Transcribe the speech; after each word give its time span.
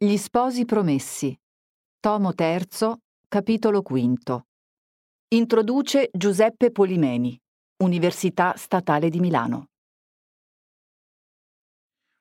Gli 0.00 0.16
sposi 0.16 0.64
promessi. 0.64 1.36
Tomo 1.98 2.32
III, 2.38 2.94
capitolo 3.26 3.80
V. 3.80 4.40
Introduce 5.34 6.08
Giuseppe 6.12 6.70
Polimeni, 6.70 7.36
Università 7.82 8.54
Statale 8.56 9.10
di 9.10 9.18
Milano. 9.18 9.70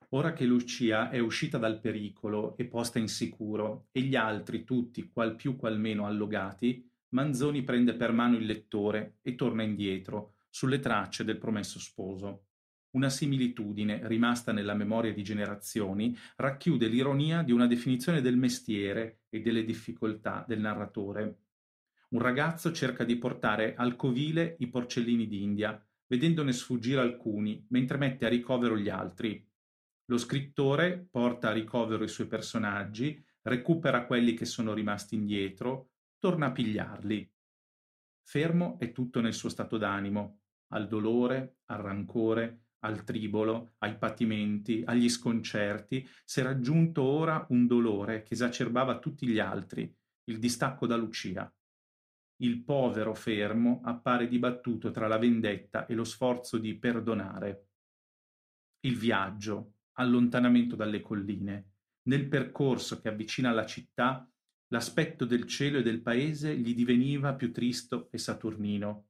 Ora 0.09 0.33
che 0.33 0.45
Lucia 0.45 1.11
è 1.11 1.19
uscita 1.19 1.59
dal 1.59 1.79
pericolo 1.79 2.57
e 2.57 2.65
posta 2.65 2.97
in 2.97 3.09
sicuro, 3.09 3.89
e 3.91 4.01
gli 4.01 4.15
altri 4.15 4.63
tutti, 4.63 5.11
qual 5.11 5.35
più 5.35 5.55
qual 5.55 5.79
meno 5.79 6.07
allogati, 6.07 6.83
Manzoni 7.09 7.61
prende 7.61 7.93
per 7.93 8.11
mano 8.11 8.37
il 8.37 8.47
lettore 8.47 9.19
e 9.21 9.35
torna 9.35 9.61
indietro, 9.61 10.33
sulle 10.49 10.79
tracce 10.79 11.23
del 11.23 11.37
promesso 11.37 11.77
sposo. 11.77 12.46
Una 12.97 13.09
similitudine, 13.09 14.07
rimasta 14.07 14.51
nella 14.51 14.73
memoria 14.73 15.13
di 15.13 15.21
generazioni, 15.21 16.17
racchiude 16.35 16.87
l'ironia 16.87 17.43
di 17.43 17.51
una 17.51 17.67
definizione 17.67 18.21
del 18.21 18.37
mestiere 18.37 19.19
e 19.29 19.39
delle 19.39 19.63
difficoltà 19.63 20.43
del 20.47 20.61
narratore. 20.61 21.41
Un 22.09 22.21
ragazzo 22.21 22.71
cerca 22.71 23.03
di 23.03 23.15
portare 23.17 23.75
al 23.75 23.95
covile 23.95 24.55
i 24.61 24.67
porcellini 24.67 25.27
d'India, 25.27 25.79
vedendone 26.07 26.51
sfuggire 26.53 26.99
alcuni, 26.99 27.63
mentre 27.69 27.99
mette 27.99 28.25
a 28.25 28.29
ricovero 28.29 28.75
gli 28.75 28.89
altri. 28.89 29.47
Lo 30.05 30.17
scrittore 30.17 31.07
porta 31.11 31.49
a 31.49 31.53
ricovero 31.53 32.03
i 32.03 32.09
suoi 32.09 32.25
personaggi, 32.25 33.23
recupera 33.43 34.07
quelli 34.07 34.33
che 34.33 34.45
sono 34.45 34.73
rimasti 34.73 35.13
indietro, 35.13 35.91
torna 36.17 36.47
a 36.47 36.51
pigliarli. 36.51 37.31
Fermo 38.23 38.79
è 38.79 38.91
tutto 38.91 39.21
nel 39.21 39.35
suo 39.35 39.49
stato 39.49 39.77
d'animo, 39.77 40.39
al 40.69 40.87
dolore, 40.87 41.57
al 41.65 41.77
rancore, 41.77 42.61
al 42.79 43.03
tribolo, 43.03 43.73
ai 43.79 43.97
patimenti, 43.97 44.83
agli 44.85 45.09
sconcerti, 45.09 46.07
s'era 46.23 46.49
aggiunto 46.49 47.01
ora 47.01 47.45
un 47.49 47.67
dolore 47.67 48.23
che 48.23 48.33
esacerbava 48.33 48.99
tutti 48.99 49.27
gli 49.27 49.39
altri, 49.39 49.91
il 50.25 50.39
distacco 50.39 50.85
da 50.85 50.95
Lucia. 50.95 51.51
Il 52.39 52.63
povero 52.63 53.15
fermo 53.15 53.81
appare 53.83 54.27
dibattuto 54.27 54.91
tra 54.91 55.07
la 55.07 55.17
vendetta 55.17 55.85
e 55.87 55.95
lo 55.95 56.03
sforzo 56.03 56.57
di 56.57 56.77
perdonare. 56.77 57.69
Il 58.81 58.95
viaggio, 58.95 59.73
allontanamento 59.93 60.75
dalle 60.75 61.01
colline, 61.01 61.71
nel 62.03 62.27
percorso 62.27 63.01
che 63.01 63.09
avvicina 63.09 63.49
alla 63.49 63.65
città, 63.65 64.29
l'aspetto 64.67 65.25
del 65.25 65.45
cielo 65.45 65.79
e 65.79 65.81
del 65.81 66.01
paese 66.01 66.55
gli 66.55 66.75
diveniva 66.75 67.33
più 67.33 67.51
tristo 67.51 68.09
e 68.11 68.17
saturnino. 68.17 69.06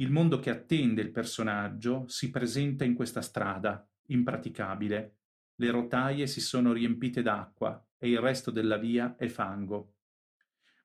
Il 0.00 0.10
mondo 0.10 0.38
che 0.38 0.48
attende 0.48 1.02
il 1.02 1.10
personaggio 1.10 2.08
si 2.08 2.30
presenta 2.30 2.84
in 2.84 2.94
questa 2.94 3.20
strada, 3.20 3.86
impraticabile. 4.06 5.16
Le 5.56 5.70
rotaie 5.70 6.26
si 6.26 6.40
sono 6.40 6.72
riempite 6.72 7.20
d'acqua 7.20 7.86
e 7.98 8.08
il 8.08 8.18
resto 8.18 8.50
della 8.50 8.78
via 8.78 9.14
è 9.16 9.28
fango. 9.28 9.96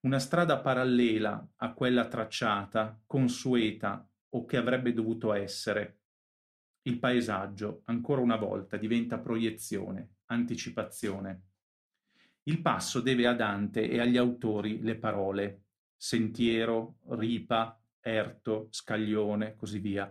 Una 0.02 0.20
strada 0.20 0.60
parallela 0.60 1.48
a 1.56 1.74
quella 1.74 2.10
tracciata, 2.10 3.02
consueta 3.06 4.06
o 4.32 4.44
che 4.44 4.58
avrebbe 4.58 4.92
dovuto 4.92 5.32
essere. 5.32 6.00
Il 6.82 7.00
paesaggio, 7.00 7.84
ancora 7.86 8.20
una 8.20 8.36
volta, 8.36 8.76
diventa 8.76 9.18
proiezione, 9.18 10.16
anticipazione. 10.26 11.44
Il 12.44 12.60
passo 12.62 13.00
deve 13.00 13.28
a 13.28 13.34
Dante 13.34 13.90
e 13.90 13.98
agli 14.02 14.18
autori 14.18 14.82
le 14.82 14.98
parole 14.98 15.62
sentiero, 15.96 16.98
ripa, 17.12 17.80
Erto, 18.08 18.68
Scaglione, 18.70 19.56
così 19.56 19.80
via, 19.80 20.08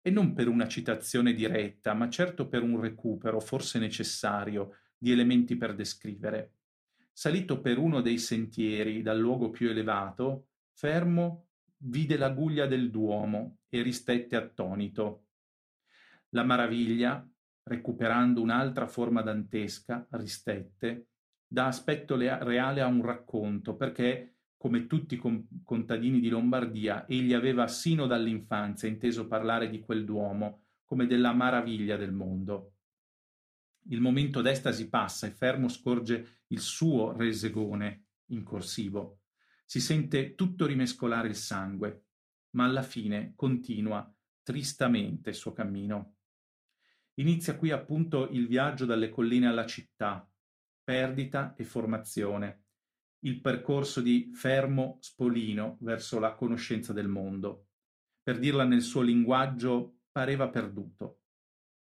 e 0.00 0.10
non 0.10 0.32
per 0.32 0.48
una 0.48 0.66
citazione 0.66 1.34
diretta, 1.34 1.92
ma 1.92 2.08
certo 2.08 2.48
per 2.48 2.62
un 2.62 2.80
recupero, 2.80 3.40
forse 3.40 3.78
necessario, 3.78 4.78
di 4.96 5.12
elementi 5.12 5.54
per 5.58 5.74
descrivere. 5.74 6.52
Salito 7.12 7.60
per 7.60 7.76
uno 7.76 8.00
dei 8.00 8.16
sentieri 8.16 9.02
dal 9.02 9.18
luogo 9.18 9.50
più 9.50 9.68
elevato, 9.68 10.46
fermo 10.72 11.48
vide 11.76 12.16
la 12.16 12.30
guglia 12.30 12.66
del 12.66 12.90
Duomo 12.90 13.58
e 13.68 13.82
ristette 13.82 14.34
attonito. 14.34 15.26
La 16.30 16.42
maraviglia, 16.42 17.28
recuperando 17.64 18.40
un'altra 18.40 18.86
forma 18.86 19.20
dantesca, 19.20 20.06
ristette, 20.12 21.08
dà 21.46 21.66
aspetto 21.66 22.16
reale 22.16 22.80
a 22.80 22.86
un 22.86 23.02
racconto, 23.02 23.76
perché 23.76 24.35
come 24.56 24.86
tutti 24.86 25.14
i 25.14 25.62
contadini 25.62 26.20
di 26.20 26.28
Lombardia, 26.28 27.06
egli 27.06 27.34
aveva 27.34 27.68
sino 27.68 28.06
dall'infanzia 28.06 28.88
inteso 28.88 29.26
parlare 29.26 29.68
di 29.68 29.80
quel 29.80 30.04
Duomo 30.04 30.62
come 30.84 31.06
della 31.06 31.32
maraviglia 31.32 31.96
del 31.96 32.12
mondo. 32.12 32.72
Il 33.88 34.00
momento 34.00 34.40
d'estasi 34.40 34.88
passa 34.88 35.26
e 35.26 35.30
Fermo 35.30 35.68
scorge 35.68 36.42
il 36.48 36.60
suo 36.60 37.12
resegone 37.12 38.06
in 38.30 38.42
corsivo. 38.42 39.20
Si 39.64 39.80
sente 39.80 40.34
tutto 40.34 40.66
rimescolare 40.66 41.28
il 41.28 41.36
sangue, 41.36 42.06
ma 42.50 42.64
alla 42.64 42.82
fine 42.82 43.34
continua 43.36 44.12
tristamente 44.42 45.30
il 45.30 45.36
suo 45.36 45.52
cammino. 45.52 46.14
Inizia 47.14 47.56
qui 47.56 47.70
appunto 47.70 48.28
il 48.28 48.46
viaggio 48.46 48.84
dalle 48.84 49.10
colline 49.10 49.48
alla 49.48 49.66
città, 49.66 50.28
perdita 50.82 51.54
e 51.56 51.64
formazione, 51.64 52.65
il 53.20 53.40
percorso 53.40 54.00
di 54.00 54.30
Fermo 54.32 54.98
Spolino 55.00 55.78
verso 55.80 56.18
la 56.18 56.34
conoscenza 56.34 56.92
del 56.92 57.08
mondo. 57.08 57.68
Per 58.22 58.38
dirla 58.38 58.64
nel 58.64 58.82
suo 58.82 59.02
linguaggio, 59.02 60.00
pareva 60.10 60.48
perduto. 60.48 61.20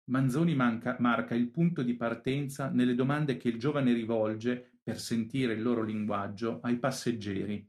Manzoni 0.06 0.56
manca, 0.56 0.98
marca 1.00 1.34
il 1.34 1.50
punto 1.50 1.82
di 1.82 1.96
partenza 1.96 2.70
nelle 2.70 2.96
domande 2.96 3.38
che 3.38 3.50
il 3.50 3.58
giovane 3.58 3.94
rivolge, 3.94 4.80
per 4.84 5.00
sentire 5.00 5.54
il 5.54 5.64
loro 5.64 5.82
linguaggio, 5.82 6.60
ai 6.62 6.78
passeggeri. 6.78 7.68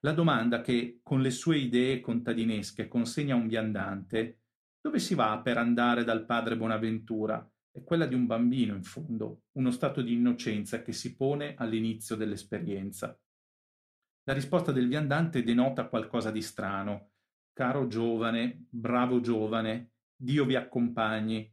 La 0.00 0.12
domanda 0.12 0.60
che, 0.60 1.00
con 1.02 1.20
le 1.20 1.30
sue 1.30 1.58
idee 1.58 2.00
contadinesche, 2.00 2.86
consegna 2.86 3.34
a 3.34 3.38
un 3.38 3.48
viandante 3.48 4.42
dove 4.80 5.00
si 5.00 5.14
va 5.14 5.40
per 5.40 5.58
andare 5.58 6.04
dal 6.04 6.24
padre 6.24 6.56
Bonaventura 6.56 7.50
è 7.70 7.82
quella 7.84 8.06
di 8.06 8.14
un 8.14 8.26
bambino, 8.26 8.74
in 8.74 8.82
fondo, 8.82 9.44
uno 9.52 9.70
stato 9.70 10.02
di 10.02 10.12
innocenza 10.12 10.82
che 10.82 10.92
si 10.92 11.14
pone 11.14 11.54
all'inizio 11.56 12.16
dell'esperienza. 12.16 13.18
La 14.24 14.32
risposta 14.32 14.72
del 14.72 14.88
viandante 14.88 15.42
denota 15.42 15.88
qualcosa 15.88 16.30
di 16.30 16.42
strano. 16.42 17.12
Caro 17.52 17.86
giovane, 17.86 18.66
bravo 18.68 19.20
giovane, 19.20 19.92
Dio 20.14 20.44
vi 20.44 20.54
accompagni. 20.54 21.50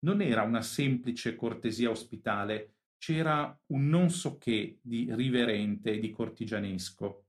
Non 0.00 0.20
era 0.20 0.42
una 0.42 0.62
semplice 0.62 1.36
cortesia 1.36 1.90
ospitale, 1.90 2.74
c'era 2.98 3.58
un 3.66 3.88
non 3.88 4.10
so 4.10 4.38
che 4.38 4.78
di 4.82 5.08
riverente 5.14 5.92
e 5.92 5.98
di 5.98 6.10
cortigianesco. 6.10 7.26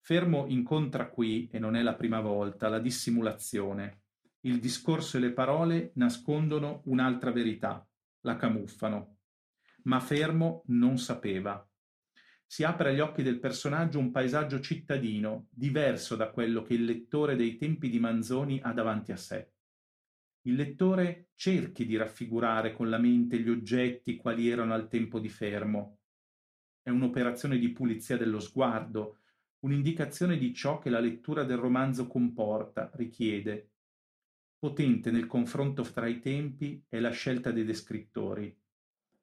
Fermo 0.00 0.46
incontra 0.48 1.08
qui, 1.08 1.48
e 1.52 1.58
non 1.58 1.76
è 1.76 1.82
la 1.82 1.94
prima 1.94 2.20
volta, 2.20 2.68
la 2.68 2.80
dissimulazione, 2.80 4.01
il 4.44 4.58
discorso 4.58 5.16
e 5.16 5.20
le 5.20 5.32
parole 5.32 5.92
nascondono 5.94 6.82
un'altra 6.86 7.30
verità, 7.30 7.86
la 8.22 8.36
camuffano. 8.36 9.18
Ma 9.84 10.00
Fermo 10.00 10.64
non 10.66 10.98
sapeva. 10.98 11.64
Si 12.44 12.64
apre 12.64 12.90
agli 12.90 13.00
occhi 13.00 13.22
del 13.22 13.38
personaggio 13.38 13.98
un 13.98 14.10
paesaggio 14.10 14.60
cittadino, 14.60 15.46
diverso 15.50 16.16
da 16.16 16.30
quello 16.30 16.62
che 16.62 16.74
il 16.74 16.84
lettore 16.84 17.36
dei 17.36 17.56
tempi 17.56 17.88
di 17.88 18.00
Manzoni 18.00 18.60
ha 18.62 18.72
davanti 18.72 19.12
a 19.12 19.16
sé. 19.16 19.52
Il 20.42 20.56
lettore 20.56 21.28
cerchi 21.36 21.86
di 21.86 21.96
raffigurare 21.96 22.72
con 22.72 22.90
la 22.90 22.98
mente 22.98 23.38
gli 23.38 23.48
oggetti 23.48 24.16
quali 24.16 24.48
erano 24.48 24.74
al 24.74 24.88
tempo 24.88 25.20
di 25.20 25.28
Fermo. 25.28 26.00
È 26.82 26.90
un'operazione 26.90 27.58
di 27.58 27.70
pulizia 27.70 28.16
dello 28.16 28.40
sguardo, 28.40 29.20
un'indicazione 29.60 30.36
di 30.36 30.52
ciò 30.52 30.78
che 30.78 30.90
la 30.90 30.98
lettura 30.98 31.44
del 31.44 31.58
romanzo 31.58 32.08
comporta, 32.08 32.90
richiede, 32.94 33.71
Potente 34.62 35.10
nel 35.10 35.26
confronto 35.26 35.82
fra 35.82 36.06
i 36.06 36.20
tempi 36.20 36.80
è 36.88 37.00
la 37.00 37.10
scelta 37.10 37.50
dei 37.50 37.64
descrittori. 37.64 38.56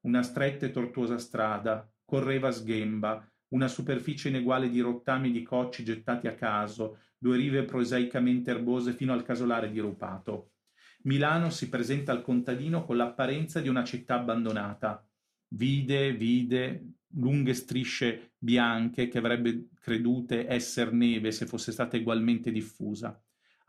Una 0.02 0.22
stretta 0.22 0.66
e 0.66 0.72
tortuosa 0.72 1.18
strada, 1.18 1.90
correva 2.04 2.50
a 2.50 2.52
sghemba, 2.52 3.26
una 3.54 3.70
superficie 3.70 4.28
ineguale 4.28 4.70
di 4.70 4.82
rottami 4.82 5.32
di 5.32 5.42
cocci 5.42 5.86
gettati 5.86 6.28
a 6.28 6.36
caso, 6.36 6.98
due 7.18 7.38
rive 7.38 7.64
prosaicamente 7.64 8.52
erbose 8.52 8.92
fino 8.92 9.14
al 9.14 9.24
casolare 9.24 9.72
dirupato. 9.72 10.56
Milano 11.04 11.50
si 11.52 11.70
presenta 11.70 12.12
al 12.12 12.22
contadino 12.22 12.84
con 12.84 12.98
l'apparenza 12.98 13.62
di 13.62 13.70
una 13.70 13.86
città 13.86 14.16
abbandonata. 14.16 15.08
Vide, 15.54 16.12
vide, 16.12 16.96
lunghe 17.14 17.54
strisce 17.54 18.34
bianche 18.38 19.08
che 19.08 19.18
avrebbe 19.20 19.70
credute 19.80 20.50
esser 20.50 20.92
neve 20.92 21.32
se 21.32 21.46
fosse 21.46 21.72
stata 21.72 21.96
egualmente 21.96 22.52
diffusa. 22.52 23.18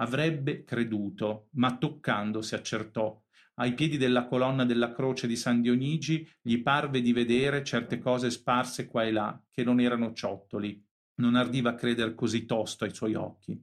Avrebbe 0.01 0.65
creduto, 0.65 1.49
ma 1.53 1.77
toccando 1.77 2.41
si 2.41 2.55
accertò. 2.55 3.23
Ai 3.55 3.75
piedi 3.75 3.99
della 3.99 4.27
colonna 4.27 4.65
della 4.65 4.93
croce 4.93 5.27
di 5.27 5.37
San 5.37 5.61
Dionigi 5.61 6.27
gli 6.41 6.63
parve 6.63 7.03
di 7.03 7.13
vedere 7.13 7.63
certe 7.63 7.99
cose 7.99 8.31
sparse 8.31 8.87
qua 8.87 9.05
e 9.05 9.13
là, 9.13 9.43
che 9.51 9.63
non 9.63 9.79
erano 9.79 10.15
ciottoli. 10.15 10.83
Non 11.17 11.35
ardiva 11.35 11.75
creder 11.75 12.15
così 12.15 12.47
tosto 12.47 12.85
ai 12.85 12.95
suoi 12.95 13.15
occhi. 13.15 13.63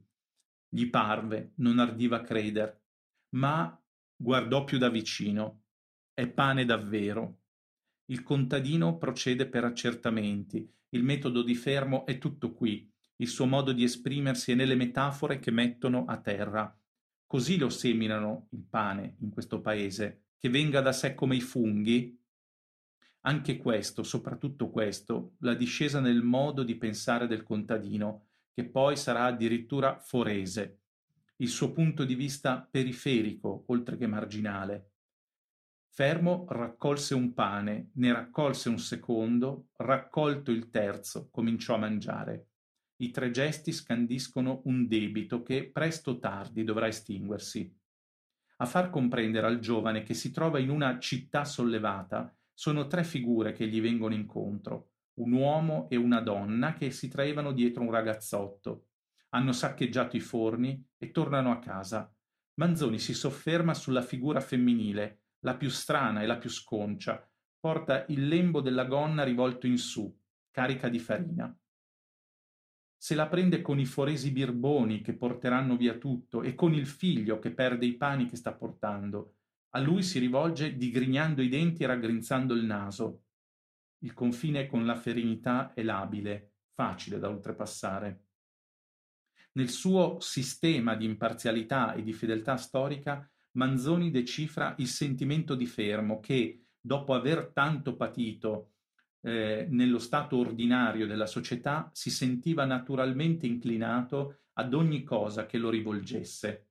Gli 0.68 0.88
parve, 0.88 1.54
non 1.56 1.80
ardiva 1.80 2.20
creder, 2.20 2.80
ma 3.30 3.76
guardò 4.14 4.62
più 4.62 4.78
da 4.78 4.88
vicino. 4.88 5.64
È 6.14 6.28
pane 6.28 6.64
davvero. 6.64 7.40
Il 8.10 8.22
contadino 8.22 8.96
procede 8.96 9.48
per 9.48 9.64
accertamenti, 9.64 10.72
il 10.90 11.02
metodo 11.02 11.42
di 11.42 11.54
Fermo 11.54 12.06
è 12.06 12.16
tutto 12.18 12.54
qui, 12.54 12.90
il 13.20 13.28
suo 13.28 13.46
modo 13.46 13.72
di 13.72 13.82
esprimersi 13.82 14.52
è 14.52 14.54
nelle 14.54 14.74
metafore 14.74 15.38
che 15.38 15.50
mettono 15.50 16.04
a 16.06 16.18
terra. 16.18 16.76
Così 17.26 17.58
lo 17.58 17.68
seminano 17.68 18.48
il 18.50 18.64
pane 18.68 19.16
in 19.20 19.30
questo 19.30 19.60
paese, 19.60 20.24
che 20.38 20.48
venga 20.48 20.80
da 20.80 20.92
sé 20.92 21.14
come 21.14 21.36
i 21.36 21.40
funghi? 21.40 22.16
Anche 23.22 23.56
questo, 23.56 24.02
soprattutto 24.02 24.70
questo, 24.70 25.34
la 25.40 25.54
discesa 25.54 26.00
nel 26.00 26.22
modo 26.22 26.62
di 26.62 26.76
pensare 26.76 27.26
del 27.26 27.42
contadino, 27.42 28.26
che 28.52 28.64
poi 28.64 28.96
sarà 28.96 29.24
addirittura 29.24 29.98
forese, 29.98 30.78
il 31.36 31.48
suo 31.48 31.72
punto 31.72 32.04
di 32.04 32.14
vista 32.14 32.66
periferico, 32.68 33.64
oltre 33.66 33.96
che 33.96 34.06
marginale. 34.06 34.92
Fermo 35.88 36.46
raccolse 36.48 37.14
un 37.14 37.34
pane, 37.34 37.90
ne 37.94 38.12
raccolse 38.12 38.68
un 38.68 38.78
secondo, 38.78 39.68
raccolto 39.76 40.52
il 40.52 40.70
terzo, 40.70 41.28
cominciò 41.30 41.74
a 41.74 41.78
mangiare. 41.78 42.47
I 43.00 43.10
tre 43.12 43.30
gesti 43.30 43.70
scandiscono 43.70 44.62
un 44.64 44.88
debito 44.88 45.42
che 45.42 45.70
presto 45.70 46.12
o 46.12 46.18
tardi 46.18 46.64
dovrà 46.64 46.88
estinguersi. 46.88 47.72
A 48.56 48.66
far 48.66 48.90
comprendere 48.90 49.46
al 49.46 49.60
giovane 49.60 50.02
che 50.02 50.14
si 50.14 50.32
trova 50.32 50.58
in 50.58 50.68
una 50.68 50.98
città 50.98 51.44
sollevata 51.44 52.36
sono 52.52 52.88
tre 52.88 53.04
figure 53.04 53.52
che 53.52 53.68
gli 53.68 53.80
vengono 53.80 54.14
incontro, 54.14 54.90
un 55.18 55.30
uomo 55.30 55.88
e 55.88 55.94
una 55.94 56.20
donna 56.20 56.74
che 56.74 56.90
si 56.90 57.06
traevano 57.06 57.52
dietro 57.52 57.84
un 57.84 57.92
ragazzotto. 57.92 58.86
Hanno 59.28 59.52
saccheggiato 59.52 60.16
i 60.16 60.20
forni 60.20 60.84
e 60.96 61.12
tornano 61.12 61.52
a 61.52 61.60
casa. 61.60 62.12
Manzoni 62.54 62.98
si 62.98 63.14
sofferma 63.14 63.74
sulla 63.74 64.02
figura 64.02 64.40
femminile, 64.40 65.20
la 65.44 65.54
più 65.54 65.68
strana 65.68 66.22
e 66.22 66.26
la 66.26 66.36
più 66.36 66.50
sconcia, 66.50 67.24
porta 67.60 68.04
il 68.08 68.26
lembo 68.26 68.60
della 68.60 68.86
gonna 68.86 69.22
rivolto 69.22 69.68
in 69.68 69.78
su, 69.78 70.12
carica 70.50 70.88
di 70.88 70.98
farina. 70.98 71.56
Se 73.00 73.14
la 73.14 73.28
prende 73.28 73.62
con 73.62 73.78
i 73.78 73.86
foresi 73.86 74.32
birboni 74.32 75.02
che 75.02 75.14
porteranno 75.14 75.76
via 75.76 75.96
tutto 75.98 76.42
e 76.42 76.56
con 76.56 76.74
il 76.74 76.86
figlio 76.86 77.38
che 77.38 77.52
perde 77.52 77.86
i 77.86 77.96
pani 77.96 78.26
che 78.26 78.34
sta 78.34 78.52
portando. 78.52 79.36
A 79.70 79.78
lui 79.78 80.02
si 80.02 80.18
rivolge 80.18 80.76
digrignando 80.76 81.40
i 81.40 81.48
denti 81.48 81.84
e 81.84 81.86
raggrinzando 81.86 82.54
il 82.54 82.64
naso. 82.64 83.22
Il 83.98 84.14
confine 84.14 84.66
con 84.66 84.84
la 84.84 84.96
ferinità 84.96 85.72
è 85.74 85.84
labile, 85.84 86.54
facile 86.74 87.20
da 87.20 87.28
oltrepassare. 87.28 88.24
Nel 89.52 89.70
suo 89.70 90.18
sistema 90.18 90.96
di 90.96 91.04
imparzialità 91.04 91.94
e 91.94 92.02
di 92.02 92.12
fedeltà 92.12 92.56
storica 92.56 93.30
Manzoni 93.52 94.10
decifra 94.10 94.74
il 94.78 94.88
sentimento 94.88 95.54
di 95.54 95.66
Fermo 95.66 96.18
che, 96.18 96.64
dopo 96.80 97.14
aver 97.14 97.50
tanto 97.52 97.96
patito 97.96 98.72
eh, 99.28 99.66
nello 99.68 99.98
stato 99.98 100.36
ordinario 100.36 101.06
della 101.06 101.26
società, 101.26 101.90
si 101.92 102.10
sentiva 102.10 102.64
naturalmente 102.64 103.46
inclinato 103.46 104.40
ad 104.54 104.74
ogni 104.74 105.04
cosa 105.04 105.46
che 105.46 105.58
lo 105.58 105.70
rivolgesse. 105.70 106.66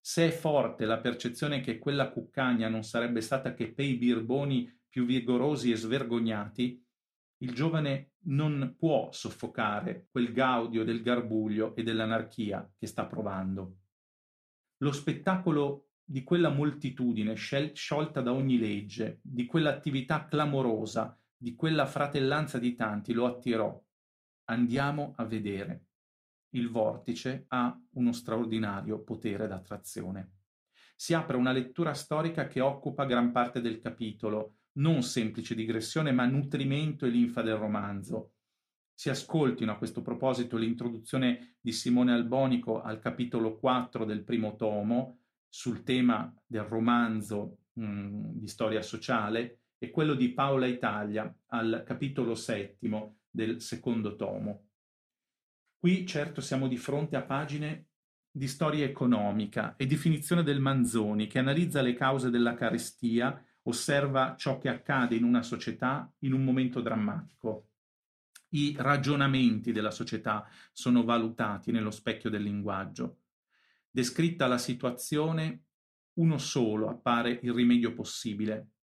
Se 0.00 0.26
è 0.26 0.30
forte 0.30 0.84
la 0.84 0.98
percezione 0.98 1.60
che 1.60 1.78
quella 1.78 2.10
cuccagna 2.10 2.68
non 2.68 2.84
sarebbe 2.84 3.20
stata 3.20 3.54
che 3.54 3.72
pei 3.72 3.94
birboni 3.94 4.72
più 4.88 5.04
vigorosi 5.04 5.70
e 5.70 5.76
svergognati, 5.76 6.84
il 7.38 7.52
giovane 7.52 8.12
non 8.26 8.74
può 8.78 9.10
soffocare 9.12 10.08
quel 10.10 10.32
gaudio 10.32 10.84
del 10.84 11.02
garbuglio 11.02 11.74
e 11.76 11.82
dell'anarchia 11.82 12.70
che 12.76 12.86
sta 12.86 13.06
provando. 13.06 13.78
Lo 14.78 14.92
spettacolo 14.92 15.88
di 16.02 16.22
quella 16.22 16.50
moltitudine 16.50 17.34
sciolta 17.34 18.20
da 18.20 18.32
ogni 18.32 18.58
legge, 18.58 19.18
di 19.22 19.44
quell'attività 19.44 20.26
clamorosa, 20.26 21.18
di 21.36 21.54
quella 21.54 21.86
fratellanza 21.86 22.58
di 22.58 22.74
tanti, 22.74 23.12
lo 23.12 23.26
attirò. 23.26 23.82
Andiamo 24.44 25.14
a 25.16 25.24
vedere. 25.24 25.84
Il 26.50 26.70
vortice 26.70 27.44
ha 27.48 27.78
uno 27.94 28.12
straordinario 28.12 29.02
potere 29.02 29.46
d'attrazione. 29.46 30.32
Si 30.94 31.12
apre 31.12 31.36
una 31.36 31.52
lettura 31.52 31.92
storica 31.92 32.46
che 32.46 32.60
occupa 32.60 33.04
gran 33.04 33.32
parte 33.32 33.60
del 33.60 33.80
capitolo, 33.80 34.54
non 34.78 35.02
semplice 35.02 35.54
digressione, 35.54 36.12
ma 36.12 36.24
nutrimento 36.24 37.04
e 37.04 37.10
linfa 37.10 37.42
del 37.42 37.56
romanzo. 37.56 38.32
Si 38.94 39.10
ascoltino 39.10 39.72
a 39.72 39.76
questo 39.76 40.00
proposito 40.00 40.56
l'introduzione 40.56 41.56
di 41.60 41.72
Simone 41.72 42.12
Albonico 42.12 42.80
al 42.80 42.98
capitolo 42.98 43.58
4 43.58 44.06
del 44.06 44.24
primo 44.24 44.56
tomo, 44.56 45.18
sul 45.48 45.82
tema 45.82 46.34
del 46.46 46.62
romanzo 46.62 47.58
mh, 47.74 47.84
mm, 47.84 48.24
di 48.32 48.48
storia 48.48 48.82
sociale 48.82 49.60
e 49.78 49.90
quello 49.90 50.14
di 50.14 50.32
Paola 50.32 50.66
Italia 50.66 51.34
al 51.48 51.82
capitolo 51.86 52.34
settimo 52.34 53.18
del 53.30 53.60
secondo 53.60 54.16
tomo. 54.16 54.68
Qui 55.78 56.06
certo 56.06 56.40
siamo 56.40 56.68
di 56.68 56.76
fronte 56.76 57.16
a 57.16 57.22
pagine 57.22 57.88
di 58.30 58.48
storia 58.48 58.84
economica 58.84 59.76
e 59.76 59.86
definizione 59.86 60.42
del 60.42 60.60
Manzoni 60.60 61.26
che 61.26 61.38
analizza 61.38 61.80
le 61.80 61.94
cause 61.94 62.30
della 62.30 62.54
carestia, 62.54 63.42
osserva 63.62 64.36
ciò 64.36 64.58
che 64.58 64.68
accade 64.68 65.14
in 65.16 65.24
una 65.24 65.42
società 65.42 66.12
in 66.20 66.32
un 66.32 66.44
momento 66.44 66.80
drammatico. 66.80 67.70
I 68.50 68.76
ragionamenti 68.78 69.72
della 69.72 69.90
società 69.90 70.48
sono 70.72 71.04
valutati 71.04 71.72
nello 71.72 71.90
specchio 71.90 72.30
del 72.30 72.42
linguaggio. 72.42 73.22
Descritta 73.90 74.46
la 74.46 74.58
situazione, 74.58 75.64
uno 76.14 76.38
solo 76.38 76.88
appare 76.88 77.40
il 77.42 77.52
rimedio 77.52 77.92
possibile: 77.92 78.75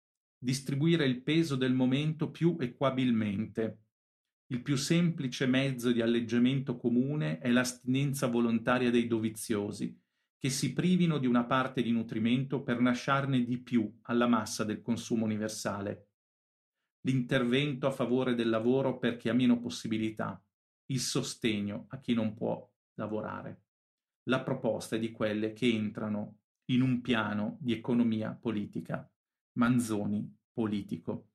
distribuire 0.41 1.05
il 1.05 1.21
peso 1.21 1.55
del 1.55 1.73
momento 1.73 2.31
più 2.31 2.57
equabilmente. 2.59 3.79
Il 4.47 4.61
più 4.61 4.75
semplice 4.75 5.45
mezzo 5.45 5.91
di 5.91 6.01
alleggiamento 6.01 6.77
comune 6.77 7.39
è 7.39 7.49
l'astinenza 7.49 8.27
volontaria 8.27 8.89
dei 8.89 9.07
doviziosi, 9.07 9.97
che 10.37 10.49
si 10.49 10.73
privino 10.73 11.17
di 11.17 11.27
una 11.27 11.45
parte 11.45 11.81
di 11.81 11.91
nutrimento 11.91 12.63
per 12.63 12.81
lasciarne 12.81 13.43
di 13.43 13.59
più 13.59 13.99
alla 14.03 14.27
massa 14.27 14.63
del 14.63 14.81
consumo 14.81 15.25
universale. 15.25 16.07
L'intervento 17.01 17.87
a 17.87 17.91
favore 17.91 18.35
del 18.35 18.49
lavoro 18.49 18.97
per 18.97 19.17
chi 19.17 19.29
ha 19.29 19.33
meno 19.33 19.59
possibilità, 19.59 20.43
il 20.87 20.99
sostegno 20.99 21.85
a 21.89 21.99
chi 21.99 22.13
non 22.13 22.33
può 22.33 22.69
lavorare 22.95 23.63
la 24.25 24.41
proposta 24.43 24.95
è 24.95 24.99
di 24.99 25.11
quelle 25.11 25.53
che 25.53 25.67
entrano 25.67 26.37
in 26.65 26.81
un 26.81 27.01
piano 27.01 27.57
di 27.59 27.73
economia 27.73 28.37
politica. 28.39 29.10
Manzoni 29.53 30.37
politico. 30.51 31.29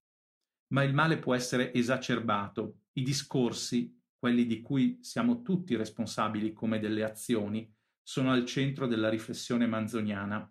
Ma 0.68 0.82
il 0.82 0.94
male 0.94 1.18
può 1.18 1.34
essere 1.34 1.72
esacerbato. 1.72 2.82
I 2.92 3.02
discorsi, 3.02 3.94
quelli 4.18 4.46
di 4.46 4.60
cui 4.60 4.98
siamo 5.02 5.42
tutti 5.42 5.76
responsabili 5.76 6.52
come 6.52 6.78
delle 6.78 7.04
azioni, 7.04 7.72
sono 8.02 8.32
al 8.32 8.44
centro 8.44 8.86
della 8.86 9.08
riflessione 9.08 9.66
manzoniana. 9.66 10.50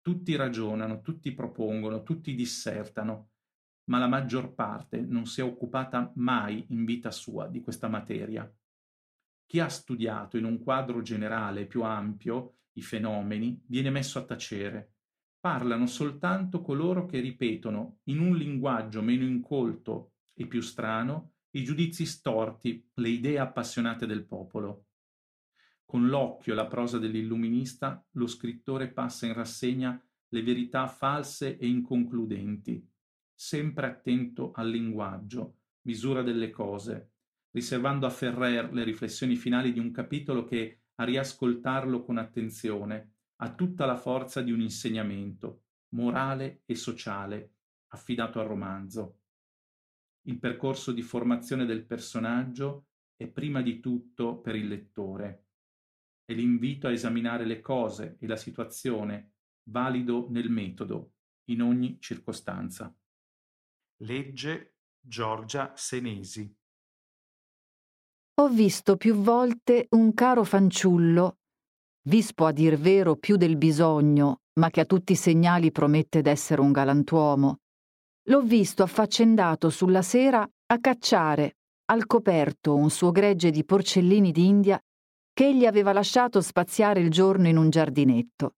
Tutti 0.00 0.36
ragionano, 0.36 1.00
tutti 1.00 1.32
propongono, 1.32 2.02
tutti 2.02 2.34
dissertano, 2.34 3.30
ma 3.84 3.98
la 3.98 4.08
maggior 4.08 4.54
parte 4.54 5.00
non 5.00 5.26
si 5.26 5.40
è 5.40 5.44
occupata 5.44 6.12
mai 6.16 6.64
in 6.68 6.84
vita 6.84 7.10
sua 7.10 7.46
di 7.46 7.60
questa 7.60 7.88
materia. 7.88 8.50
Chi 9.46 9.60
ha 9.60 9.68
studiato 9.68 10.36
in 10.36 10.44
un 10.44 10.58
quadro 10.62 11.02
generale 11.02 11.66
più 11.66 11.82
ampio 11.82 12.60
i 12.72 12.82
fenomeni 12.82 13.62
viene 13.66 13.90
messo 13.90 14.18
a 14.18 14.24
tacere. 14.24 14.93
Parlano 15.44 15.84
soltanto 15.84 16.62
coloro 16.62 17.04
che 17.04 17.20
ripetono 17.20 17.98
in 18.04 18.18
un 18.18 18.34
linguaggio 18.34 19.02
meno 19.02 19.26
incolto 19.26 20.14
e 20.32 20.46
più 20.46 20.62
strano 20.62 21.34
i 21.50 21.62
giudizi 21.62 22.06
storti, 22.06 22.88
le 22.94 23.08
idee 23.10 23.38
appassionate 23.38 24.06
del 24.06 24.24
popolo. 24.24 24.86
Con 25.84 26.08
l'occhio 26.08 26.54
e 26.54 26.56
la 26.56 26.66
prosa 26.66 26.96
dell'illuminista, 26.96 28.02
lo 28.12 28.26
scrittore 28.26 28.90
passa 28.90 29.26
in 29.26 29.34
rassegna 29.34 30.02
le 30.28 30.42
verità 30.42 30.86
false 30.86 31.58
e 31.58 31.66
inconcludenti, 31.66 32.82
sempre 33.34 33.86
attento 33.86 34.52
al 34.52 34.70
linguaggio, 34.70 35.58
misura 35.82 36.22
delle 36.22 36.48
cose, 36.48 37.10
riservando 37.50 38.06
a 38.06 38.10
Ferrer 38.10 38.72
le 38.72 38.82
riflessioni 38.82 39.36
finali 39.36 39.74
di 39.74 39.78
un 39.78 39.90
capitolo 39.90 40.44
che, 40.44 40.84
a 40.94 41.04
riascoltarlo 41.04 42.02
con 42.02 42.16
attenzione, 42.16 43.13
ha 43.36 43.54
tutta 43.54 43.86
la 43.86 43.96
forza 43.96 44.40
di 44.42 44.52
un 44.52 44.60
insegnamento, 44.60 45.64
morale 45.90 46.62
e 46.66 46.74
sociale, 46.74 47.54
affidato 47.88 48.40
al 48.40 48.46
romanzo. 48.46 49.20
Il 50.22 50.38
percorso 50.38 50.92
di 50.92 51.02
formazione 51.02 51.66
del 51.66 51.84
personaggio 51.84 52.86
è 53.16 53.26
prima 53.28 53.60
di 53.62 53.80
tutto 53.80 54.40
per 54.40 54.56
il 54.56 54.68
lettore. 54.68 55.46
È 56.24 56.32
l'invito 56.32 56.86
a 56.86 56.92
esaminare 56.92 57.44
le 57.44 57.60
cose 57.60 58.16
e 58.18 58.26
la 58.26 58.36
situazione, 58.36 59.34
valido 59.64 60.28
nel 60.30 60.50
metodo, 60.50 61.12
in 61.50 61.62
ogni 61.62 62.00
circostanza. 62.00 62.94
Legge 63.98 64.76
Giorgia 65.00 65.76
Senesi 65.76 66.56
ho 68.36 68.48
visto 68.48 68.96
più 68.96 69.14
volte 69.14 69.86
un 69.90 70.12
caro 70.12 70.42
fanciullo, 70.42 71.38
vispo 72.06 72.46
a 72.46 72.52
dir 72.52 72.76
vero 72.76 73.16
più 73.16 73.36
del 73.36 73.56
bisogno, 73.56 74.40
ma 74.60 74.70
che 74.70 74.80
a 74.80 74.84
tutti 74.84 75.12
i 75.12 75.16
segnali 75.16 75.70
promette 75.70 76.22
d'essere 76.22 76.60
un 76.60 76.72
galantuomo, 76.72 77.58
l'ho 78.28 78.42
visto 78.42 78.82
affaccendato 78.82 79.70
sulla 79.70 80.02
sera 80.02 80.48
a 80.66 80.78
cacciare 80.78 81.56
al 81.86 82.06
coperto 82.06 82.74
un 82.74 82.90
suo 82.90 83.10
gregge 83.10 83.50
di 83.50 83.64
porcellini 83.64 84.32
d'India 84.32 84.80
che 85.32 85.48
egli 85.48 85.66
aveva 85.66 85.92
lasciato 85.92 86.40
spaziare 86.40 87.00
il 87.00 87.10
giorno 87.10 87.48
in 87.48 87.56
un 87.56 87.68
giardinetto. 87.68 88.54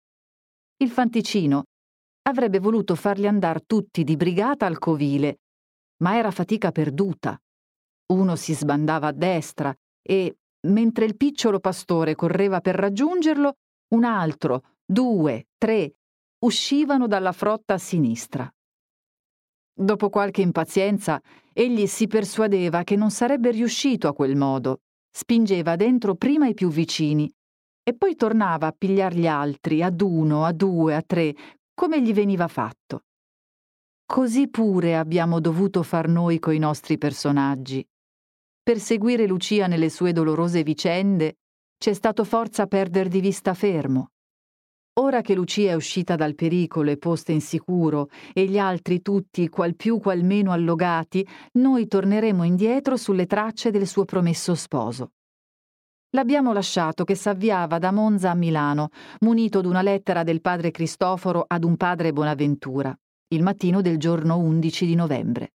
Il 0.76 0.90
fanticino 0.90 1.64
avrebbe 2.28 2.58
voluto 2.58 2.94
farli 2.94 3.26
andare 3.26 3.62
tutti 3.66 4.04
di 4.04 4.16
brigata 4.16 4.66
al 4.66 4.78
covile, 4.78 5.38
ma 6.02 6.16
era 6.16 6.30
fatica 6.30 6.70
perduta. 6.70 7.40
Uno 8.12 8.36
si 8.36 8.54
sbandava 8.54 9.08
a 9.08 9.12
destra 9.12 9.74
e, 10.02 10.36
mentre 10.70 11.04
il 11.04 11.16
picciolo 11.16 11.60
pastore 11.60 12.14
correva 12.14 12.60
per 12.60 12.74
raggiungerlo, 12.74 13.54
un 13.94 14.04
altro, 14.04 14.62
due, 14.84 15.48
tre, 15.56 15.94
uscivano 16.44 17.06
dalla 17.06 17.32
frotta 17.32 17.74
a 17.74 17.78
sinistra. 17.78 18.50
Dopo 19.78 20.08
qualche 20.08 20.40
impazienza, 20.40 21.20
egli 21.52 21.86
si 21.86 22.06
persuadeva 22.06 22.82
che 22.82 22.96
non 22.96 23.10
sarebbe 23.10 23.50
riuscito 23.50 24.08
a 24.08 24.14
quel 24.14 24.36
modo. 24.36 24.80
Spingeva 25.10 25.76
dentro 25.76 26.14
prima 26.14 26.46
i 26.46 26.54
più 26.54 26.68
vicini 26.68 27.30
e 27.82 27.94
poi 27.94 28.16
tornava 28.16 28.66
a 28.66 28.74
pigliar 28.76 29.14
gli 29.14 29.26
altri, 29.26 29.82
ad 29.82 30.00
uno, 30.00 30.44
a 30.44 30.52
due, 30.52 30.94
a 30.94 31.02
tre, 31.02 31.34
come 31.72 32.02
gli 32.02 32.12
veniva 32.12 32.48
fatto. 32.48 33.02
Così 34.04 34.48
pure 34.48 34.96
abbiamo 34.96 35.40
dovuto 35.40 35.82
far 35.82 36.08
noi 36.08 36.38
coi 36.38 36.58
nostri 36.58 36.98
personaggi. 36.98 37.86
Per 38.66 38.80
seguire 38.80 39.28
Lucia 39.28 39.68
nelle 39.68 39.88
sue 39.88 40.10
dolorose 40.10 40.64
vicende 40.64 41.36
c'è 41.78 41.92
stato 41.92 42.24
forza 42.24 42.66
perder 42.66 43.06
di 43.06 43.20
vista 43.20 43.54
fermo. 43.54 44.10
Ora 44.94 45.20
che 45.20 45.36
Lucia 45.36 45.70
è 45.70 45.74
uscita 45.74 46.16
dal 46.16 46.34
pericolo 46.34 46.90
e 46.90 46.96
posta 46.96 47.30
in 47.30 47.40
sicuro, 47.40 48.08
e 48.32 48.46
gli 48.46 48.58
altri 48.58 49.02
tutti, 49.02 49.48
qual 49.48 49.76
più 49.76 50.00
qual 50.00 50.24
meno 50.24 50.50
allogati, 50.50 51.24
noi 51.60 51.86
torneremo 51.86 52.42
indietro 52.42 52.96
sulle 52.96 53.26
tracce 53.26 53.70
del 53.70 53.86
suo 53.86 54.04
promesso 54.04 54.56
sposo. 54.56 55.12
L'abbiamo 56.16 56.52
lasciato 56.52 57.04
che 57.04 57.14
s'avviava 57.14 57.78
da 57.78 57.92
Monza 57.92 58.32
a 58.32 58.34
Milano, 58.34 58.88
munito 59.20 59.60
d'una 59.60 59.82
lettera 59.82 60.24
del 60.24 60.40
padre 60.40 60.72
Cristoforo 60.72 61.44
ad 61.46 61.62
un 61.62 61.76
padre 61.76 62.12
Bonaventura, 62.12 62.92
il 63.28 63.44
mattino 63.44 63.80
del 63.80 63.96
giorno 63.96 64.38
11 64.38 64.86
di 64.86 64.94
novembre 64.96 65.50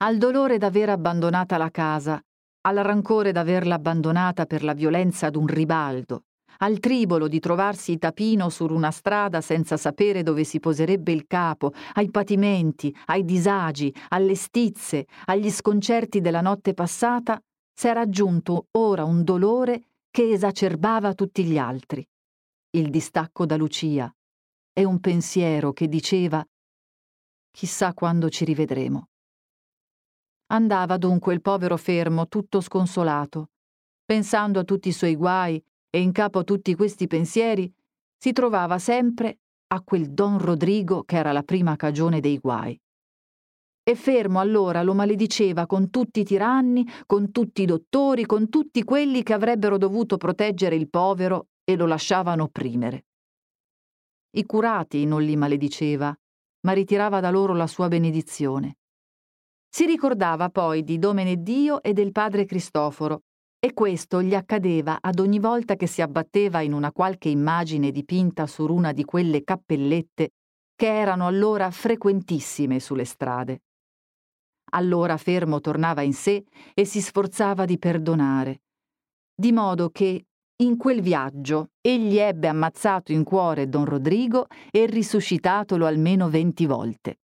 al 0.00 0.16
dolore 0.16 0.58
d'aver 0.58 0.90
abbandonata 0.90 1.56
la 1.56 1.70
casa, 1.70 2.22
al 2.68 2.76
rancore 2.76 3.32
d'averla 3.32 3.74
abbandonata 3.74 4.46
per 4.46 4.62
la 4.62 4.72
violenza 4.72 5.28
d'un 5.28 5.46
ribaldo, 5.46 6.26
al 6.58 6.78
tribolo 6.78 7.26
di 7.26 7.40
trovarsi 7.40 7.98
tapino 7.98 8.48
su 8.48 8.64
una 8.66 8.92
strada 8.92 9.40
senza 9.40 9.76
sapere 9.76 10.22
dove 10.22 10.44
si 10.44 10.60
poserebbe 10.60 11.10
il 11.10 11.26
capo, 11.26 11.72
ai 11.94 12.10
patimenti, 12.10 12.94
ai 13.06 13.24
disagi, 13.24 13.92
alle 14.10 14.36
stizze, 14.36 15.06
agli 15.24 15.50
sconcerti 15.50 16.20
della 16.20 16.42
notte 16.42 16.74
passata, 16.74 17.40
s'era 17.74 18.00
aggiunto 18.00 18.66
ora 18.78 19.02
un 19.02 19.24
dolore 19.24 19.82
che 20.10 20.30
esacerbava 20.30 21.12
tutti 21.14 21.42
gli 21.42 21.58
altri. 21.58 22.06
Il 22.70 22.90
distacco 22.90 23.46
da 23.46 23.56
Lucia 23.56 24.12
e 24.72 24.84
un 24.84 25.00
pensiero 25.00 25.72
che 25.72 25.88
diceva 25.88 26.44
chissà 27.50 27.92
quando 27.94 28.28
ci 28.28 28.44
rivedremo. 28.44 29.08
Andava 30.50 30.96
dunque 30.96 31.34
il 31.34 31.42
povero 31.42 31.76
fermo, 31.76 32.26
tutto 32.26 32.60
sconsolato. 32.60 33.50
Pensando 34.04 34.58
a 34.60 34.64
tutti 34.64 34.88
i 34.88 34.92
suoi 34.92 35.14
guai 35.14 35.62
e 35.90 36.00
in 36.00 36.10
capo 36.12 36.38
a 36.38 36.44
tutti 36.44 36.74
questi 36.74 37.06
pensieri, 37.06 37.70
si 38.16 38.32
trovava 38.32 38.78
sempre 38.78 39.40
a 39.68 39.82
quel 39.82 40.10
Don 40.10 40.38
Rodrigo 40.38 41.04
che 41.04 41.16
era 41.16 41.32
la 41.32 41.42
prima 41.42 41.76
cagione 41.76 42.20
dei 42.20 42.38
guai. 42.38 42.80
E 43.82 43.94
fermo 43.94 44.40
allora 44.40 44.82
lo 44.82 44.94
malediceva 44.94 45.66
con 45.66 45.90
tutti 45.90 46.20
i 46.20 46.24
tiranni, 46.24 46.86
con 47.04 47.30
tutti 47.30 47.62
i 47.62 47.66
dottori, 47.66 48.24
con 48.24 48.48
tutti 48.48 48.84
quelli 48.84 49.22
che 49.22 49.34
avrebbero 49.34 49.76
dovuto 49.76 50.16
proteggere 50.16 50.76
il 50.76 50.88
povero 50.88 51.48
e 51.62 51.76
lo 51.76 51.86
lasciavano 51.86 52.44
opprimere. 52.44 53.04
I 54.30 54.46
curati 54.46 55.04
non 55.04 55.22
li 55.22 55.36
malediceva, 55.36 56.14
ma 56.60 56.72
ritirava 56.72 57.20
da 57.20 57.30
loro 57.30 57.54
la 57.54 57.66
sua 57.66 57.88
benedizione. 57.88 58.76
Si 59.68 59.84
ricordava 59.86 60.48
poi 60.48 60.82
di 60.82 60.98
Domene 60.98 61.42
Dio 61.42 61.82
e 61.82 61.92
del 61.92 62.12
padre 62.12 62.44
Cristoforo, 62.44 63.22
e 63.60 63.72
questo 63.74 64.22
gli 64.22 64.34
accadeva 64.34 64.98
ad 65.00 65.18
ogni 65.18 65.38
volta 65.38 65.74
che 65.74 65.86
si 65.86 66.00
abbatteva 66.00 66.60
in 66.60 66.72
una 66.72 66.92
qualche 66.92 67.28
immagine 67.28 67.90
dipinta 67.90 68.46
su 68.46 68.64
una 68.64 68.92
di 68.92 69.04
quelle 69.04 69.42
cappellette 69.42 70.30
che 70.76 70.86
erano 70.86 71.26
allora 71.26 71.70
frequentissime 71.70 72.78
sulle 72.78 73.04
strade. 73.04 73.62
Allora 74.70 75.16
Fermo 75.16 75.60
tornava 75.60 76.02
in 76.02 76.12
sé 76.12 76.44
e 76.72 76.84
si 76.84 77.00
sforzava 77.00 77.64
di 77.64 77.78
perdonare, 77.78 78.60
di 79.34 79.50
modo 79.50 79.90
che 79.90 80.26
in 80.60 80.76
quel 80.76 81.00
viaggio 81.00 81.70
egli 81.80 82.16
ebbe 82.18 82.48
ammazzato 82.48 83.12
in 83.12 83.24
cuore 83.24 83.68
don 83.68 83.84
Rodrigo 83.84 84.46
e 84.70 84.86
risuscitatolo 84.86 85.86
almeno 85.86 86.28
venti 86.28 86.66
volte. 86.66 87.18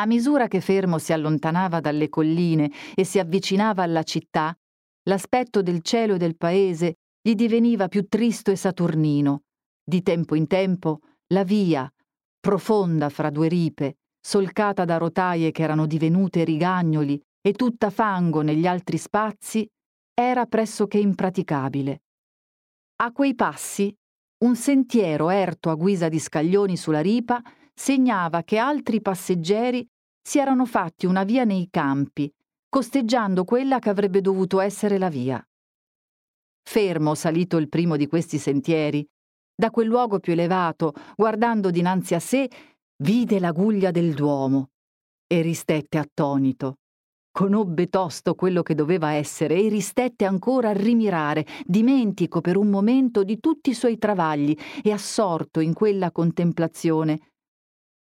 A 0.00 0.06
misura 0.06 0.48
che 0.48 0.62
Fermo 0.62 0.96
si 0.96 1.12
allontanava 1.12 1.78
dalle 1.78 2.08
colline 2.08 2.70
e 2.94 3.04
si 3.04 3.18
avvicinava 3.18 3.82
alla 3.82 4.02
città, 4.02 4.56
l'aspetto 5.02 5.60
del 5.60 5.82
cielo 5.82 6.14
e 6.14 6.16
del 6.16 6.38
paese 6.38 6.94
gli 7.20 7.34
diveniva 7.34 7.86
più 7.86 8.08
tristo 8.08 8.50
e 8.50 8.56
saturnino. 8.56 9.42
Di 9.84 10.00
tempo 10.02 10.34
in 10.34 10.46
tempo 10.46 11.00
la 11.34 11.44
via, 11.44 11.86
profonda 12.40 13.10
fra 13.10 13.28
due 13.28 13.48
ripe, 13.48 13.98
solcata 14.18 14.86
da 14.86 14.96
rotaie 14.96 15.50
che 15.50 15.62
erano 15.62 15.84
divenute 15.84 16.44
rigagnoli 16.44 17.20
e 17.46 17.52
tutta 17.52 17.90
fango 17.90 18.40
negli 18.40 18.66
altri 18.66 18.96
spazi, 18.96 19.68
era 20.14 20.46
pressoché 20.46 20.96
impraticabile. 20.96 22.04
A 23.02 23.12
quei 23.12 23.34
passi, 23.34 23.94
un 24.44 24.56
sentiero 24.56 25.28
erto 25.28 25.68
a 25.68 25.74
guisa 25.74 26.08
di 26.08 26.18
scaglioni 26.18 26.78
sulla 26.78 27.02
ripa 27.02 27.42
segnava 27.80 28.42
che 28.42 28.58
altri 28.58 29.00
passeggeri 29.00 29.88
si 30.20 30.38
erano 30.38 30.66
fatti 30.66 31.06
una 31.06 31.24
via 31.24 31.44
nei 31.44 31.68
campi, 31.70 32.30
costeggiando 32.68 33.44
quella 33.44 33.78
che 33.78 33.88
avrebbe 33.88 34.20
dovuto 34.20 34.60
essere 34.60 34.98
la 34.98 35.08
via. 35.08 35.42
Fermo 36.62 37.14
salito 37.14 37.56
il 37.56 37.70
primo 37.70 37.96
di 37.96 38.06
questi 38.06 38.36
sentieri, 38.36 39.02
da 39.54 39.70
quel 39.70 39.86
luogo 39.86 40.18
più 40.18 40.34
elevato, 40.34 40.92
guardando 41.16 41.70
dinanzi 41.70 42.14
a 42.14 42.20
sé, 42.20 42.50
vide 43.02 43.40
la 43.40 43.50
guglia 43.50 43.90
del 43.90 44.12
Duomo 44.12 44.72
e 45.26 45.40
ristette 45.40 45.96
attonito. 45.96 46.80
Conobbe 47.32 47.88
tosto 47.88 48.34
quello 48.34 48.62
che 48.62 48.74
doveva 48.74 49.12
essere 49.12 49.54
e 49.54 49.70
ristette 49.70 50.26
ancora 50.26 50.68
a 50.68 50.74
rimirare, 50.74 51.46
dimentico 51.64 52.42
per 52.42 52.58
un 52.58 52.68
momento 52.68 53.24
di 53.24 53.40
tutti 53.40 53.70
i 53.70 53.74
suoi 53.74 53.96
travagli 53.96 54.54
e 54.82 54.92
assorto 54.92 55.60
in 55.60 55.72
quella 55.72 56.10
contemplazione, 56.10 57.29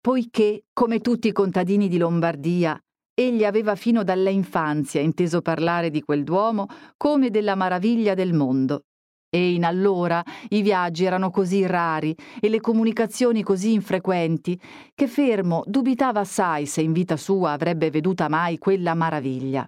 poiché, 0.06 0.66
come 0.72 1.00
tutti 1.00 1.30
i 1.30 1.32
contadini 1.32 1.88
di 1.88 1.98
Lombardia, 1.98 2.80
egli 3.16 3.44
aveva 3.44 3.74
fino 3.74 4.04
dalla 4.04 4.30
infanzia 4.30 5.02
inteso 5.02 5.42
parlare 5.42 5.90
di 5.90 6.04
quel 6.04 6.24
Duomo 6.24 6.68
come 6.96 7.32
della 7.32 7.56
maraviglia 7.56 8.14
del 8.14 8.32
mondo. 8.32 8.84
E 9.32 9.54
in 9.54 9.66
allora 9.66 10.24
i 10.50 10.62
viaggi 10.62 11.06
erano 11.06 11.32
così 11.32 11.66
rari 11.66 12.16
e 12.40 12.50
le 12.50 12.62
comunicazioni 12.62 13.42
così 13.42 13.74
infrequenti 13.74 14.62
che 14.94 15.08
Fermo 15.08 15.64
dubitava 15.66 16.20
assai 16.20 16.68
se 16.68 16.82
in 16.82 16.92
vita 16.94 17.18
sua 17.18 17.54
avrebbe 17.54 17.90
veduta 17.90 18.28
mai 18.30 18.60
quella 18.60 18.94
maraviglia. 18.94 19.68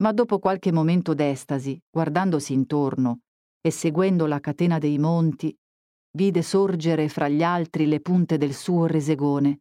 Ma 0.00 0.12
dopo 0.12 0.38
qualche 0.38 0.72
momento 0.72 1.12
d'estasi, 1.12 1.78
guardandosi 1.90 2.54
intorno 2.54 3.18
e 3.60 3.70
seguendo 3.70 4.24
la 4.24 4.40
catena 4.40 4.78
dei 4.78 4.96
monti, 4.96 5.54
vide 6.16 6.42
sorgere 6.42 7.08
fra 7.08 7.28
gli 7.28 7.42
altri 7.42 7.86
le 7.86 8.00
punte 8.00 8.38
del 8.38 8.54
suo 8.54 8.86
resegone 8.86 9.60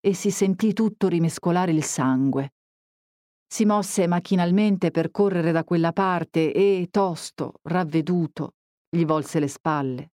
e 0.00 0.12
si 0.12 0.30
sentì 0.30 0.74
tutto 0.74 1.08
rimescolare 1.08 1.70
il 1.70 1.84
sangue. 1.84 2.54
Si 3.46 3.64
mosse 3.64 4.06
macchinalmente 4.06 4.90
per 4.90 5.10
correre 5.10 5.52
da 5.52 5.64
quella 5.64 5.92
parte 5.92 6.52
e, 6.52 6.88
tosto, 6.90 7.54
ravveduto, 7.62 8.54
gli 8.90 9.04
volse 9.06 9.38
le 9.38 9.48
spalle 9.48 10.10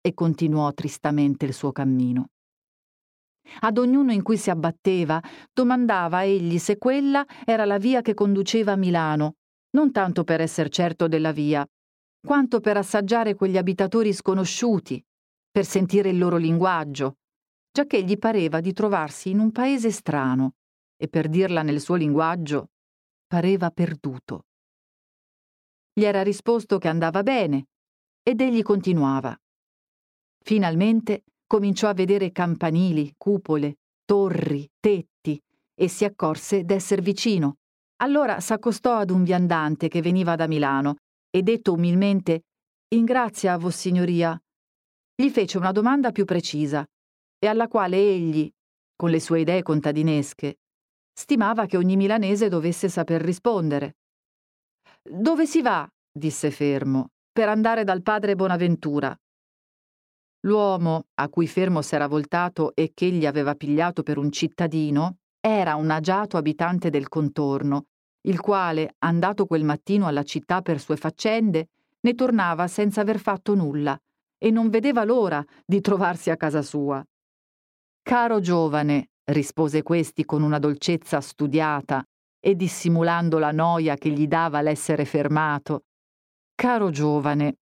e 0.00 0.14
continuò 0.14 0.72
tristamente 0.72 1.44
il 1.44 1.52
suo 1.52 1.72
cammino. 1.72 2.28
Ad 3.60 3.76
ognuno 3.76 4.12
in 4.12 4.22
cui 4.22 4.38
si 4.38 4.48
abbatteva 4.48 5.20
domandava 5.52 6.24
egli 6.24 6.58
se 6.58 6.78
quella 6.78 7.26
era 7.44 7.64
la 7.64 7.78
via 7.78 8.00
che 8.00 8.14
conduceva 8.14 8.72
a 8.72 8.76
Milano, 8.76 9.34
non 9.70 9.90
tanto 9.90 10.22
per 10.22 10.40
esser 10.40 10.68
certo 10.68 11.08
della 11.08 11.32
via, 11.32 11.66
quanto 12.24 12.60
per 12.60 12.76
assaggiare 12.76 13.34
quegli 13.34 13.58
abitatori 13.58 14.12
sconosciuti 14.12 15.04
per 15.54 15.64
sentire 15.64 16.08
il 16.08 16.18
loro 16.18 16.36
linguaggio, 16.36 17.18
giacché 17.70 18.02
gli 18.02 18.18
pareva 18.18 18.58
di 18.58 18.72
trovarsi 18.72 19.30
in 19.30 19.38
un 19.38 19.52
paese 19.52 19.92
strano 19.92 20.54
e 20.96 21.06
per 21.06 21.28
dirla 21.28 21.62
nel 21.62 21.80
suo 21.80 21.94
linguaggio 21.94 22.70
pareva 23.24 23.70
perduto. 23.70 24.46
Gli 25.92 26.02
era 26.02 26.24
risposto 26.24 26.78
che 26.78 26.88
andava 26.88 27.22
bene 27.22 27.66
ed 28.24 28.40
egli 28.40 28.62
continuava. 28.62 29.32
Finalmente 30.42 31.22
cominciò 31.46 31.88
a 31.88 31.94
vedere 31.94 32.32
campanili, 32.32 33.14
cupole, 33.16 33.76
torri, 34.04 34.68
tetti, 34.80 35.40
e 35.72 35.86
si 35.86 36.04
accorse 36.04 36.64
d'esser 36.64 37.00
vicino. 37.00 37.58
Allora 38.02 38.40
s'accostò 38.40 38.96
ad 38.96 39.10
un 39.10 39.22
viandante 39.22 39.86
che 39.86 40.02
veniva 40.02 40.34
da 40.34 40.48
Milano 40.48 40.96
e 41.30 41.42
detto 41.42 41.74
umilmente 41.74 42.42
In 42.94 43.04
grazia, 43.04 43.56
Vossignoria, 43.56 44.36
gli 45.16 45.30
fece 45.30 45.58
una 45.58 45.70
domanda 45.70 46.10
più 46.10 46.24
precisa 46.24 46.84
e 47.38 47.46
alla 47.46 47.68
quale 47.68 47.96
egli, 47.96 48.50
con 48.96 49.10
le 49.10 49.20
sue 49.20 49.40
idee 49.40 49.62
contadinesche, 49.62 50.58
stimava 51.12 51.66
che 51.66 51.76
ogni 51.76 51.96
milanese 51.96 52.48
dovesse 52.48 52.88
saper 52.88 53.20
rispondere. 53.20 53.96
Dove 55.02 55.46
si 55.46 55.62
va? 55.62 55.88
disse 56.10 56.50
fermo, 56.50 57.10
per 57.30 57.48
andare 57.48 57.84
dal 57.84 58.02
padre 58.02 58.34
Bonaventura. 58.34 59.16
L'uomo, 60.40 61.04
a 61.14 61.28
cui 61.28 61.46
Fermo 61.46 61.80
s'era 61.80 62.06
voltato 62.06 62.74
e 62.74 62.90
che 62.92 63.06
egli 63.06 63.24
aveva 63.24 63.54
pigliato 63.54 64.02
per 64.02 64.18
un 64.18 64.30
cittadino, 64.30 65.18
era 65.40 65.76
un 65.76 65.90
agiato 65.90 66.36
abitante 66.36 66.90
del 66.90 67.08
contorno, 67.08 67.86
il 68.22 68.40
quale, 68.40 68.96
andato 68.98 69.46
quel 69.46 69.64
mattino 69.64 70.06
alla 70.06 70.22
città 70.22 70.60
per 70.60 70.80
sue 70.80 70.96
faccende, 70.96 71.68
ne 72.00 72.14
tornava 72.14 72.66
senza 72.66 73.00
aver 73.00 73.18
fatto 73.18 73.54
nulla 73.54 73.98
e 74.38 74.50
non 74.50 74.68
vedeva 74.68 75.04
l'ora 75.04 75.44
di 75.64 75.80
trovarsi 75.80 76.30
a 76.30 76.36
casa 76.36 76.62
sua. 76.62 77.04
Caro 78.02 78.40
giovane, 78.40 79.10
rispose 79.24 79.82
questi 79.82 80.24
con 80.24 80.42
una 80.42 80.58
dolcezza 80.58 81.20
studiata 81.20 82.04
e 82.38 82.54
dissimulando 82.54 83.38
la 83.38 83.52
noia 83.52 83.96
che 83.96 84.10
gli 84.10 84.26
dava 84.26 84.60
l'essere 84.60 85.04
fermato. 85.04 85.84
Caro 86.54 86.90
giovane, 86.90 87.56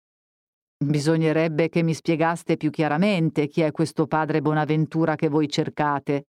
bisognerebbe 0.82 1.68
che 1.68 1.82
mi 1.82 1.94
spiegaste 1.94 2.56
più 2.56 2.70
chiaramente 2.70 3.46
chi 3.46 3.60
è 3.60 3.70
questo 3.70 4.06
padre 4.06 4.42
Bonaventura 4.42 5.14
che 5.14 5.28
voi 5.28 5.48
cercate. 5.48 6.26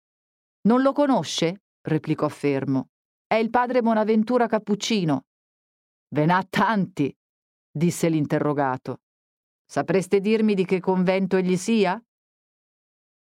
Non 0.63 0.83
lo 0.83 0.93
conosce? 0.93 1.63
replicò 1.83 2.29
fermo. 2.29 2.89
È 3.27 3.35
il 3.35 3.51
padre 3.51 3.83
Bonaventura 3.83 4.47
Cappuccino. 4.47 5.25
Ve 6.15 6.25
n'ha 6.25 6.45
tanti, 6.49 7.15
disse 7.71 8.09
l'interrogato. 8.09 9.01
Sapreste 9.71 10.21
dirmi 10.21 10.55
di 10.55 10.65
che 10.65 10.81
convento 10.81 11.37
egli 11.37 11.59
sia? 11.59 12.03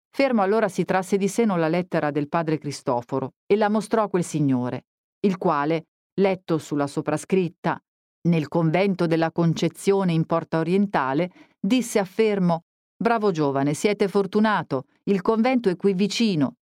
Fermo 0.08 0.40
allora 0.40 0.70
si 0.70 0.86
trasse 0.86 1.18
di 1.18 1.28
seno 1.28 1.58
la 1.58 1.68
lettera 1.68 2.10
del 2.10 2.26
padre 2.26 2.56
Cristoforo 2.56 3.34
e 3.44 3.54
la 3.54 3.68
mostrò 3.68 4.04
a 4.04 4.08
quel 4.08 4.24
signore, 4.24 4.86
il 5.26 5.36
quale, 5.36 5.88
letto 6.14 6.56
sulla 6.56 6.86
soprascritta, 6.86 7.78
nel 8.28 8.48
convento 8.48 9.06
della 9.06 9.30
Concezione 9.30 10.14
in 10.14 10.24
Porta 10.24 10.58
Orientale, 10.58 11.30
disse 11.60 11.98
a 11.98 12.06
Fermo 12.06 12.62
Bravo 12.96 13.30
giovane, 13.30 13.74
siete 13.74 14.08
fortunato, 14.08 14.84
il 15.04 15.20
convento 15.20 15.68
è 15.68 15.76
qui 15.76 15.92
vicino. 15.92 16.54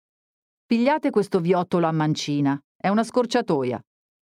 Pigliate 0.65 1.11
questo 1.11 1.41
viottolo 1.41 1.87
a 1.87 1.93
mancina, 1.93 2.59
è 2.75 2.89
una 2.89 3.05
scorciatoia. 3.05 3.79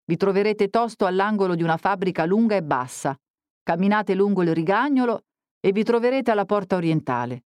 Vi 0.04 0.16
troverete 0.16 0.68
tosto 0.68 1.04
all'angolo 1.04 1.56
di 1.56 1.64
una 1.64 1.76
fabbrica 1.76 2.24
lunga 2.26 2.54
e 2.54 2.62
bassa. 2.62 3.18
Camminate 3.64 4.14
lungo 4.14 4.42
il 4.42 4.54
rigagnolo 4.54 5.24
e 5.60 5.72
vi 5.72 5.82
troverete 5.82 6.30
alla 6.30 6.44
porta 6.44 6.76
orientale. 6.76 7.44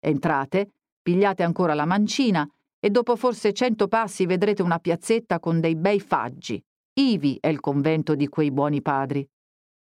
Entrate, 0.00 0.74
pigliate 1.02 1.42
ancora 1.42 1.74
la 1.74 1.84
mancina 1.84 2.48
e 2.78 2.90
dopo 2.90 3.16
forse 3.16 3.52
cento 3.52 3.88
passi 3.88 4.26
vedrete 4.26 4.62
una 4.62 4.78
piazzetta 4.78 5.40
con 5.40 5.60
dei 5.60 5.76
bei 5.76 6.00
faggi. 6.00 6.62
Ivi 6.94 7.38
è 7.40 7.48
il 7.48 7.60
convento 7.60 8.14
di 8.14 8.28
quei 8.28 8.50
buoni 8.50 8.82
padri. 8.82 9.26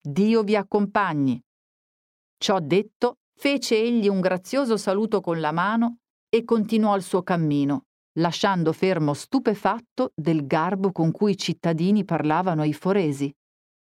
Dio 0.01 0.44
vi 0.44 0.56
accompagni. 0.56 1.42
Ciò 2.38 2.60
detto, 2.60 3.20
fece 3.36 3.75
egli 3.75 4.08
un 4.08 4.20
grazioso 4.20 4.77
saluto 4.77 5.22
con 5.22 5.39
la 5.39 5.51
mano 5.51 6.00
e 6.30 6.44
continuò 6.44 6.96
il 6.96 7.03
suo 7.03 7.24
cammino, 7.24 7.86
lasciando 8.20 8.74
fermo 8.74 9.13
stupefatto 9.13 10.12
del 10.15 10.46
garbo 10.46 10.92
con 10.92 11.12
cui 11.12 11.32
i 11.32 11.38
cittadini 11.38 12.03
parlavano 12.06 12.62
ai 12.62 12.74
foresi, 12.74 13.34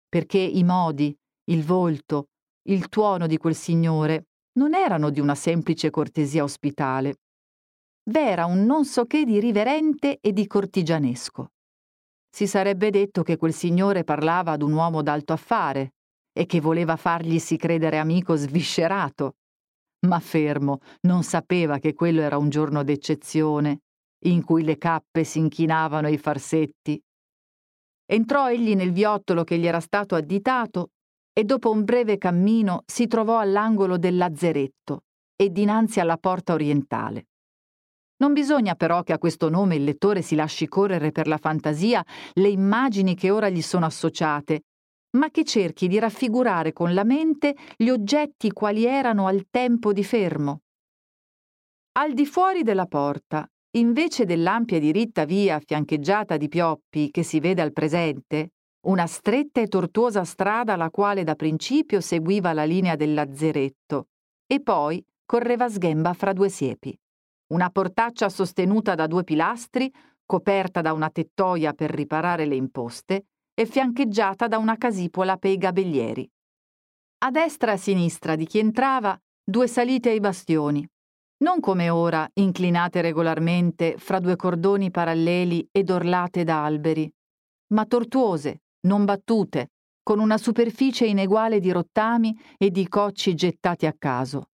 perché 0.07 0.39
i 0.39 0.63
modi, 0.63 1.17
il 1.45 1.63
volto, 1.63 2.27
il 2.63 2.89
tuono 2.89 3.28
di 3.28 3.38
quel 3.38 3.56
signore 3.56 4.26
non 4.54 4.74
erano 4.74 5.10
di 5.10 5.19
una 5.19 5.36
semplice 5.36 5.89
cortesia 5.89 6.43
ospitale. 6.43 7.15
V'era 8.10 8.45
un 8.45 8.65
non 8.65 8.86
so 8.86 9.06
che 9.06 9.26
di 9.26 9.39
riverente 9.39 10.19
e 10.19 10.34
di 10.34 10.45
cortigianesco. 10.45 11.52
Si 12.30 12.47
sarebbe 12.47 12.89
detto 12.89 13.24
che 13.24 13.38
quel 13.38 13.54
signore 13.54 14.04
parlava 14.04 14.52
ad 14.52 14.62
un 14.62 14.74
uomo 14.74 15.02
d'alto 15.02 15.34
affare 15.34 15.93
e 16.34 16.45
che 16.45 16.62
voleva 16.62 16.95
farglisi 16.95 17.58
credere 17.58 17.97
amico 17.97 18.36
sviscerato. 18.36 19.36
Ma 20.08 20.19
fermo, 20.19 20.80
non 21.02 21.24
sapeva 21.24 21.78
che 21.78 21.93
quello 21.93 22.21
era 22.21 22.38
un 22.38 22.50
giorno 22.50 22.84
d'eccezione, 22.84 23.82
in 24.26 24.43
cui 24.43 24.63
le 24.63 24.78
cappe 24.78 25.24
si 25.24 25.39
inchinavano 25.39 26.08
ai 26.08 26.17
farsetti. 26.17 27.02
Entrò 28.06 28.50
egli 28.50 28.76
nel 28.76 28.91
viottolo 28.91 29.43
che 29.43 29.58
gli 29.58 29.67
era 29.67 29.80
stato 29.80 30.15
additato 30.15 30.91
e 31.34 31.44
dopo 31.44 31.72
un 31.72 31.84
breve 31.84 32.17
cammino 32.17 32.84
si 32.86 33.08
trovò 33.08 33.39
all'angolo 33.39 33.98
del 33.98 34.17
lazzeretto 34.17 35.04
e 35.36 35.50
dinanzi 35.50 36.00
alla 36.00 36.17
porta 36.17 36.54
orientale. 36.54 37.28
Non 38.22 38.34
bisogna 38.34 38.76
però 38.76 39.02
che 39.02 39.13
a 39.13 39.17
questo 39.17 39.50
nome 39.50 39.76
il 39.76 39.84
lettore 39.84 40.22
si 40.22 40.36
lasci 40.36 40.67
correre 40.67 41.12
per 41.12 41.28
la 41.28 41.38
fantasia 41.38 42.06
le 42.34 42.50
immagini 42.50 43.15
che 43.15 43.32
ora 43.32 43.50
gli 43.50 43.62
sono 43.62 43.86
associate, 43.88 44.65
ma 45.17 45.30
che 45.30 45.44
cerchi 45.44 45.88
di 45.88 45.98
raffigurare 45.98 46.72
con 46.72 46.94
la 46.94 47.04
mente 47.04 47.56
gli 47.76 47.89
oggetti 47.89 48.52
quali 48.52 48.86
erano 48.86 49.26
al 49.26 49.48
tempo 49.50 49.91
di 49.91 50.04
fermo. 50.04 50.62
Al 51.94 52.13
di 52.13 52.26
fuori 52.26 52.62
della 52.62 52.86
porta, 52.86 53.46
invece 53.78 54.26
dell'ampia 54.26 54.78
e 54.78 54.80
diritta 54.80 55.26
via 55.26 55.60
fiancheggiata 55.60 56.38
di 56.38 56.48
pioppi 56.48 57.10
che 57.10 57.24
si 57.24 57.39
vede 57.39 57.62
al 57.62 57.74
presente, 57.74 58.52
una 58.84 59.06
stretta 59.06 59.62
e 59.62 59.67
tortuosa 59.67 60.24
strada 60.24 60.76
la 60.76 60.89
quale 60.89 61.24
da 61.24 61.36
principio 61.36 62.02
seguiva 62.02 62.52
la 62.52 62.63
linea 62.63 62.96
del 62.96 63.13
lazzeretto 63.13 64.08
e 64.48 64.60
poi 64.62 65.06
correva 65.24 65.70
sghemba 65.70 66.13
fra 66.13 66.34
due 66.34 66.50
siepi. 66.50 66.98
Una 67.54 67.70
portaccia 67.70 68.28
sostenuta 68.30 68.96
da 68.96 69.06
due 69.06 69.24
pilastri, 69.24 69.94
coperta 70.26 70.82
da 70.82 70.94
una 70.94 71.10
tettoia 71.10 71.74
per 71.74 71.91
riparare 71.91 72.46
le 72.46 72.56
imposte 72.56 73.26
e 73.54 73.65
fiancheggiata 73.65 74.48
da 74.48 74.58
una 74.58 74.78
casipola 74.78 75.38
per 75.38 75.52
i 75.52 75.58
gabellieri. 75.58 76.30
A 77.20 77.30
destra 77.30 77.72
e 77.72 77.74
a 77.76 77.78
sinistra 77.78 78.36
di 78.36 78.46
chi 78.46 78.58
entrava 78.58 79.20
due 79.44 79.67
salite 79.67 80.10
ai 80.10 80.20
bastioni, 80.20 80.88
non 81.41 81.60
come 81.60 81.89
ora 81.89 82.28
inclinate 82.34 83.02
regolarmente 83.02 83.96
fra 83.98 84.20
due 84.20 84.36
cordoni 84.36 84.89
paralleli 84.89 85.67
ed 85.72 85.89
orlate 85.89 86.44
da 86.44 86.63
alberi, 86.63 87.12
ma 87.74 87.86
tortuose, 87.86 88.62
non 88.82 89.06
battute, 89.06 89.72
con 90.04 90.20
una 90.20 90.38
superficie 90.38 91.06
ineguale 91.06 91.60
di 91.60 91.72
rottami 91.72 92.38
e 92.58 92.72
di 92.72 92.88
cocci 92.88 93.36
gettati 93.36 93.86
a 93.86 93.96
caso. 93.98 94.50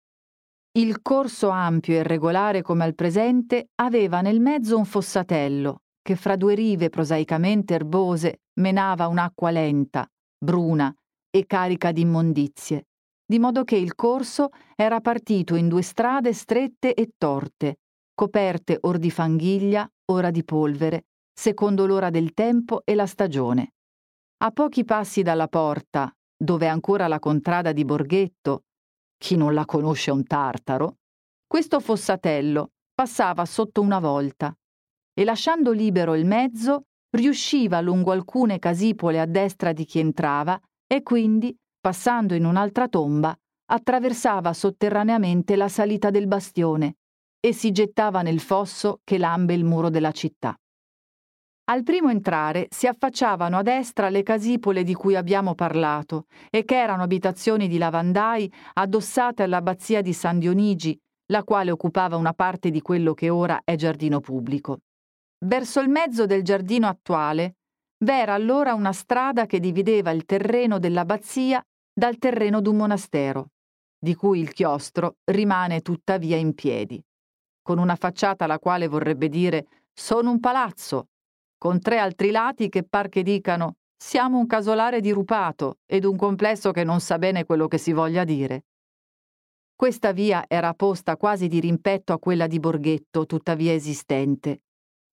Il 0.75 1.01
corso 1.01 1.49
ampio 1.49 1.95
e 1.95 2.03
regolare 2.03 2.61
come 2.61 2.83
al 2.83 2.95
presente 2.95 3.69
aveva 3.75 4.21
nel 4.21 4.39
mezzo 4.39 4.77
un 4.77 4.85
fossatello 4.85 5.81
che 6.01 6.15
fra 6.15 6.35
due 6.35 6.53
rive 6.53 6.89
prosaicamente 6.89 7.75
erbose 7.75 8.41
menava 8.59 9.07
un'acqua 9.07 9.51
lenta, 9.51 10.07
bruna 10.37 10.93
e 11.29 11.45
carica 11.45 11.91
di 11.91 12.01
immondizie, 12.01 12.87
di 13.25 13.39
modo 13.39 13.63
che 13.63 13.77
il 13.77 13.95
corso 13.95 14.49
era 14.75 14.99
partito 14.99 15.55
in 15.55 15.69
due 15.69 15.81
strade 15.81 16.33
strette 16.33 16.93
e 16.93 17.11
torte, 17.17 17.77
coperte 18.13 18.77
or 18.81 18.97
di 18.97 19.09
fanghiglia, 19.09 19.89
ora 20.11 20.29
di 20.29 20.43
polvere, 20.43 21.05
secondo 21.33 21.85
l'ora 21.85 22.09
del 22.09 22.33
tempo 22.33 22.81
e 22.83 22.95
la 22.95 23.05
stagione. 23.05 23.73
A 24.43 24.51
pochi 24.51 24.83
passi 24.83 25.21
dalla 25.21 25.47
porta, 25.47 26.13
dove 26.35 26.65
è 26.65 26.67
ancora 26.67 27.07
la 27.07 27.19
contrada 27.19 27.71
di 27.71 27.85
Borghetto, 27.85 28.63
chi 29.17 29.37
non 29.37 29.53
la 29.53 29.63
conosce 29.63 30.11
un 30.11 30.25
tartaro, 30.25 30.97
questo 31.47 31.79
fossatello 31.79 32.71
passava 32.93 33.45
sotto 33.45 33.79
una 33.79 33.99
volta 33.99 34.53
e 35.13 35.23
lasciando 35.23 35.71
libero 35.71 36.13
il 36.13 36.25
mezzo 36.25 36.87
riusciva 37.11 37.79
lungo 37.79 38.11
alcune 38.11 38.59
casipole 38.59 39.21
a 39.21 39.25
destra 39.25 39.71
di 39.71 39.85
chi 39.85 39.99
entrava 39.99 40.59
e 40.87 41.03
quindi, 41.03 41.57
passando 41.79 42.33
in 42.33 42.43
un'altra 42.43 42.89
tomba, 42.89 43.33
attraversava 43.71 44.51
sotterraneamente 44.51 45.55
la 45.55 45.69
salita 45.69 46.09
del 46.09 46.27
bastione 46.27 46.97
e 47.39 47.53
si 47.53 47.71
gettava 47.71 48.21
nel 48.21 48.41
fosso 48.41 48.99
che 49.05 49.17
lambe 49.17 49.53
il 49.53 49.63
muro 49.63 49.89
della 49.89 50.11
città. 50.11 50.53
Al 51.65 51.83
primo 51.83 52.09
entrare 52.09 52.67
si 52.69 52.87
affacciavano 52.87 53.57
a 53.57 53.61
destra 53.61 54.09
le 54.09 54.21
casipole 54.21 54.83
di 54.83 54.93
cui 54.93 55.15
abbiamo 55.15 55.55
parlato 55.55 56.25
e 56.49 56.65
che 56.65 56.75
erano 56.77 57.03
abitazioni 57.03 57.69
di 57.69 57.77
lavandai 57.77 58.51
addossate 58.73 59.43
all'abbazia 59.43 60.01
di 60.01 60.11
San 60.11 60.39
Dionigi, 60.39 60.99
la 61.27 61.45
quale 61.45 61.71
occupava 61.71 62.17
una 62.17 62.33
parte 62.33 62.69
di 62.69 62.81
quello 62.81 63.13
che 63.13 63.29
ora 63.29 63.61
è 63.63 63.75
giardino 63.75 64.19
pubblico. 64.19 64.79
Verso 65.45 65.79
il 65.79 65.87
mezzo 65.87 66.25
del 66.25 66.43
giardino 66.43 66.87
attuale 66.87 67.55
v'era 68.03 68.33
allora 68.33 68.73
una 68.73 68.91
strada 68.91 69.45
che 69.45 69.61
divideva 69.61 70.11
il 70.11 70.25
terreno 70.25 70.79
dell'abbazia 70.79 71.63
dal 71.93 72.17
terreno 72.17 72.59
d'un 72.59 72.75
monastero, 72.75 73.51
di 73.97 74.15
cui 74.15 74.41
il 74.41 74.51
chiostro 74.51 75.15
rimane 75.31 75.79
tuttavia 75.79 76.35
in 76.35 76.53
piedi. 76.55 77.01
con 77.63 77.79
una 77.79 77.95
facciata 77.95 78.45
la 78.45 78.59
quale 78.59 78.87
vorrebbe 78.87 79.29
dire 79.29 79.67
sono 79.93 80.29
un 80.29 80.39
palazzo, 80.39 81.07
con 81.63 81.79
tre 81.79 81.97
altri 81.97 82.29
lati 82.29 82.67
che 82.67 82.83
par 82.83 83.07
che 83.07 83.23
dicano 83.23 83.77
siamo 83.95 84.37
un 84.37 84.47
casolare 84.47 84.99
dirupato 84.99 85.77
ed 85.85 86.03
un 86.03 86.17
complesso 86.17 86.71
che 86.71 86.83
non 86.83 86.99
sa 86.99 87.17
bene 87.17 87.45
quello 87.45 87.69
che 87.69 87.77
si 87.77 87.93
voglia 87.93 88.25
dire. 88.25 88.65
Questa 89.73 90.11
via 90.11 90.43
era 90.49 90.73
posta 90.73 91.15
quasi 91.15 91.47
di 91.47 91.61
rimpetto 91.61 92.11
a 92.11 92.19
quella 92.19 92.47
di 92.47 92.59
Borghetto, 92.59 93.25
tuttavia 93.25 93.71
esistente. 93.71 94.63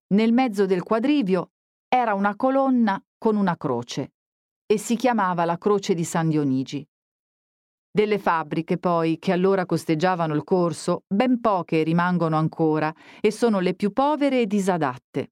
Nel 0.08 0.34
mezzo 0.34 0.66
del 0.66 0.82
quadrivio 0.82 1.52
era 1.88 2.12
una 2.12 2.36
colonna 2.36 3.02
con 3.16 3.36
una 3.36 3.56
croce 3.56 4.12
e 4.66 4.76
si 4.76 4.96
chiamava 4.96 5.46
la 5.46 5.56
Croce 5.56 5.94
di 5.94 6.04
San 6.04 6.28
Dionigi. 6.28 6.86
Delle 7.90 8.18
fabbriche, 8.18 8.76
poi, 8.76 9.18
che 9.18 9.32
allora 9.32 9.64
costeggiavano 9.64 10.34
il 10.34 10.44
corso, 10.44 11.04
ben 11.06 11.40
poche 11.40 11.82
rimangono 11.84 12.36
ancora 12.36 12.94
e 13.22 13.30
sono 13.30 13.60
le 13.60 13.72
più 13.72 13.94
povere 13.94 14.42
e 14.42 14.46
disadatte. 14.46 15.30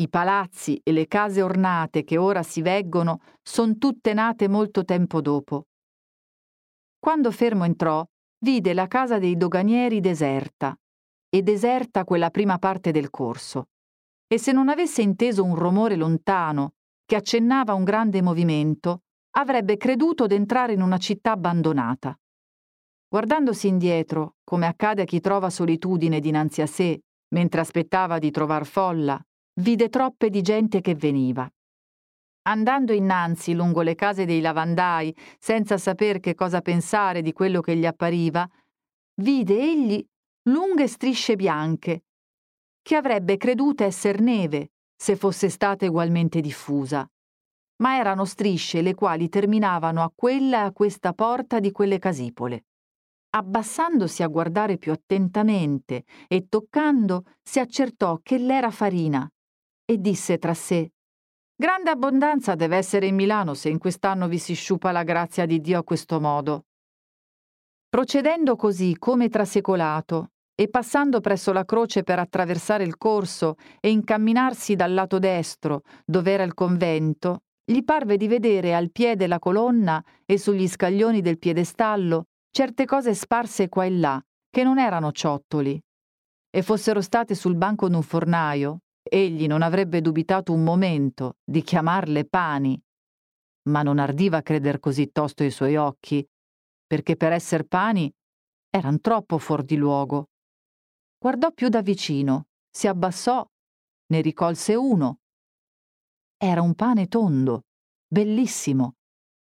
I 0.00 0.08
palazzi 0.08 0.80
e 0.82 0.92
le 0.92 1.06
case 1.06 1.42
ornate 1.42 2.04
che 2.04 2.16
ora 2.16 2.42
si 2.42 2.62
veggono 2.62 3.20
son 3.42 3.76
tutte 3.76 4.14
nate 4.14 4.48
molto 4.48 4.82
tempo 4.82 5.20
dopo. 5.20 5.66
Quando 6.98 7.30
Fermo 7.30 7.64
entrò, 7.64 8.02
vide 8.38 8.72
la 8.72 8.86
casa 8.86 9.18
dei 9.18 9.36
doganieri 9.36 10.00
deserta, 10.00 10.74
e 11.28 11.42
deserta 11.42 12.04
quella 12.04 12.30
prima 12.30 12.58
parte 12.58 12.92
del 12.92 13.10
corso. 13.10 13.68
E 14.26 14.38
se 14.38 14.52
non 14.52 14.70
avesse 14.70 15.02
inteso 15.02 15.44
un 15.44 15.54
rumore 15.54 15.96
lontano, 15.96 16.76
che 17.04 17.16
accennava 17.16 17.74
un 17.74 17.84
grande 17.84 18.22
movimento, 18.22 19.02
avrebbe 19.36 19.76
creduto 19.76 20.26
d'entrare 20.26 20.72
in 20.72 20.80
una 20.80 20.96
città 20.96 21.32
abbandonata. 21.32 22.18
Guardandosi 23.06 23.68
indietro, 23.68 24.36
come 24.44 24.66
accade 24.66 25.02
a 25.02 25.04
chi 25.04 25.20
trova 25.20 25.50
solitudine 25.50 26.20
dinanzi 26.20 26.62
a 26.62 26.66
sé, 26.66 27.02
mentre 27.34 27.60
aspettava 27.60 28.18
di 28.18 28.30
trovar 28.30 28.64
folla, 28.64 29.22
vide 29.60 29.90
troppe 29.90 30.30
di 30.30 30.40
gente 30.40 30.80
che 30.80 30.94
veniva. 30.94 31.48
Andando 32.48 32.92
innanzi 32.92 33.52
lungo 33.52 33.82
le 33.82 33.94
case 33.94 34.24
dei 34.24 34.40
lavandai, 34.40 35.14
senza 35.38 35.76
saper 35.76 36.18
che 36.18 36.34
cosa 36.34 36.62
pensare 36.62 37.20
di 37.20 37.32
quello 37.32 37.60
che 37.60 37.76
gli 37.76 37.84
appariva, 37.84 38.48
vide 39.20 39.60
egli 39.60 40.04
lunghe 40.44 40.88
strisce 40.88 41.36
bianche, 41.36 42.04
che 42.80 42.96
avrebbe 42.96 43.36
creduto 43.36 43.84
esser 43.84 44.20
neve 44.20 44.72
se 44.96 45.16
fosse 45.16 45.50
stata 45.50 45.86
ugualmente 45.86 46.40
diffusa. 46.40 47.06
Ma 47.82 47.96
erano 47.96 48.24
strisce 48.24 48.80
le 48.80 48.94
quali 48.94 49.28
terminavano 49.28 50.02
a 50.02 50.10
quella 50.14 50.62
e 50.62 50.66
a 50.66 50.72
questa 50.72 51.12
porta 51.12 51.60
di 51.60 51.70
quelle 51.70 51.98
casipole. 51.98 52.64
Abbassandosi 53.30 54.22
a 54.22 54.26
guardare 54.26 54.76
più 54.76 54.92
attentamente 54.92 56.04
e 56.26 56.48
toccando, 56.48 57.24
si 57.42 57.60
accertò 57.60 58.18
che 58.22 58.38
l'era 58.38 58.70
farina 58.70 59.30
e 59.90 60.00
disse 60.00 60.38
tra 60.38 60.54
sé 60.54 60.92
Grande 61.56 61.90
abbondanza 61.90 62.54
deve 62.54 62.76
essere 62.76 63.06
in 63.06 63.16
Milano 63.16 63.54
se 63.54 63.68
in 63.70 63.78
quest'anno 63.78 64.28
vi 64.28 64.38
si 64.38 64.54
sciupa 64.54 64.92
la 64.92 65.02
grazia 65.02 65.46
di 65.46 65.60
Dio 65.60 65.80
a 65.80 65.82
questo 65.82 66.20
modo. 66.20 66.66
Procedendo 67.88 68.54
così 68.54 68.96
come 68.96 69.28
trasecolato 69.28 70.30
e 70.54 70.68
passando 70.68 71.20
presso 71.20 71.52
la 71.52 71.64
croce 71.64 72.04
per 72.04 72.20
attraversare 72.20 72.84
il 72.84 72.96
corso 72.96 73.56
e 73.80 73.90
incamminarsi 73.90 74.76
dal 74.76 74.94
lato 74.94 75.18
destro, 75.18 75.82
dove 76.06 76.30
era 76.30 76.44
il 76.44 76.54
convento, 76.54 77.42
gli 77.64 77.82
parve 77.82 78.16
di 78.16 78.28
vedere 78.28 78.76
al 78.76 78.92
piede 78.92 79.16
della 79.16 79.40
colonna 79.40 80.02
e 80.24 80.38
sugli 80.38 80.68
scaglioni 80.68 81.20
del 81.20 81.38
piedestallo 81.38 82.26
certe 82.52 82.84
cose 82.84 83.12
sparse 83.12 83.68
qua 83.68 83.84
e 83.84 83.90
là, 83.90 84.24
che 84.48 84.62
non 84.62 84.78
erano 84.78 85.10
ciottoli, 85.10 85.80
e 86.48 86.62
fossero 86.62 87.00
state 87.00 87.34
sul 87.34 87.56
banco 87.56 87.88
d'un 87.88 88.02
fornaio, 88.02 88.82
egli 89.02 89.46
non 89.46 89.62
avrebbe 89.62 90.00
dubitato 90.00 90.52
un 90.52 90.62
momento 90.62 91.38
di 91.44 91.62
chiamarle 91.62 92.26
pani, 92.26 92.80
ma 93.68 93.82
non 93.82 93.98
ardiva 93.98 94.42
creder 94.42 94.78
così 94.78 95.10
tosto 95.10 95.44
i 95.44 95.50
suoi 95.50 95.76
occhi, 95.76 96.26
perché 96.86 97.16
per 97.16 97.32
esser 97.32 97.64
pani 97.64 98.12
eran 98.70 99.00
troppo 99.00 99.38
fuor 99.38 99.62
di 99.62 99.76
luogo. 99.76 100.30
Guardò 101.18 101.52
più 101.52 101.68
da 101.68 101.82
vicino, 101.82 102.48
si 102.70 102.86
abbassò, 102.86 103.46
ne 104.06 104.20
ricolse 104.20 104.74
uno. 104.74 105.18
Era 106.36 106.62
un 106.62 106.74
pane 106.74 107.08
tondo, 107.08 107.64
bellissimo, 108.06 108.96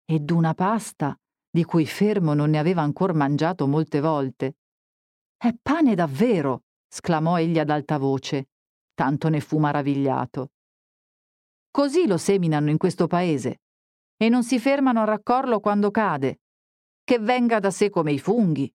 e 0.05 0.19
d'una 0.19 0.53
pasta 0.53 1.17
di 1.49 1.63
cui 1.63 1.85
Fermo 1.85 2.33
non 2.33 2.49
ne 2.49 2.59
aveva 2.59 2.81
ancor 2.81 3.13
mangiato 3.13 3.67
molte 3.67 3.99
volte. 3.99 4.57
È 5.37 5.53
pane 5.61 5.95
davvero! 5.95 6.63
sclamò 6.87 7.37
egli 7.39 7.59
ad 7.59 7.69
alta 7.69 7.97
voce 7.97 8.49
tanto 8.95 9.29
ne 9.29 9.39
fu 9.41 9.59
maravigliato. 9.59 10.53
Così 11.69 12.07
lo 12.07 12.17
seminano 12.17 12.71
in 12.71 12.77
questo 12.77 13.05
paese 13.05 13.61
e 14.17 14.29
non 14.29 14.43
si 14.43 14.59
fermano 14.59 15.01
a 15.01 15.03
raccorlo 15.03 15.59
quando 15.59 15.91
cade, 15.91 16.39
che 17.03 17.19
venga 17.19 17.59
da 17.59 17.69
sé 17.69 17.89
come 17.89 18.13
i 18.13 18.19
funghi. 18.19 18.73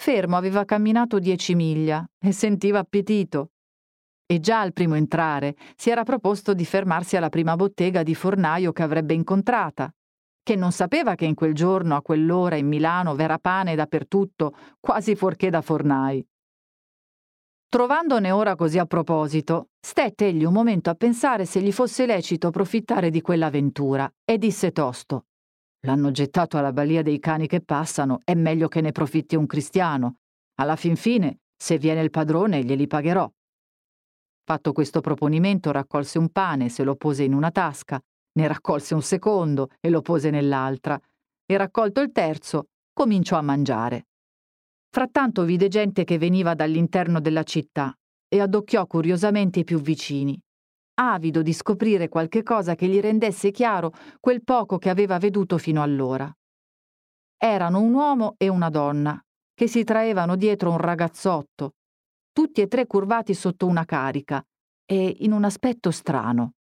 Fermo 0.00 0.36
aveva 0.36 0.64
camminato 0.64 1.18
dieci 1.18 1.54
miglia 1.54 2.08
e 2.18 2.30
sentiva 2.30 2.78
appetito. 2.78 3.52
E 4.26 4.38
già 4.38 4.60
al 4.60 4.74
primo 4.74 4.94
entrare 4.94 5.56
si 5.74 5.90
era 5.90 6.04
proposto 6.04 6.52
di 6.52 6.66
fermarsi 6.66 7.16
alla 7.16 7.30
prima 7.30 7.56
bottega 7.56 8.02
di 8.02 8.14
fornaio 8.14 8.72
che 8.72 8.82
avrebbe 8.82 9.14
incontrata, 9.14 9.90
che 10.42 10.54
non 10.54 10.70
sapeva 10.70 11.14
che 11.14 11.24
in 11.24 11.34
quel 11.34 11.54
giorno 11.54 11.96
a 11.96 12.02
quell'ora 12.02 12.56
in 12.56 12.66
Milano 12.66 13.14
v'era 13.14 13.38
pane 13.38 13.74
dappertutto, 13.74 14.54
quasi 14.78 15.16
fuorché 15.16 15.48
da 15.48 15.62
fornai. 15.62 16.24
Trovandone 17.70 18.30
ora 18.30 18.54
così 18.54 18.78
a 18.78 18.86
proposito, 18.86 19.68
stette 19.78 20.28
egli 20.28 20.44
un 20.44 20.54
momento 20.54 20.88
a 20.88 20.94
pensare 20.94 21.44
se 21.44 21.60
gli 21.60 21.70
fosse 21.70 22.06
lecito 22.06 22.46
approfittare 22.46 23.10
di 23.10 23.20
quell'avventura 23.20 24.10
e 24.24 24.38
disse 24.38 24.72
tosto 24.72 25.26
L'hanno 25.80 26.10
gettato 26.10 26.56
alla 26.56 26.72
balia 26.72 27.02
dei 27.02 27.18
cani 27.18 27.46
che 27.46 27.60
passano, 27.60 28.20
è 28.24 28.32
meglio 28.34 28.68
che 28.68 28.80
ne 28.80 28.90
profitti 28.90 29.36
un 29.36 29.44
cristiano. 29.44 30.16
Alla 30.54 30.76
fin 30.76 30.96
fine, 30.96 31.40
se 31.54 31.76
viene 31.76 32.00
il 32.00 32.08
padrone, 32.08 32.64
glieli 32.64 32.86
pagherò. 32.86 33.30
Fatto 34.44 34.72
questo 34.72 35.00
proponimento, 35.00 35.70
raccolse 35.70 36.18
un 36.18 36.30
pane, 36.30 36.70
se 36.70 36.84
lo 36.84 36.96
pose 36.96 37.24
in 37.24 37.34
una 37.34 37.50
tasca, 37.50 38.00
ne 38.32 38.48
raccolse 38.48 38.94
un 38.94 39.02
secondo 39.02 39.68
e 39.78 39.90
lo 39.90 40.00
pose 40.00 40.30
nell'altra, 40.30 40.98
e 41.44 41.56
raccolto 41.58 42.00
il 42.00 42.12
terzo, 42.12 42.68
cominciò 42.94 43.36
a 43.36 43.42
mangiare. 43.42 44.06
Frattanto 44.90 45.44
vide 45.44 45.68
gente 45.68 46.04
che 46.04 46.16
veniva 46.16 46.54
dall'interno 46.54 47.20
della 47.20 47.42
città 47.42 47.94
e 48.26 48.40
addocchiò 48.40 48.86
curiosamente 48.86 49.60
i 49.60 49.64
più 49.64 49.80
vicini, 49.80 50.38
avido 50.94 51.42
di 51.42 51.52
scoprire 51.52 52.08
qualche 52.08 52.42
cosa 52.42 52.74
che 52.74 52.86
gli 52.86 52.98
rendesse 52.98 53.50
chiaro 53.50 53.92
quel 54.18 54.42
poco 54.42 54.78
che 54.78 54.88
aveva 54.88 55.18
veduto 55.18 55.58
fino 55.58 55.82
allora. 55.82 56.32
Erano 57.36 57.80
un 57.80 57.92
uomo 57.92 58.34
e 58.38 58.48
una 58.48 58.70
donna, 58.70 59.20
che 59.54 59.68
si 59.68 59.84
traevano 59.84 60.36
dietro 60.36 60.70
un 60.70 60.78
ragazzotto, 60.78 61.74
tutti 62.32 62.62
e 62.62 62.66
tre 62.66 62.86
curvati 62.86 63.34
sotto 63.34 63.66
una 63.66 63.84
carica 63.84 64.42
e 64.86 65.16
in 65.20 65.32
un 65.32 65.44
aspetto 65.44 65.90
strano. 65.90 66.54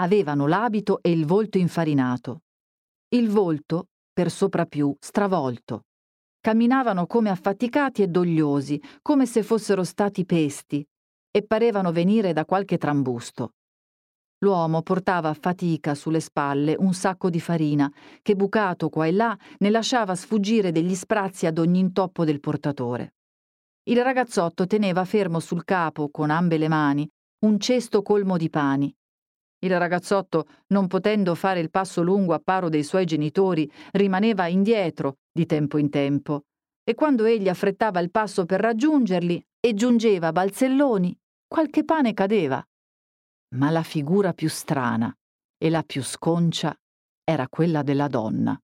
Avevano 0.00 0.46
l'abito 0.46 1.00
e 1.00 1.12
il 1.12 1.26
volto 1.26 1.58
infarinato. 1.58 2.42
Il 3.10 3.28
volto, 3.28 3.88
per 4.12 4.30
soprapiù, 4.30 4.94
stravolto 4.98 5.84
Camminavano 6.42 7.06
come 7.06 7.28
affaticati 7.28 8.00
e 8.02 8.08
dogliosi, 8.08 8.80
come 9.02 9.26
se 9.26 9.42
fossero 9.42 9.84
stati 9.84 10.24
pesti, 10.24 10.82
e 11.30 11.42
parevano 11.44 11.92
venire 11.92 12.32
da 12.32 12.46
qualche 12.46 12.78
trambusto. 12.78 13.52
L'uomo 14.38 14.80
portava 14.80 15.28
a 15.28 15.34
fatica 15.34 15.94
sulle 15.94 16.20
spalle 16.20 16.76
un 16.78 16.94
sacco 16.94 17.28
di 17.28 17.40
farina, 17.40 17.92
che 18.22 18.36
bucato 18.36 18.88
qua 18.88 19.04
e 19.04 19.12
là 19.12 19.36
ne 19.58 19.68
lasciava 19.68 20.14
sfuggire 20.14 20.72
degli 20.72 20.94
sprazzi 20.94 21.44
ad 21.44 21.58
ogni 21.58 21.78
intoppo 21.78 22.24
del 22.24 22.40
portatore. 22.40 23.16
Il 23.82 24.02
ragazzotto 24.02 24.66
teneva 24.66 25.04
fermo 25.04 25.40
sul 25.40 25.62
capo, 25.64 26.08
con 26.08 26.30
ambe 26.30 26.56
le 26.56 26.68
mani, 26.68 27.06
un 27.44 27.58
cesto 27.60 28.00
colmo 28.00 28.38
di 28.38 28.48
pani. 28.48 28.90
Il 29.58 29.78
ragazzotto, 29.78 30.46
non 30.68 30.86
potendo 30.86 31.34
fare 31.34 31.60
il 31.60 31.70
passo 31.70 32.02
lungo 32.02 32.32
a 32.32 32.40
paro 32.42 32.70
dei 32.70 32.82
suoi 32.82 33.04
genitori, 33.04 33.70
rimaneva 33.90 34.46
indietro 34.46 35.18
di 35.32 35.46
tempo 35.46 35.78
in 35.78 35.90
tempo, 35.90 36.44
e 36.82 36.94
quando 36.94 37.24
egli 37.24 37.48
affrettava 37.48 38.00
il 38.00 38.10
passo 38.10 38.46
per 38.46 38.60
raggiungerli 38.60 39.44
e 39.60 39.74
giungeva 39.74 40.32
balzelloni, 40.32 41.16
qualche 41.46 41.84
pane 41.84 42.14
cadeva. 42.14 42.64
Ma 43.56 43.70
la 43.70 43.82
figura 43.82 44.32
più 44.32 44.48
strana 44.48 45.14
e 45.56 45.70
la 45.70 45.82
più 45.82 46.02
sconcia 46.02 46.74
era 47.24 47.48
quella 47.48 47.82
della 47.82 48.08
donna. 48.08 48.58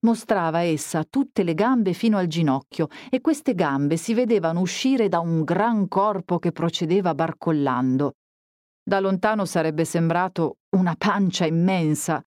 Mostrava 0.00 0.60
essa 0.60 1.04
tutte 1.04 1.42
le 1.42 1.54
gambe 1.54 1.92
fino 1.92 2.18
al 2.18 2.28
ginocchio 2.28 2.88
e 3.10 3.20
queste 3.20 3.54
gambe 3.54 3.96
si 3.96 4.14
vedevano 4.14 4.60
uscire 4.60 5.08
da 5.08 5.18
un 5.18 5.42
gran 5.42 5.88
corpo 5.88 6.38
che 6.38 6.52
procedeva 6.52 7.14
barcollando 7.14 8.14
da 8.88 9.00
lontano 9.00 9.44
sarebbe 9.44 9.84
sembrato 9.84 10.60
una 10.70 10.94
pancia 10.96 11.44
immensa, 11.44 12.24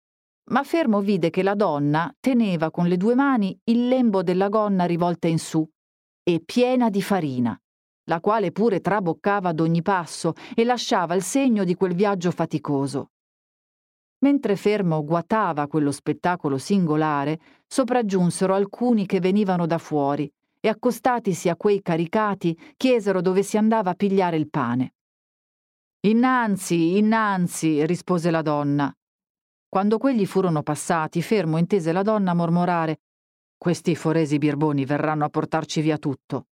ma 0.51 0.63
fermo 0.63 1.01
vide 1.01 1.29
che 1.29 1.43
la 1.43 1.55
donna 1.55 2.13
teneva 2.19 2.69
con 2.71 2.87
le 2.87 2.97
due 2.97 3.15
mani 3.15 3.57
il 3.65 3.87
lembo 3.87 4.21
della 4.21 4.49
gonna 4.49 4.85
rivolta 4.85 5.27
in 5.27 5.39
su 5.39 5.67
e 6.23 6.41
piena 6.43 6.89
di 6.89 7.01
farina, 7.01 7.59
la 8.05 8.19
quale 8.19 8.51
pure 8.51 8.81
traboccava 8.81 9.49
ad 9.49 9.59
ogni 9.59 9.81
passo 9.81 10.33
e 10.53 10.63
lasciava 10.63 11.15
il 11.15 11.23
segno 11.23 11.63
di 11.63 11.75
quel 11.75 11.93
viaggio 11.93 12.31
faticoso. 12.31 13.11
Mentre 14.19 14.55
Fermo 14.55 15.03
guatava 15.03 15.67
quello 15.67 15.91
spettacolo 15.91 16.57
singolare, 16.57 17.39
sopraggiunsero 17.67 18.53
alcuni 18.53 19.05
che 19.05 19.19
venivano 19.19 19.65
da 19.65 19.77
fuori 19.77 20.31
e 20.59 20.67
accostatisi 20.67 21.49
a 21.49 21.55
quei 21.55 21.81
caricati 21.81 22.57
chiesero 22.75 23.21
dove 23.21 23.43
si 23.43 23.57
andava 23.57 23.91
a 23.91 23.95
pigliare 23.95 24.37
il 24.37 24.49
pane. 24.49 24.93
Innanzi, 26.07 26.97
innanzi, 26.97 27.85
rispose 27.85 28.31
la 28.31 28.41
donna. 28.41 28.95
Quando 29.75 29.97
quelli 29.97 30.25
furono 30.25 30.63
passati, 30.63 31.21
Fermo 31.21 31.57
intese 31.57 31.91
la 31.91 32.01
donna 32.01 32.33
mormorare 32.33 33.01
Questi 33.57 33.93
foresi 33.93 34.37
birboni 34.37 34.85
verranno 34.85 35.25
a 35.25 35.29
portarci 35.29 35.81
via 35.81 35.97
tutto. 35.97 36.45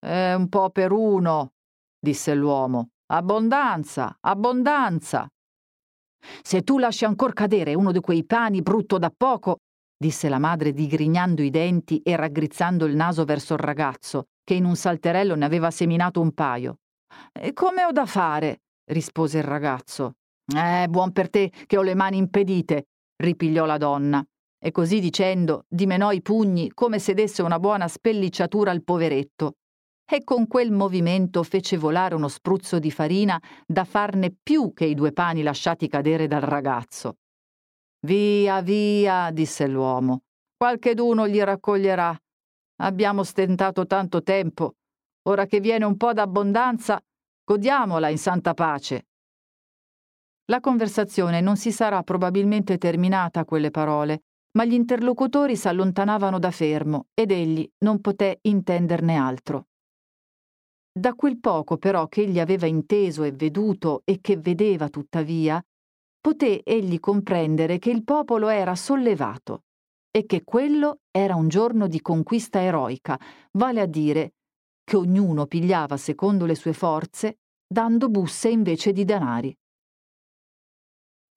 È 0.00 0.32
un 0.32 0.48
po' 0.48 0.70
per 0.70 0.90
uno, 0.90 1.52
disse 1.96 2.34
l'uomo. 2.34 2.88
Abbondanza, 3.12 4.16
abbondanza. 4.18 5.28
Se 6.42 6.62
tu 6.62 6.78
lasci 6.78 7.04
ancor 7.04 7.34
cadere 7.34 7.74
uno 7.74 7.92
di 7.92 8.00
quei 8.00 8.24
pani 8.24 8.62
brutto 8.62 8.98
da 8.98 9.12
poco, 9.16 9.60
disse 9.96 10.28
la 10.28 10.40
madre 10.40 10.72
digrignando 10.72 11.40
i 11.40 11.50
denti 11.50 12.00
e 12.00 12.16
raggrizzando 12.16 12.84
il 12.84 12.96
naso 12.96 13.24
verso 13.24 13.52
il 13.52 13.60
ragazzo, 13.60 14.30
che 14.42 14.54
in 14.54 14.64
un 14.64 14.74
salterello 14.74 15.36
ne 15.36 15.44
aveva 15.44 15.70
seminato 15.70 16.20
un 16.20 16.32
paio. 16.32 16.80
E 17.30 17.52
come 17.52 17.84
ho 17.84 17.92
da 17.92 18.06
fare? 18.06 18.62
rispose 18.86 19.38
il 19.38 19.44
ragazzo. 19.44 20.16
Eh, 20.46 20.86
buon 20.88 21.12
per 21.12 21.30
te 21.30 21.50
che 21.66 21.78
ho 21.78 21.82
le 21.82 21.94
mani 21.94 22.18
impedite, 22.18 22.88
ripigliò 23.16 23.64
la 23.64 23.78
donna, 23.78 24.24
e 24.58 24.70
così 24.70 25.00
dicendo 25.00 25.64
dimenò 25.68 26.12
i 26.12 26.20
pugni 26.20 26.72
come 26.72 26.98
se 26.98 27.14
desse 27.14 27.42
una 27.42 27.58
buona 27.58 27.88
spellicciatura 27.88 28.70
al 28.70 28.82
poveretto, 28.82 29.54
e 30.06 30.22
con 30.22 30.46
quel 30.46 30.70
movimento 30.70 31.42
fece 31.42 31.78
volare 31.78 32.14
uno 32.14 32.28
spruzzo 32.28 32.78
di 32.78 32.90
farina 32.90 33.40
da 33.66 33.84
farne 33.84 34.34
più 34.42 34.72
che 34.74 34.84
i 34.84 34.94
due 34.94 35.12
pani 35.12 35.42
lasciati 35.42 35.88
cadere 35.88 36.26
dal 36.26 36.42
ragazzo. 36.42 37.16
Via, 38.04 38.60
via, 38.60 39.30
disse 39.30 39.66
l'uomo. 39.66 40.24
Qualcheduno 40.58 41.26
gli 41.26 41.40
raccoglierà. 41.40 42.14
Abbiamo 42.82 43.22
stentato 43.22 43.86
tanto 43.86 44.22
tempo. 44.22 44.74
Ora 45.22 45.46
che 45.46 45.60
viene 45.60 45.86
un 45.86 45.96
po' 45.96 46.12
d'abbondanza, 46.12 47.02
godiamola 47.42 48.08
in 48.10 48.18
santa 48.18 48.52
pace. 48.52 49.06
La 50.46 50.60
conversazione 50.60 51.40
non 51.40 51.56
si 51.56 51.72
sarà 51.72 52.02
probabilmente 52.02 52.76
terminata 52.76 53.40
a 53.40 53.44
quelle 53.46 53.70
parole, 53.70 54.24
ma 54.58 54.66
gli 54.66 54.74
interlocutori 54.74 55.56
s'allontanavano 55.56 56.38
da 56.38 56.50
fermo 56.50 57.06
ed 57.14 57.30
egli 57.30 57.68
non 57.78 58.00
poté 58.00 58.40
intenderne 58.42 59.16
altro. 59.16 59.68
Da 60.92 61.14
quel 61.14 61.40
poco 61.40 61.78
però 61.78 62.08
che 62.08 62.22
egli 62.22 62.38
aveva 62.38 62.66
inteso 62.66 63.22
e 63.22 63.32
veduto 63.32 64.02
e 64.04 64.20
che 64.20 64.36
vedeva 64.36 64.90
tuttavia, 64.90 65.64
poté 66.20 66.62
egli 66.62 67.00
comprendere 67.00 67.78
che 67.78 67.90
il 67.90 68.04
popolo 68.04 68.48
era 68.48 68.76
sollevato 68.76 69.64
e 70.10 70.26
che 70.26 70.44
quello 70.44 71.00
era 71.10 71.34
un 71.34 71.48
giorno 71.48 71.88
di 71.88 72.00
conquista 72.00 72.60
eroica, 72.60 73.18
vale 73.52 73.80
a 73.80 73.86
dire 73.86 74.34
che 74.84 74.96
ognuno 74.96 75.46
pigliava 75.46 75.96
secondo 75.96 76.44
le 76.44 76.54
sue 76.54 76.74
forze, 76.74 77.38
dando 77.66 78.08
busse 78.10 78.50
invece 78.50 78.92
di 78.92 79.04
danari. 79.04 79.56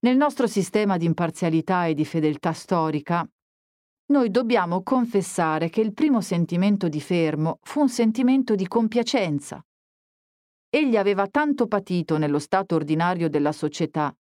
Nel 0.08 0.16
nostro 0.16 0.48
sistema 0.48 0.96
di 0.96 1.04
imparzialità 1.04 1.86
e 1.86 1.94
di 1.94 2.06
fedeltà 2.06 2.54
storica, 2.54 3.30
noi 4.14 4.32
dobbiamo 4.32 4.82
confessare 4.82 5.68
che 5.68 5.82
il 5.82 5.94
primo 5.94 6.22
sentimento 6.22 6.88
di 6.88 7.02
Fermo 7.02 7.60
fu 7.64 7.82
un 7.82 7.90
sentimento 7.90 8.56
di 8.56 8.70
compiacenza. 8.70 9.62
Egli 10.70 10.96
aveva 10.96 11.28
tanto 11.28 11.68
patito 11.68 12.18
nello 12.18 12.40
stato 12.40 12.76
ordinario 12.76 13.28
della 13.28 13.52
società, 13.52 14.16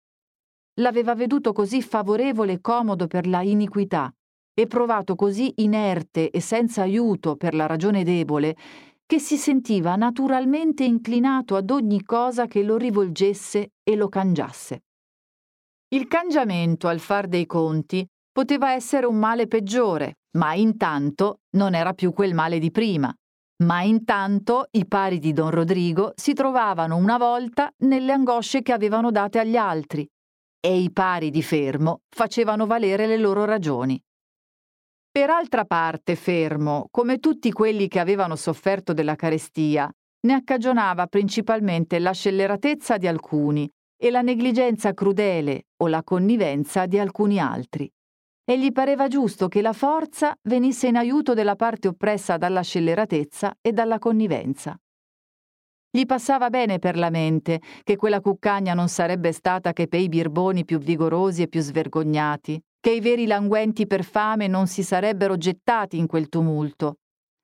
l'aveva 0.80 1.14
veduto 1.14 1.52
così 1.52 1.82
favorevole 1.82 2.52
e 2.52 2.60
comodo 2.62 3.06
per 3.06 3.26
la 3.26 3.42
iniquità 3.42 4.10
e 4.54 4.66
provato 4.66 5.14
così 5.14 5.52
inerte 5.56 6.30
e 6.30 6.40
senza 6.40 6.80
aiuto 6.80 7.36
per 7.36 7.52
la 7.52 7.66
ragione 7.66 8.04
debole, 8.04 8.56
che 9.04 9.18
si 9.18 9.36
sentiva 9.36 9.96
naturalmente 9.96 10.82
inclinato 10.82 11.56
ad 11.56 11.68
ogni 11.70 12.02
cosa 12.04 12.46
che 12.46 12.62
lo 12.62 12.78
rivolgesse 12.78 13.72
e 13.82 13.96
lo 13.96 14.08
cangiasse. 14.08 14.80
Il 15.94 16.08
cangiamento 16.08 16.88
al 16.88 16.98
far 16.98 17.28
dei 17.28 17.46
conti 17.46 18.04
Poteva 18.34 18.72
essere 18.72 19.06
un 19.06 19.14
male 19.14 19.46
peggiore, 19.46 20.16
ma 20.38 20.54
intanto 20.54 21.42
non 21.50 21.72
era 21.72 21.92
più 21.92 22.12
quel 22.12 22.34
male 22.34 22.58
di 22.58 22.72
prima. 22.72 23.14
Ma 23.62 23.82
intanto 23.82 24.66
i 24.72 24.88
pari 24.88 25.20
di 25.20 25.32
don 25.32 25.50
Rodrigo 25.50 26.10
si 26.16 26.32
trovavano 26.32 26.96
una 26.96 27.16
volta 27.16 27.70
nelle 27.84 28.10
angosce 28.10 28.62
che 28.62 28.72
avevano 28.72 29.12
date 29.12 29.38
agli 29.38 29.54
altri 29.54 30.04
e 30.58 30.80
i 30.80 30.90
pari 30.90 31.30
di 31.30 31.44
Fermo 31.44 32.00
facevano 32.08 32.66
valere 32.66 33.06
le 33.06 33.18
loro 33.18 33.44
ragioni. 33.44 34.02
Per 35.12 35.30
altra 35.30 35.64
parte, 35.64 36.16
Fermo, 36.16 36.88
come 36.90 37.20
tutti 37.20 37.52
quelli 37.52 37.86
che 37.86 38.00
avevano 38.00 38.34
sofferto 38.34 38.92
della 38.92 39.14
carestia, 39.14 39.88
ne 40.26 40.34
accagionava 40.34 41.06
principalmente 41.06 42.00
la 42.00 42.10
scelleratezza 42.10 42.96
di 42.96 43.06
alcuni 43.06 43.70
e 44.04 44.10
la 44.10 44.20
negligenza 44.20 44.92
crudele 44.92 45.68
o 45.78 45.86
la 45.86 46.02
connivenza 46.02 46.84
di 46.84 46.98
alcuni 46.98 47.38
altri 47.38 47.90
e 48.44 48.58
gli 48.58 48.70
pareva 48.70 49.08
giusto 49.08 49.48
che 49.48 49.62
la 49.62 49.72
forza 49.72 50.36
venisse 50.42 50.88
in 50.88 50.96
aiuto 50.96 51.32
della 51.32 51.56
parte 51.56 51.88
oppressa 51.88 52.36
dalla 52.36 52.60
scelleratezza 52.60 53.56
e 53.62 53.72
dalla 53.72 53.98
connivenza. 53.98 54.78
Gli 55.90 56.04
passava 56.04 56.50
bene 56.50 56.78
per 56.78 56.98
la 56.98 57.08
mente 57.08 57.62
che 57.82 57.96
quella 57.96 58.20
cuccagna 58.20 58.74
non 58.74 58.88
sarebbe 58.88 59.32
stata 59.32 59.72
che 59.72 59.88
pei 59.88 60.10
birboni 60.10 60.66
più 60.66 60.76
vigorosi 60.78 61.40
e 61.40 61.48
più 61.48 61.62
svergognati, 61.62 62.62
che 62.80 62.90
i 62.90 63.00
veri 63.00 63.26
languenti 63.26 63.86
per 63.86 64.04
fame 64.04 64.48
non 64.48 64.66
si 64.66 64.82
sarebbero 64.82 65.38
gettati 65.38 65.96
in 65.96 66.06
quel 66.06 66.28
tumulto. 66.28 66.96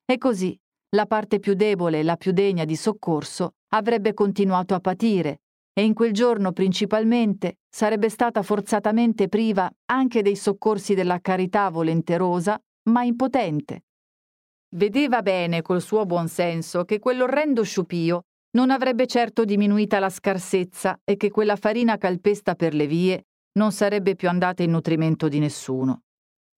E 0.05 0.19
così 0.19 0.55
la 0.95 1.07
parte 1.07 1.39
più 1.39 1.55
debole 1.55 2.01
e 2.01 2.03
la 2.03 2.17
più 2.17 2.33
degna 2.33 2.67
di 2.67 2.77
soccorso 2.77 3.55
avrebbe 3.69 4.13
continuato 4.13 4.75
a 4.75 4.81
patire, 4.81 5.41
e 5.73 5.85
in 5.85 5.95
quel 5.95 6.13
giorno 6.13 6.53
principalmente 6.53 7.59
sarebbe 7.69 8.09
stata 8.09 8.43
forzatamente 8.43 9.29
priva 9.29 9.71
anche 9.87 10.23
dei 10.23 10.37
soccorsi 10.37 10.95
della 10.95 11.21
carità 11.21 11.69
volenterosa, 11.71 12.61
ma 12.91 13.03
impotente. 13.05 13.85
Vedeva 14.77 15.23
bene 15.23 15.63
col 15.63 15.81
suo 15.81 16.07
buon 16.07 16.29
senso 16.29 16.85
che 16.85 16.99
quell'orrendo 16.99 17.63
sciupio 17.63 18.25
non 18.53 18.71
avrebbe 18.71 19.07
certo 19.07 19.45
diminuita 19.45 19.99
la 19.99 20.11
scarsezza 20.11 21.01
e 21.05 21.17
che 21.17 21.31
quella 21.31 21.57
farina 21.57 21.99
calpesta 21.99 22.55
per 22.55 22.75
le 22.75 22.87
vie 22.87 23.27
non 23.53 23.73
sarebbe 23.73 24.15
più 24.15 24.29
andata 24.29 24.63
in 24.63 24.71
nutrimento 24.71 25.29
di 25.29 25.39
nessuno. 25.39 26.03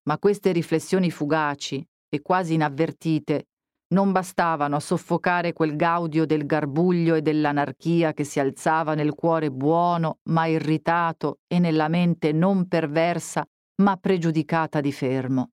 Ma 0.03 0.17
queste 0.17 0.51
riflessioni 0.51 1.11
fugaci 1.11 1.85
e 2.09 2.21
quasi 2.21 2.55
inavvertite 2.55 3.47
non 3.93 4.11
bastavano 4.11 4.75
a 4.75 4.79
soffocare 4.79 5.53
quel 5.53 5.75
gaudio 5.77 6.25
del 6.25 6.45
garbuglio 6.45 7.15
e 7.15 7.21
dell'anarchia 7.21 8.11
che 8.11 8.23
si 8.23 8.39
alzava 8.39 8.95
nel 8.95 9.13
cuore 9.13 9.51
buono 9.51 10.17
ma 10.29 10.47
irritato 10.47 11.39
e 11.47 11.59
nella 11.59 11.87
mente 11.87 12.33
non 12.33 12.67
perversa 12.67 13.47
ma 13.81 13.95
pregiudicata 13.95 14.81
di 14.81 14.91
fermo. 14.91 15.51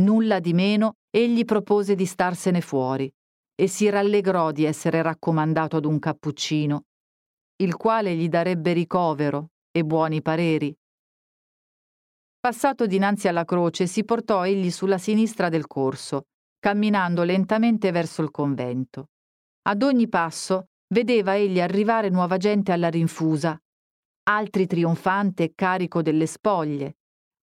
Nulla 0.00 0.40
di 0.40 0.52
meno 0.54 0.96
egli 1.10 1.44
propose 1.44 1.94
di 1.94 2.06
starsene 2.06 2.60
fuori 2.60 3.12
e 3.54 3.66
si 3.66 3.88
rallegrò 3.88 4.50
di 4.50 4.64
essere 4.64 5.02
raccomandato 5.02 5.76
ad 5.76 5.84
un 5.84 5.98
cappuccino, 5.98 6.84
il 7.56 7.76
quale 7.76 8.14
gli 8.14 8.28
darebbe 8.28 8.72
ricovero 8.72 9.50
e 9.70 9.84
buoni 9.84 10.22
pareri. 10.22 10.74
Passato 12.40 12.86
dinanzi 12.86 13.28
alla 13.28 13.44
croce 13.44 13.86
si 13.86 14.04
portò 14.04 14.46
egli 14.46 14.70
sulla 14.70 14.98
sinistra 14.98 15.48
del 15.48 15.66
corso 15.66 16.26
camminando 16.58 17.22
lentamente 17.22 17.90
verso 17.90 18.22
il 18.22 18.30
convento. 18.30 19.10
Ad 19.68 19.82
ogni 19.82 20.08
passo 20.08 20.68
vedeva 20.88 21.36
egli 21.36 21.60
arrivare 21.60 22.08
nuova 22.08 22.36
gente 22.36 22.72
alla 22.72 22.88
rinfusa, 22.88 23.60
altri 24.24 24.66
trionfante 24.66 25.44
e 25.44 25.52
carico 25.54 26.02
delle 26.02 26.26
spoglie, 26.26 26.96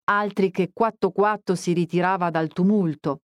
altri 0.05 0.51
che 0.51 0.71
quatto 0.73 1.11
quatto 1.11 1.55
si 1.55 1.73
ritirava 1.73 2.29
dal 2.29 2.49
tumulto. 2.49 3.21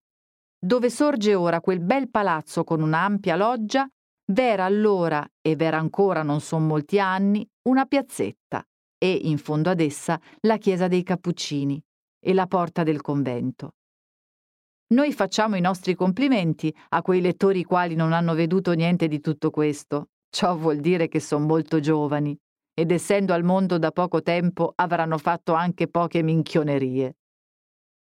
Dove 0.64 0.90
sorge 0.90 1.34
ora 1.34 1.60
quel 1.60 1.80
bel 1.80 2.10
palazzo 2.10 2.64
con 2.64 2.82
un'ampia 2.82 3.36
loggia, 3.36 3.88
v'era 4.32 4.66
allora, 4.66 5.28
e 5.42 5.56
v'era 5.56 5.78
ancora 5.78 6.22
non 6.22 6.40
son 6.40 6.68
molti 6.68 7.00
anni, 7.00 7.48
una 7.64 7.86
piazzetta 7.86 8.64
e, 8.98 9.12
in 9.12 9.40
fondo 9.40 9.72
ad 9.72 9.80
essa, 9.80 10.20
la 10.42 10.58
chiesa 10.58 10.88
dei 10.88 11.02
Cappuccini 11.02 11.84
e 12.20 12.34
la 12.34 12.46
porta 12.46 12.84
del 12.84 13.02
convento. 13.02 13.74
Noi 14.92 15.14
facciamo 15.14 15.56
i 15.56 15.62
nostri 15.62 15.96
complimenti 15.96 16.74
a 16.90 17.02
quei 17.02 17.22
lettori 17.22 17.64
quali 17.64 17.96
non 17.96 18.12
hanno 18.12 18.34
veduto 18.34 18.74
niente 18.74 19.08
di 19.08 19.22
tutto 19.22 19.50
questo. 19.50 20.10
Ciò 20.30 20.58
vuol 20.58 20.82
dire 20.82 21.08
che 21.08 21.22
sono 21.22 21.46
molto 21.46 21.80
giovani 21.80 22.38
ed 22.74 22.92
essendo 22.92 23.34
al 23.34 23.44
mondo 23.46 23.78
da 23.78 23.92
poco 23.92 24.22
tempo 24.22 24.74
avranno 24.76 25.18
fatto 25.18 25.54
anche 25.54 25.88
poche 25.88 26.22
minchionerie. 26.24 27.16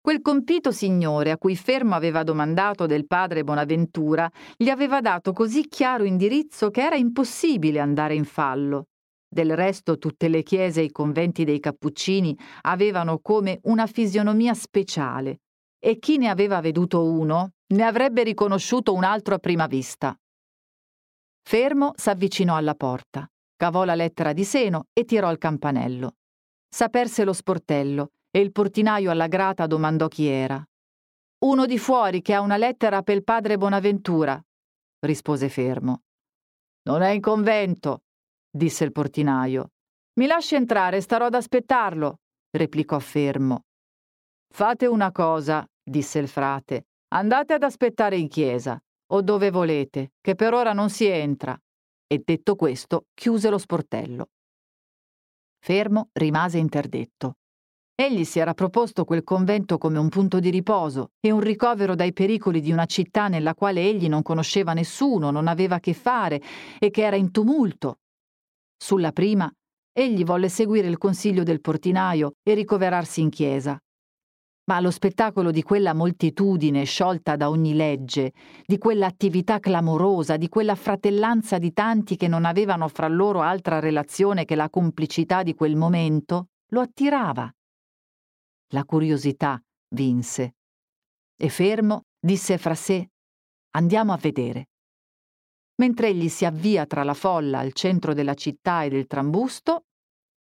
Quel 0.01 0.21
compito 0.21 0.73
signore 0.73 1.31
a 1.31 1.39
cui 1.39 1.55
Fermo 1.55 1.95
aveva 1.95 2.25
domandato 2.25 2.87
del 2.87 3.07
padre 3.07 3.45
Bonaventura 3.45 4.29
gli 4.57 4.69
aveva 4.69 5.01
dato 5.01 5.33
così 5.33 5.69
chiaro 5.69 6.03
indirizzo 6.03 6.71
che 6.71 6.83
era 6.83 6.97
impossibile 6.97 7.79
andare 7.79 8.15
in 8.15 8.25
fallo. 8.25 8.87
Del 9.29 9.55
resto 9.55 9.97
tutte 9.97 10.27
le 10.27 10.43
chiese 10.43 10.81
e 10.81 10.85
i 10.85 10.91
conventi 10.91 11.45
dei 11.45 11.61
Cappuccini 11.61 12.37
avevano 12.63 13.21
come 13.21 13.61
una 13.65 13.87
fisionomia 13.87 14.55
speciale 14.55 15.39
e 15.83 15.99
chi 15.99 16.19
ne 16.19 16.29
aveva 16.29 16.61
veduto 16.61 17.05
uno 17.05 17.55
ne 17.69 17.83
avrebbe 17.83 18.23
riconosciuto 18.23 18.93
un 18.93 19.03
altro 19.03 19.35
a 19.35 19.39
prima 19.39 19.67
vista. 19.67 20.15
Fermo 21.43 21.93
s'avvicinò 21.97 22.55
alla 22.55 22.75
porta, 22.75 23.29
cavò 23.57 23.85
la 23.85 23.95
lettera 23.95 24.33
di 24.33 24.45
seno 24.45 24.87
e 24.93 25.05
tirò 25.05 25.31
il 25.33 25.39
campanello. 25.39 26.17
S'aperse 26.69 27.25
lo 27.25 27.33
sportello 27.33 28.13
e 28.31 28.41
il 28.41 28.53
portinaio 28.53 29.11
alla 29.11 29.27
grata 29.27 29.67
domandò 29.67 30.07
chi 30.07 30.27
era. 30.27 30.63
Uno 31.45 31.67
di 31.67 31.79
fuori 31.79 32.21
che 32.21 32.35
ha 32.35 32.41
una 32.41 32.59
lettera 32.59 33.03
per 33.03 33.17
il 33.17 33.25
padre 33.25 33.57
Bonaventura, 33.57 34.41
rispose 35.01 35.49
Fermo. 35.49 36.03
Non 36.83 37.03
è 37.03 37.11
in 37.11 37.21
convento, 37.21 38.03
disse 38.51 38.85
il 38.85 38.93
portinaio. 38.93 39.71
Mi 40.21 40.27
lasci 40.27 40.55
entrare, 40.55 41.01
starò 41.01 41.27
ad 41.27 41.35
aspettarlo, 41.35 42.21
replicò 42.51 42.99
Fermo. 42.99 43.65
Fate 44.53 44.87
una 44.87 45.13
cosa, 45.13 45.65
disse 45.83 46.19
il 46.19 46.29
frate. 46.29 46.89
Andate 47.15 47.55
ad 47.55 47.63
aspettare 47.63 48.17
in 48.17 48.29
chiesa, 48.29 48.79
o 49.13 49.23
dove 49.23 49.51
volete, 49.51 50.13
che 50.21 50.35
per 50.35 50.55
ora 50.55 50.73
non 50.73 50.91
si 50.91 51.07
entra. 51.07 51.59
E 52.07 52.23
detto 52.25 52.57
questo, 52.57 53.07
chiuse 53.15 53.49
lo 53.49 53.59
sportello. 53.59 54.27
Fermo 55.61 56.09
rimase 56.13 56.59
interdetto. 56.59 57.37
Egli 57.95 58.25
si 58.25 58.39
era 58.39 58.55
proposto 58.55 59.05
quel 59.05 59.23
convento 59.23 59.79
come 59.79 59.99
un 59.99 60.09
punto 60.09 60.41
di 60.41 60.51
riposo 60.51 61.13
e 61.21 61.31
un 61.31 61.41
ricovero 61.41 61.95
dai 61.95 62.13
pericoli 62.13 62.61
di 62.61 62.73
una 62.73 62.87
città 62.87 63.29
nella 63.29 63.55
quale 63.55 63.83
egli 63.83 64.09
non 64.09 64.23
conosceva 64.23 64.73
nessuno, 64.73 65.31
non 65.31 65.49
aveva 65.49 65.79
che 65.79 65.93
fare 65.95 66.41
e 66.79 66.91
che 66.91 67.03
era 67.03 67.17
in 67.17 67.31
tumulto. 67.31 68.01
Sulla 68.77 69.13
prima, 69.13 69.51
egli 69.93 70.25
volle 70.25 70.49
seguire 70.49 70.89
il 70.89 70.99
consiglio 70.99 71.43
del 71.43 71.61
portinaio 71.61 72.33
e 72.43 72.55
ricoverarsi 72.55 73.21
in 73.21 73.29
chiesa 73.31 73.79
ma 74.71 74.77
allo 74.77 74.93
spettacolo 74.93 75.51
di 75.51 75.65
quella 75.65 75.95
moltitudine 75.95 76.85
sciolta 76.85 77.35
da 77.35 77.51
ogni 77.51 77.75
legge, 77.75 78.33
di 78.65 78.79
quell'attività 78.79 79.59
clamorosa, 79.59 80.37
di 80.37 80.49
quella 80.49 80.77
fratellanza 80.77 81.59
di 81.59 81.73
tanti 81.73 82.15
che 82.15 82.29
non 82.29 82.45
avevano 82.45 82.87
fra 82.87 83.09
loro 83.09 83.41
altra 83.41 83.81
relazione 83.81 84.45
che 84.45 84.55
la 84.55 84.71
complicità 84.71 85.43
di 85.43 85.57
quel 85.57 85.75
momento, 85.75 86.51
lo 86.69 86.83
attirava. 86.83 87.53
La 88.69 88.85
curiosità 88.85 89.61
vinse. 89.89 90.55
E 91.37 91.49
fermo 91.49 92.05
disse 92.21 92.57
fra 92.57 92.77
sé 92.77 93.11
Andiamo 93.71 94.13
a 94.13 94.19
vedere. 94.19 94.69
Mentre 95.81 96.09
egli 96.09 96.29
si 96.29 96.45
avvia 96.45 96.87
tra 96.87 97.03
la 97.03 97.15
folla 97.15 97.59
al 97.59 97.73
centro 97.73 98.15
della 98.15 98.35
città 98.35 98.85
e 98.85 98.89
del 98.89 99.09
trambusto, 99.09 99.87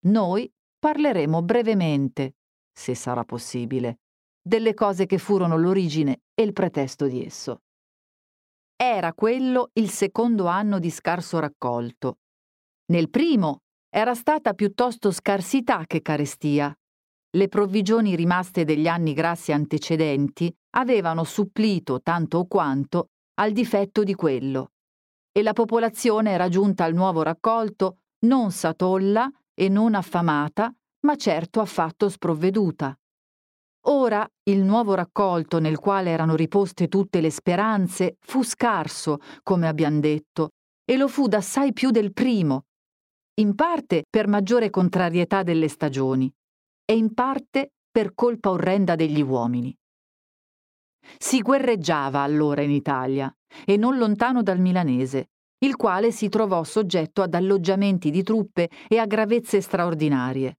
noi 0.00 0.52
parleremo 0.78 1.40
brevemente, 1.40 2.34
se 2.70 2.94
sarà 2.94 3.24
possibile, 3.24 4.00
delle 4.48 4.72
cose 4.72 5.04
che 5.04 5.18
furono 5.18 5.58
l'origine 5.58 6.22
e 6.34 6.42
il 6.42 6.54
pretesto 6.54 7.06
di 7.06 7.22
esso. 7.22 7.60
Era 8.74 9.12
quello 9.12 9.70
il 9.74 9.90
secondo 9.90 10.46
anno 10.46 10.78
di 10.78 10.88
scarso 10.88 11.38
raccolto. 11.38 12.20
Nel 12.86 13.10
primo 13.10 13.64
era 13.90 14.14
stata 14.14 14.54
piuttosto 14.54 15.10
scarsità 15.10 15.84
che 15.86 16.00
carestia. 16.00 16.74
Le 17.30 17.48
provvigioni 17.48 18.16
rimaste 18.16 18.64
degli 18.64 18.88
anni 18.88 19.12
grassi 19.12 19.52
antecedenti 19.52 20.50
avevano 20.76 21.24
supplito 21.24 22.00
tanto 22.00 22.38
o 22.38 22.46
quanto 22.46 23.10
al 23.34 23.52
difetto 23.52 24.02
di 24.02 24.14
quello, 24.14 24.72
e 25.30 25.42
la 25.42 25.52
popolazione 25.52 26.30
era 26.30 26.48
giunta 26.48 26.84
al 26.84 26.94
nuovo 26.94 27.22
raccolto 27.22 27.98
non 28.20 28.50
satolla 28.50 29.30
e 29.52 29.68
non 29.68 29.94
affamata, 29.94 30.74
ma 31.00 31.16
certo 31.16 31.60
affatto 31.60 32.08
sprovveduta. 32.08 32.98
Ora 33.86 34.28
il 34.44 34.62
nuovo 34.62 34.94
raccolto 34.94 35.60
nel 35.60 35.78
quale 35.78 36.10
erano 36.10 36.34
riposte 36.34 36.88
tutte 36.88 37.20
le 37.20 37.30
speranze 37.30 38.16
fu 38.20 38.42
scarso, 38.42 39.18
come 39.42 39.68
abbiam 39.68 40.00
detto, 40.00 40.50
e 40.84 40.96
lo 40.96 41.08
fu 41.08 41.26
d'assai 41.26 41.72
più 41.72 41.90
del 41.90 42.12
primo, 42.12 42.64
in 43.38 43.54
parte 43.54 44.04
per 44.08 44.26
maggiore 44.26 44.68
contrarietà 44.68 45.42
delle 45.42 45.68
stagioni 45.68 46.30
e 46.84 46.96
in 46.96 47.14
parte 47.14 47.72
per 47.90 48.14
colpa 48.14 48.50
orrenda 48.50 48.96
degli 48.96 49.22
uomini. 49.22 49.74
Si 51.18 51.40
guerreggiava 51.40 52.20
allora 52.20 52.62
in 52.62 52.70
Italia, 52.70 53.32
e 53.64 53.76
non 53.76 53.96
lontano 53.96 54.42
dal 54.42 54.58
milanese, 54.58 55.30
il 55.64 55.76
quale 55.76 56.12
si 56.12 56.28
trovò 56.28 56.64
soggetto 56.64 57.22
ad 57.22 57.34
alloggiamenti 57.34 58.10
di 58.10 58.22
truppe 58.22 58.68
e 58.88 58.98
a 58.98 59.06
gravezze 59.06 59.60
straordinarie. 59.60 60.58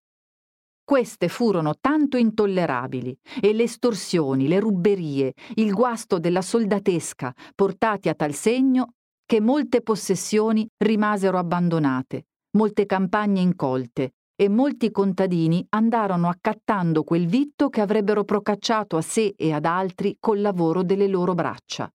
Queste 0.89 1.27
furono 1.27 1.75
tanto 1.79 2.17
intollerabili 2.17 3.15
e 3.39 3.53
le 3.53 3.61
estorsioni, 3.61 4.47
le 4.47 4.59
rubberie, 4.59 5.35
il 5.57 5.71
guasto 5.71 6.17
della 6.17 6.41
soldatesca 6.41 7.31
portati 7.53 8.09
a 8.09 8.15
tal 8.15 8.33
segno 8.33 8.93
che 9.23 9.39
molte 9.39 9.83
possessioni 9.83 10.67
rimasero 10.77 11.37
abbandonate, 11.37 12.25
molte 12.57 12.87
campagne 12.87 13.39
incolte 13.39 14.13
e 14.35 14.49
molti 14.49 14.89
contadini 14.89 15.63
andarono 15.69 16.27
accattando 16.27 17.03
quel 17.03 17.27
vitto 17.27 17.69
che 17.69 17.81
avrebbero 17.81 18.23
procacciato 18.23 18.97
a 18.97 19.01
sé 19.01 19.35
e 19.37 19.53
ad 19.53 19.65
altri 19.65 20.17
col 20.19 20.41
lavoro 20.41 20.81
delle 20.81 21.07
loro 21.07 21.35
braccia 21.35 21.87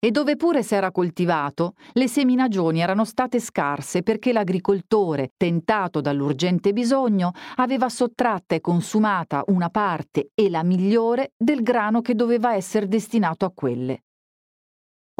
e 0.00 0.10
dove 0.10 0.36
pure 0.36 0.62
s'era 0.62 0.92
coltivato, 0.92 1.74
le 1.94 2.06
seminagioni 2.06 2.80
erano 2.80 3.04
state 3.04 3.40
scarse 3.40 4.02
perché 4.02 4.32
l'agricoltore, 4.32 5.32
tentato 5.36 6.00
dall'urgente 6.00 6.72
bisogno, 6.72 7.32
aveva 7.56 7.88
sottratta 7.88 8.54
e 8.54 8.60
consumata 8.60 9.42
una 9.48 9.70
parte 9.70 10.30
e 10.34 10.48
la 10.48 10.62
migliore 10.62 11.32
del 11.36 11.62
grano 11.62 12.00
che 12.00 12.14
doveva 12.14 12.54
essere 12.54 12.86
destinato 12.86 13.44
a 13.44 13.52
quelle. 13.52 14.04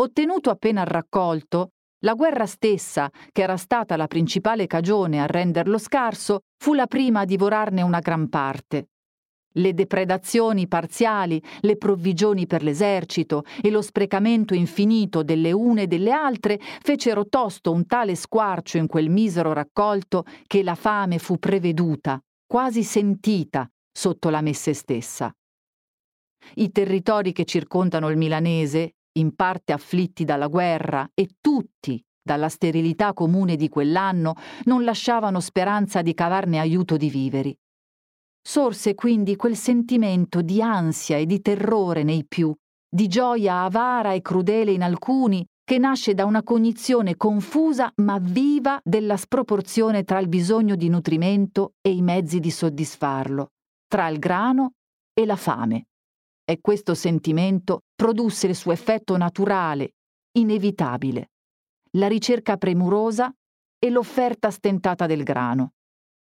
Ottenuto 0.00 0.50
appena 0.50 0.82
il 0.82 0.86
raccolto, 0.86 1.70
la 2.02 2.14
guerra 2.14 2.46
stessa, 2.46 3.10
che 3.32 3.42
era 3.42 3.56
stata 3.56 3.96
la 3.96 4.06
principale 4.06 4.68
cagione 4.68 5.20
a 5.20 5.26
renderlo 5.26 5.78
scarso, 5.78 6.42
fu 6.56 6.74
la 6.74 6.86
prima 6.86 7.20
a 7.20 7.24
divorarne 7.24 7.82
una 7.82 7.98
gran 7.98 8.28
parte. 8.28 8.90
Le 9.58 9.74
depredazioni 9.74 10.68
parziali, 10.68 11.42
le 11.60 11.76
provvigioni 11.76 12.46
per 12.46 12.62
l'esercito 12.62 13.44
e 13.60 13.70
lo 13.70 13.82
sprecamento 13.82 14.54
infinito 14.54 15.24
delle 15.24 15.50
une 15.50 15.82
e 15.82 15.86
delle 15.88 16.12
altre 16.12 16.60
fecero 16.60 17.26
tosto 17.26 17.72
un 17.72 17.84
tale 17.86 18.14
squarcio 18.14 18.78
in 18.78 18.86
quel 18.86 19.10
misero 19.10 19.52
raccolto 19.52 20.24
che 20.46 20.62
la 20.62 20.76
fame 20.76 21.18
fu 21.18 21.38
preveduta, 21.38 22.22
quasi 22.46 22.84
sentita, 22.84 23.68
sotto 23.90 24.30
la 24.30 24.42
messe 24.42 24.74
stessa. 24.74 25.34
I 26.54 26.70
territori 26.70 27.32
che 27.32 27.44
circondano 27.44 28.08
il 28.10 28.16
milanese, 28.16 28.94
in 29.18 29.34
parte 29.34 29.72
afflitti 29.72 30.24
dalla 30.24 30.46
guerra 30.46 31.10
e 31.14 31.30
tutti 31.40 32.00
dalla 32.22 32.48
sterilità 32.48 33.12
comune 33.12 33.56
di 33.56 33.68
quell'anno, 33.68 34.34
non 34.64 34.84
lasciavano 34.84 35.40
speranza 35.40 36.00
di 36.00 36.14
cavarne 36.14 36.60
aiuto 36.60 36.96
di 36.96 37.10
viveri. 37.10 37.58
Sorse 38.48 38.94
quindi 38.94 39.36
quel 39.36 39.56
sentimento 39.56 40.40
di 40.40 40.62
ansia 40.62 41.18
e 41.18 41.26
di 41.26 41.42
terrore 41.42 42.02
nei 42.02 42.24
più, 42.26 42.50
di 42.88 43.06
gioia 43.06 43.64
avara 43.64 44.14
e 44.14 44.22
crudele 44.22 44.72
in 44.72 44.82
alcuni, 44.82 45.44
che 45.62 45.76
nasce 45.76 46.14
da 46.14 46.24
una 46.24 46.42
cognizione 46.42 47.18
confusa 47.18 47.92
ma 47.96 48.16
viva 48.18 48.80
della 48.82 49.18
sproporzione 49.18 50.02
tra 50.04 50.18
il 50.18 50.28
bisogno 50.28 50.76
di 50.76 50.88
nutrimento 50.88 51.74
e 51.82 51.90
i 51.90 52.00
mezzi 52.00 52.40
di 52.40 52.50
soddisfarlo, 52.50 53.48
tra 53.86 54.08
il 54.08 54.18
grano 54.18 54.76
e 55.12 55.26
la 55.26 55.36
fame. 55.36 55.88
E 56.42 56.58
questo 56.62 56.94
sentimento 56.94 57.82
produsse 57.94 58.46
il 58.46 58.54
suo 58.54 58.72
effetto 58.72 59.18
naturale, 59.18 59.96
inevitabile, 60.38 61.32
la 61.98 62.08
ricerca 62.08 62.56
premurosa 62.56 63.30
e 63.78 63.90
l'offerta 63.90 64.50
stentata 64.50 65.04
del 65.04 65.22
grano, 65.22 65.72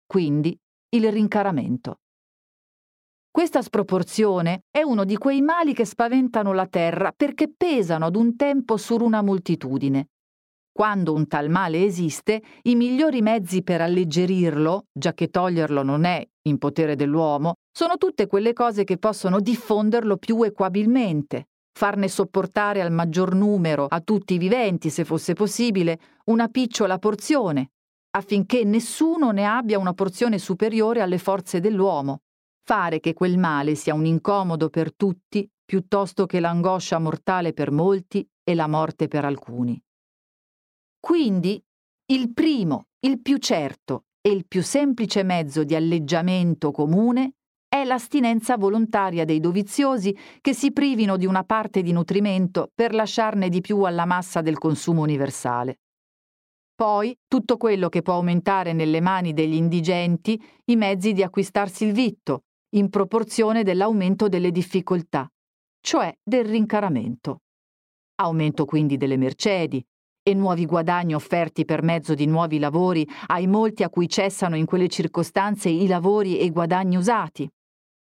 quindi 0.05 0.59
il 0.89 1.12
rincaramento. 1.12 1.99
Questa 3.37 3.61
sproporzione 3.61 4.62
è 4.70 4.80
uno 4.80 5.05
di 5.05 5.18
quei 5.18 5.43
mali 5.43 5.74
che 5.74 5.84
spaventano 5.84 6.55
la 6.55 6.66
terra 6.66 7.12
perché 7.14 7.53
pesano 7.55 8.07
ad 8.07 8.16
un 8.16 8.34
tempo 8.34 8.78
su 8.78 8.97
una 8.97 9.20
moltitudine. 9.20 10.07
Quando 10.72 11.12
un 11.12 11.26
tal 11.26 11.51
male 11.51 11.84
esiste, 11.84 12.41
i 12.62 12.74
migliori 12.74 13.20
mezzi 13.20 13.62
per 13.62 13.82
alleggerirlo, 13.82 14.87
già 14.91 15.12
che 15.12 15.28
toglierlo 15.28 15.82
non 15.82 16.05
è 16.05 16.26
in 16.49 16.57
potere 16.57 16.97
dell'uomo, 16.97 17.57
sono 17.70 17.99
tutte 17.99 18.26
quelle 18.26 18.55
cose 18.55 18.84
che 18.84 18.97
possono 18.97 19.39
diffonderlo 19.41 20.16
più 20.16 20.43
equabilmente, 20.43 21.49
farne 21.78 22.09
sopportare 22.09 22.80
al 22.80 22.91
maggior 22.91 23.34
numero, 23.34 23.84
a 23.87 24.01
tutti 24.01 24.32
i 24.32 24.39
viventi, 24.39 24.89
se 24.89 25.05
fosse 25.05 25.34
possibile, 25.34 25.99
una 26.30 26.49
picciola 26.49 26.99
porzione, 26.99 27.72
affinché 28.12 28.64
nessuno 28.64 29.30
ne 29.30 29.45
abbia 29.45 29.78
una 29.78 29.93
porzione 29.93 30.39
superiore 30.39 31.03
alle 31.03 31.18
forze 31.18 31.61
dell'uomo 31.61 32.20
fare 32.67 32.99
che 32.99 33.12
quel 33.12 33.39
male 33.39 33.77
sia 33.77 33.95
un 33.95 34.05
incomodo 34.05 34.71
per 34.71 34.93
tutti 34.93 35.49
piuttosto 35.64 36.27
che 36.27 36.41
l'angoscia 36.41 36.99
mortale 36.99 37.53
per 37.53 37.71
molti 37.71 38.29
e 38.43 38.55
la 38.57 38.67
morte 38.67 39.07
per 39.07 39.25
alcuni. 39.25 39.81
Quindi 40.99 41.62
il 42.07 42.33
primo, 42.33 42.89
il 43.07 43.23
più 43.23 43.37
certo 43.37 44.07
e 44.21 44.31
il 44.31 44.49
più 44.49 44.64
semplice 44.64 45.23
mezzo 45.23 45.62
di 45.62 45.77
alleggiamento 45.77 46.73
comune 46.73 47.35
è 47.69 47.85
l'astinenza 47.85 48.57
volontaria 48.57 49.25
dei 49.25 49.39
doviziosi 49.39 50.17
che 50.41 50.53
si 50.53 50.73
privino 50.73 51.17
di 51.17 51.27
una 51.27 51.45
parte 51.45 51.83
di 51.83 51.93
nutrimento 51.93 52.73
per 52.75 52.95
lasciarne 52.95 53.49
di 53.49 53.61
più 53.61 53.83
alla 53.83 54.07
massa 54.07 54.41
del 54.41 54.59
consumo 54.59 55.03
universale. 55.03 55.79
Poi 56.75 57.17
tutto 57.29 57.57
quello 57.59 57.89
che 57.89 58.03
può 58.03 58.14
aumentare 58.14 58.73
nelle 58.73 59.01
mani 59.01 59.33
degli 59.33 59.55
indigenti 59.55 60.43
i 60.64 60.75
mezzi 60.75 61.12
di 61.12 61.23
acquistarsi 61.23 61.85
il 61.85 61.93
vitto, 61.93 62.43
in 62.71 62.89
proporzione 62.89 63.62
dell'aumento 63.62 64.29
delle 64.29 64.51
difficoltà, 64.51 65.31
cioè 65.81 66.12
del 66.23 66.45
rincaramento. 66.45 67.43
Aumento 68.17 68.64
quindi 68.64 68.97
delle 68.97 69.17
mercedi 69.17 69.85
e 70.23 70.35
nuovi 70.35 70.67
guadagni 70.67 71.14
offerti 71.14 71.64
per 71.64 71.83
mezzo 71.83 72.14
di 72.14 72.27
nuovi 72.27 72.59
lavori 72.59 73.09
ai 73.29 73.47
molti 73.47 73.85
a 73.85 73.89
cui 73.89 74.09
cessano 74.09 74.57
in 74.57 74.67
quelle 74.67 74.89
circostanze 74.89 75.69
i 75.69 75.87
lavori 75.87 76.39
e 76.39 76.45
i 76.45 76.51
guadagni 76.51 76.97
usati. 76.97 77.49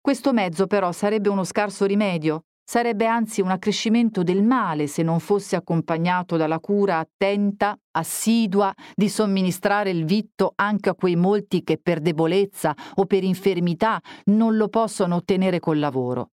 Questo 0.01 0.33
mezzo 0.33 0.67
però 0.67 0.91
sarebbe 0.91 1.29
uno 1.29 1.45
scarso 1.45 1.85
rimedio, 1.85 2.47
sarebbe 2.69 3.07
anzi 3.07 3.41
un 3.41 3.49
accrescimento 3.49 4.23
del 4.23 4.43
male 4.43 4.89
se 4.89 5.03
non 5.03 5.21
fosse 5.21 5.57
accompagnato 5.57 6.37
dalla 6.37 6.61
cura 6.61 6.99
attenta, 6.99 7.75
assidua 7.93 8.71
di 8.95 9.09
somministrare 9.09 9.89
il 9.89 10.05
vitto 10.05 10.53
anche 10.55 10.91
a 10.91 10.95
quei 10.95 11.16
molti 11.16 11.64
che 11.64 11.79
per 11.79 12.01
debolezza 12.01 12.77
o 12.97 13.07
per 13.07 13.25
infermità 13.25 13.99
non 14.27 14.59
lo 14.59 14.69
possono 14.69 15.14
ottenere 15.14 15.61
col 15.61 15.79
lavoro. 15.79 16.33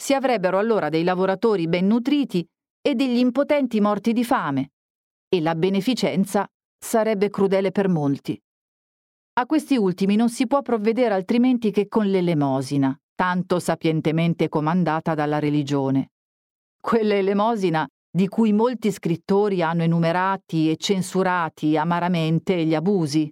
Si 0.00 0.14
avrebbero 0.14 0.58
allora 0.58 0.90
dei 0.90 1.02
lavoratori 1.02 1.66
ben 1.66 1.88
nutriti 1.88 2.46
e 2.80 2.94
degli 2.94 3.18
impotenti 3.18 3.80
morti 3.80 4.12
di 4.12 4.22
fame, 4.22 4.70
e 5.28 5.40
la 5.40 5.56
beneficenza 5.56 6.48
sarebbe 6.78 7.30
crudele 7.30 7.72
per 7.72 7.88
molti. 7.88 8.40
A 9.40 9.44
questi 9.44 9.76
ultimi 9.76 10.14
non 10.14 10.28
si 10.28 10.46
può 10.46 10.62
provvedere 10.62 11.14
altrimenti 11.14 11.72
che 11.72 11.88
con 11.88 12.06
l'elemosina, 12.06 12.96
tanto 13.18 13.58
sapientemente 13.58 14.48
comandata 14.48 15.16
dalla 15.16 15.40
religione. 15.40 16.12
Quell'elemosina 16.80 17.84
di 18.08 18.28
cui 18.28 18.52
molti 18.52 18.92
scrittori 18.92 19.60
hanno 19.60 19.82
enumerati 19.82 20.70
e 20.70 20.76
censurati 20.76 21.76
amaramente 21.76 22.64
gli 22.64 22.76
abusi. 22.76 23.28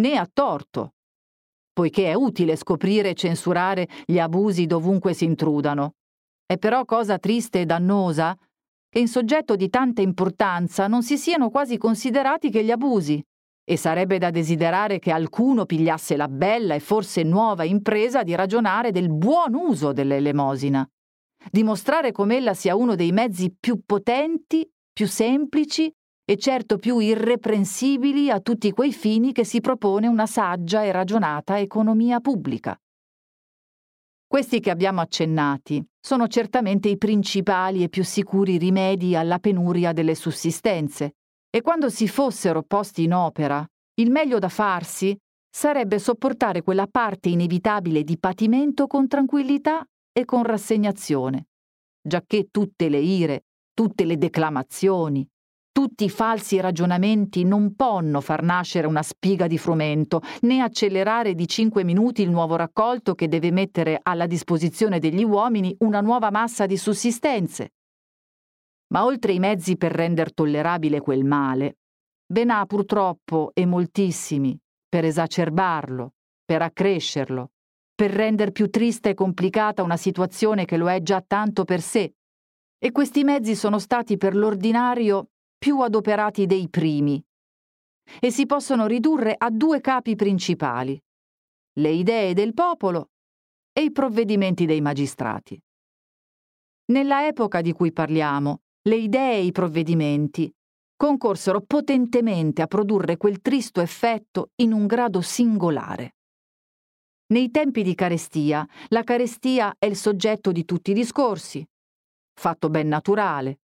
Né 0.00 0.16
a 0.16 0.28
torto, 0.30 0.94
poiché 1.72 2.10
è 2.10 2.14
utile 2.14 2.56
scoprire 2.56 3.10
e 3.10 3.14
censurare 3.14 3.88
gli 4.04 4.18
abusi 4.18 4.66
dovunque 4.66 5.14
si 5.14 5.26
intrudano. 5.26 5.92
È 6.44 6.58
però 6.58 6.84
cosa 6.84 7.20
triste 7.20 7.60
e 7.60 7.66
dannosa 7.66 8.36
che 8.88 8.98
in 8.98 9.06
soggetto 9.06 9.54
di 9.54 9.68
tanta 9.68 10.02
importanza 10.02 10.88
non 10.88 11.04
si 11.04 11.16
siano 11.16 11.50
quasi 11.50 11.78
considerati 11.78 12.50
che 12.50 12.64
gli 12.64 12.72
abusi, 12.72 13.24
e 13.70 13.76
sarebbe 13.76 14.16
da 14.16 14.30
desiderare 14.30 14.98
che 14.98 15.10
alcuno 15.10 15.66
pigliasse 15.66 16.16
la 16.16 16.26
bella 16.26 16.74
e 16.74 16.80
forse 16.80 17.22
nuova 17.22 17.64
impresa 17.64 18.22
di 18.22 18.34
ragionare 18.34 18.92
del 18.92 19.10
buon 19.10 19.52
uso 19.52 19.92
dell'elemosina, 19.92 20.88
dimostrare 21.50 22.10
com'ella 22.10 22.54
sia 22.54 22.74
uno 22.74 22.94
dei 22.94 23.12
mezzi 23.12 23.54
più 23.54 23.82
potenti, 23.84 24.66
più 24.90 25.06
semplici 25.06 25.92
e 26.24 26.36
certo 26.38 26.78
più 26.78 26.98
irreprensibili 26.98 28.30
a 28.30 28.40
tutti 28.40 28.70
quei 28.70 28.94
fini 28.94 29.32
che 29.32 29.44
si 29.44 29.60
propone 29.60 30.06
una 30.06 30.26
saggia 30.26 30.82
e 30.82 30.90
ragionata 30.90 31.58
economia 31.58 32.20
pubblica. 32.20 32.74
Questi 34.26 34.60
che 34.60 34.70
abbiamo 34.70 35.02
accennati 35.02 35.86
sono 36.00 36.26
certamente 36.26 36.88
i 36.88 36.96
principali 36.96 37.82
e 37.82 37.90
più 37.90 38.02
sicuri 38.02 38.56
rimedi 38.56 39.14
alla 39.14 39.38
penuria 39.38 39.92
delle 39.92 40.14
sussistenze, 40.14 41.16
e 41.58 41.60
quando 41.60 41.88
si 41.88 42.06
fossero 42.06 42.62
posti 42.62 43.02
in 43.02 43.12
opera, 43.12 43.66
il 43.94 44.12
meglio 44.12 44.38
da 44.38 44.48
farsi 44.48 45.18
sarebbe 45.50 45.98
sopportare 45.98 46.62
quella 46.62 46.86
parte 46.86 47.30
inevitabile 47.30 48.04
di 48.04 48.16
patimento 48.16 48.86
con 48.86 49.08
tranquillità 49.08 49.84
e 50.12 50.24
con 50.24 50.44
rassegnazione, 50.44 51.46
giacché 52.00 52.50
tutte 52.52 52.88
le 52.88 53.00
ire, 53.00 53.46
tutte 53.74 54.04
le 54.04 54.18
declamazioni, 54.18 55.28
tutti 55.72 56.04
i 56.04 56.10
falsi 56.10 56.60
ragionamenti 56.60 57.42
non 57.42 57.74
possono 57.74 58.20
far 58.20 58.44
nascere 58.44 58.86
una 58.86 59.02
spiga 59.02 59.48
di 59.48 59.58
frumento, 59.58 60.22
né 60.42 60.60
accelerare 60.60 61.34
di 61.34 61.48
cinque 61.48 61.82
minuti 61.82 62.22
il 62.22 62.30
nuovo 62.30 62.54
raccolto 62.54 63.16
che 63.16 63.26
deve 63.26 63.50
mettere 63.50 63.98
alla 64.00 64.28
disposizione 64.28 65.00
degli 65.00 65.24
uomini 65.24 65.74
una 65.80 66.00
nuova 66.00 66.30
massa 66.30 66.66
di 66.66 66.76
sussistenze. 66.76 67.72
Ma 68.88 69.04
oltre 69.04 69.32
i 69.32 69.38
mezzi 69.38 69.76
per 69.76 69.92
render 69.92 70.32
tollerabile 70.32 71.00
quel 71.00 71.24
male, 71.24 71.78
ve 72.32 72.44
n'ha 72.44 72.64
purtroppo 72.66 73.50
e 73.54 73.66
moltissimi 73.66 74.58
per 74.88 75.04
esacerbarlo, 75.04 76.14
per 76.44 76.62
accrescerlo, 76.62 77.52
per 77.94 78.10
rendere 78.10 78.52
più 78.52 78.70
triste 78.70 79.10
e 79.10 79.14
complicata 79.14 79.82
una 79.82 79.96
situazione 79.96 80.64
che 80.64 80.76
lo 80.76 80.88
è 80.88 81.02
già 81.02 81.20
tanto 81.20 81.64
per 81.64 81.80
sé. 81.80 82.14
E 82.78 82.92
questi 82.92 83.24
mezzi 83.24 83.54
sono 83.54 83.78
stati 83.78 84.16
per 84.16 84.36
l'ordinario 84.36 85.30
più 85.58 85.80
adoperati 85.80 86.46
dei 86.46 86.68
primi 86.68 87.22
e 88.20 88.30
si 88.30 88.46
possono 88.46 88.86
ridurre 88.86 89.34
a 89.36 89.50
due 89.50 89.80
capi 89.80 90.14
principali, 90.14 90.98
le 91.74 91.90
idee 91.90 92.32
del 92.32 92.54
popolo 92.54 93.10
e 93.72 93.82
i 93.82 93.92
provvedimenti 93.92 94.64
dei 94.64 94.80
magistrati. 94.80 95.60
Nella 96.86 97.26
epoca 97.26 97.60
di 97.60 97.72
cui 97.72 97.92
parliamo, 97.92 98.62
le 98.88 98.96
idee 98.96 99.34
e 99.34 99.44
i 99.44 99.52
provvedimenti 99.52 100.50
concorsero 100.96 101.60
potentemente 101.60 102.62
a 102.62 102.66
produrre 102.66 103.18
quel 103.18 103.40
tristo 103.40 103.80
effetto 103.82 104.50
in 104.56 104.72
un 104.72 104.86
grado 104.86 105.20
singolare. 105.20 106.16
Nei 107.26 107.50
tempi 107.50 107.82
di 107.82 107.94
carestia, 107.94 108.66
la 108.88 109.04
carestia 109.04 109.76
è 109.78 109.84
il 109.84 109.94
soggetto 109.94 110.50
di 110.50 110.64
tutti 110.64 110.92
i 110.92 110.94
discorsi, 110.94 111.64
fatto 112.32 112.70
ben 112.70 112.88
naturale, 112.88 113.60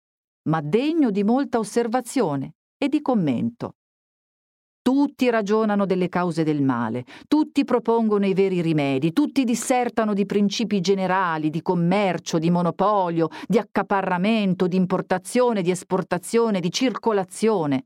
ma 0.49 0.59
degno 0.61 1.09
di 1.09 1.23
molta 1.23 1.57
osservazione 1.57 2.55
e 2.77 2.89
di 2.89 3.01
commento. 3.01 3.77
Tutti 4.83 5.29
ragionano 5.29 5.85
delle 5.85 6.09
cause 6.09 6.43
del 6.43 6.61
male, 6.61 7.05
tutti 7.29 7.63
propongono 7.63 8.25
i 8.25 8.33
veri 8.33 8.59
rimedi, 8.59 9.13
tutti 9.13 9.45
dissertano 9.45 10.13
di 10.13 10.25
principi 10.25 10.81
generali, 10.81 11.49
di 11.49 11.61
commercio, 11.61 12.37
di 12.37 12.49
monopolio, 12.49 13.29
di 13.47 13.57
accaparramento, 13.57 14.67
di 14.67 14.75
importazione, 14.75 15.61
di 15.61 15.71
esportazione, 15.71 16.59
di 16.59 16.69
circolazione. 16.69 17.85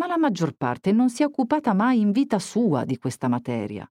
Ma 0.00 0.08
la 0.08 0.18
maggior 0.18 0.54
parte 0.56 0.90
non 0.90 1.08
si 1.08 1.22
è 1.22 1.24
occupata 1.24 1.72
mai 1.72 2.00
in 2.00 2.10
vita 2.10 2.40
sua 2.40 2.84
di 2.84 2.98
questa 2.98 3.28
materia. 3.28 3.88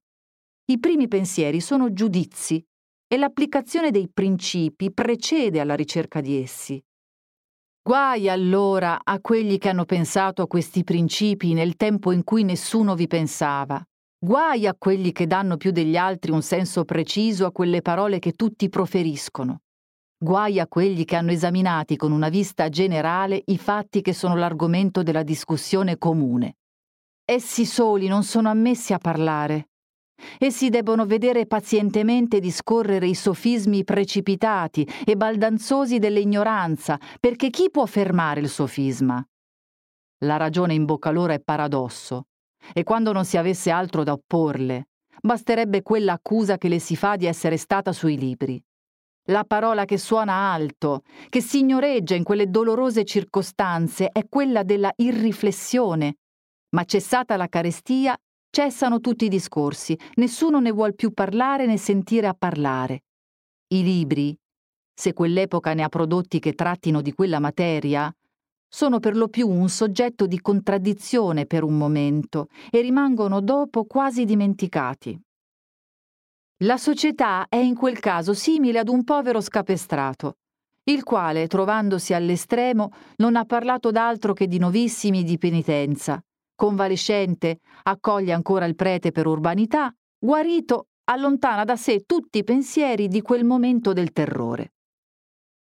I 0.66 0.78
primi 0.78 1.08
pensieri 1.08 1.62
sono 1.62 1.94
giudizi 1.94 2.62
e 3.08 3.16
l'applicazione 3.16 3.90
dei 3.90 4.10
principi 4.12 4.92
precede 4.92 5.60
alla 5.60 5.74
ricerca 5.74 6.20
di 6.20 6.42
essi. 6.42 6.78
Guai 7.86 8.28
allora 8.28 9.02
a 9.04 9.20
quelli 9.20 9.58
che 9.58 9.68
hanno 9.68 9.84
pensato 9.84 10.42
a 10.42 10.48
questi 10.48 10.82
principi 10.82 11.52
nel 11.52 11.76
tempo 11.76 12.10
in 12.10 12.24
cui 12.24 12.42
nessuno 12.42 12.96
vi 12.96 13.06
pensava. 13.06 13.80
Guai 14.18 14.66
a 14.66 14.74
quelli 14.76 15.12
che 15.12 15.28
danno 15.28 15.56
più 15.56 15.70
degli 15.70 15.96
altri 15.96 16.32
un 16.32 16.42
senso 16.42 16.84
preciso 16.84 17.46
a 17.46 17.52
quelle 17.52 17.82
parole 17.82 18.18
che 18.18 18.32
tutti 18.32 18.68
proferiscono. 18.68 19.60
Guai 20.18 20.58
a 20.58 20.66
quelli 20.66 21.04
che 21.04 21.14
hanno 21.14 21.30
esaminati 21.30 21.94
con 21.94 22.10
una 22.10 22.28
vista 22.28 22.68
generale 22.68 23.40
i 23.46 23.56
fatti 23.56 24.00
che 24.00 24.12
sono 24.12 24.34
l'argomento 24.34 25.04
della 25.04 25.22
discussione 25.22 25.96
comune. 25.96 26.56
Essi 27.24 27.64
soli 27.64 28.08
non 28.08 28.24
sono 28.24 28.48
ammessi 28.48 28.94
a 28.94 28.98
parlare, 28.98 29.68
Essi 30.38 30.68
debbono 30.68 31.06
vedere 31.06 31.46
pazientemente 31.46 32.40
discorrere 32.40 33.06
i 33.06 33.14
sofismi 33.14 33.84
precipitati 33.84 34.86
e 35.04 35.16
baldanzosi 35.16 35.98
dell'ignoranza, 35.98 36.98
perché 37.20 37.50
chi 37.50 37.70
può 37.70 37.86
fermare 37.86 38.40
il 38.40 38.48
sofisma? 38.48 39.24
La 40.20 40.36
ragione 40.36 40.74
in 40.74 40.84
bocca 40.84 41.10
loro 41.10 41.32
è 41.32 41.40
paradosso, 41.40 42.28
e 42.72 42.82
quando 42.82 43.12
non 43.12 43.24
si 43.24 43.36
avesse 43.36 43.70
altro 43.70 44.02
da 44.02 44.12
opporle, 44.12 44.88
basterebbe 45.20 45.82
quella 45.82 46.14
accusa 46.14 46.56
che 46.56 46.68
le 46.68 46.78
si 46.78 46.96
fa 46.96 47.16
di 47.16 47.26
essere 47.26 47.56
stata 47.56 47.92
sui 47.92 48.16
libri. 48.18 48.62
La 49.28 49.44
parola 49.44 49.84
che 49.84 49.98
suona 49.98 50.52
alto, 50.52 51.02
che 51.28 51.40
signoreggia 51.40 52.14
in 52.14 52.22
quelle 52.22 52.48
dolorose 52.48 53.04
circostanze, 53.04 54.08
è 54.08 54.28
quella 54.28 54.62
della 54.62 54.92
irriflessione. 54.96 56.18
Ma 56.70 56.84
cessata 56.84 57.36
la 57.36 57.48
carestia, 57.48 58.16
Cessano 58.56 59.00
tutti 59.00 59.26
i 59.26 59.28
discorsi, 59.28 59.98
nessuno 60.14 60.60
ne 60.60 60.70
vuol 60.70 60.94
più 60.94 61.12
parlare 61.12 61.66
né 61.66 61.76
sentire 61.76 62.26
a 62.26 62.32
parlare. 62.32 63.02
I 63.74 63.82
libri, 63.82 64.34
se 64.94 65.12
quell'epoca 65.12 65.74
ne 65.74 65.82
ha 65.82 65.90
prodotti 65.90 66.38
che 66.38 66.54
trattino 66.54 67.02
di 67.02 67.12
quella 67.12 67.38
materia, 67.38 68.10
sono 68.66 68.98
per 68.98 69.14
lo 69.14 69.28
più 69.28 69.46
un 69.46 69.68
soggetto 69.68 70.26
di 70.26 70.40
contraddizione 70.40 71.44
per 71.44 71.64
un 71.64 71.76
momento 71.76 72.48
e 72.70 72.80
rimangono 72.80 73.42
dopo 73.42 73.84
quasi 73.84 74.24
dimenticati. 74.24 75.20
La 76.64 76.78
società 76.78 77.48
è 77.50 77.56
in 77.56 77.74
quel 77.74 77.98
caso 77.98 78.32
simile 78.32 78.78
ad 78.78 78.88
un 78.88 79.04
povero 79.04 79.42
scapestrato, 79.42 80.38
il 80.84 81.02
quale, 81.02 81.46
trovandosi 81.46 82.14
all'estremo, 82.14 82.88
non 83.16 83.36
ha 83.36 83.44
parlato 83.44 83.90
d'altro 83.90 84.32
che 84.32 84.46
di 84.46 84.56
novissimi 84.56 85.24
di 85.24 85.36
penitenza. 85.36 86.18
Convalescente, 86.56 87.58
accoglie 87.82 88.32
ancora 88.32 88.64
il 88.64 88.74
prete 88.74 89.12
per 89.12 89.26
urbanità, 89.26 89.94
guarito, 90.18 90.86
allontana 91.04 91.64
da 91.64 91.76
sé 91.76 92.04
tutti 92.06 92.38
i 92.38 92.44
pensieri 92.44 93.08
di 93.08 93.20
quel 93.20 93.44
momento 93.44 93.92
del 93.92 94.10
terrore. 94.10 94.72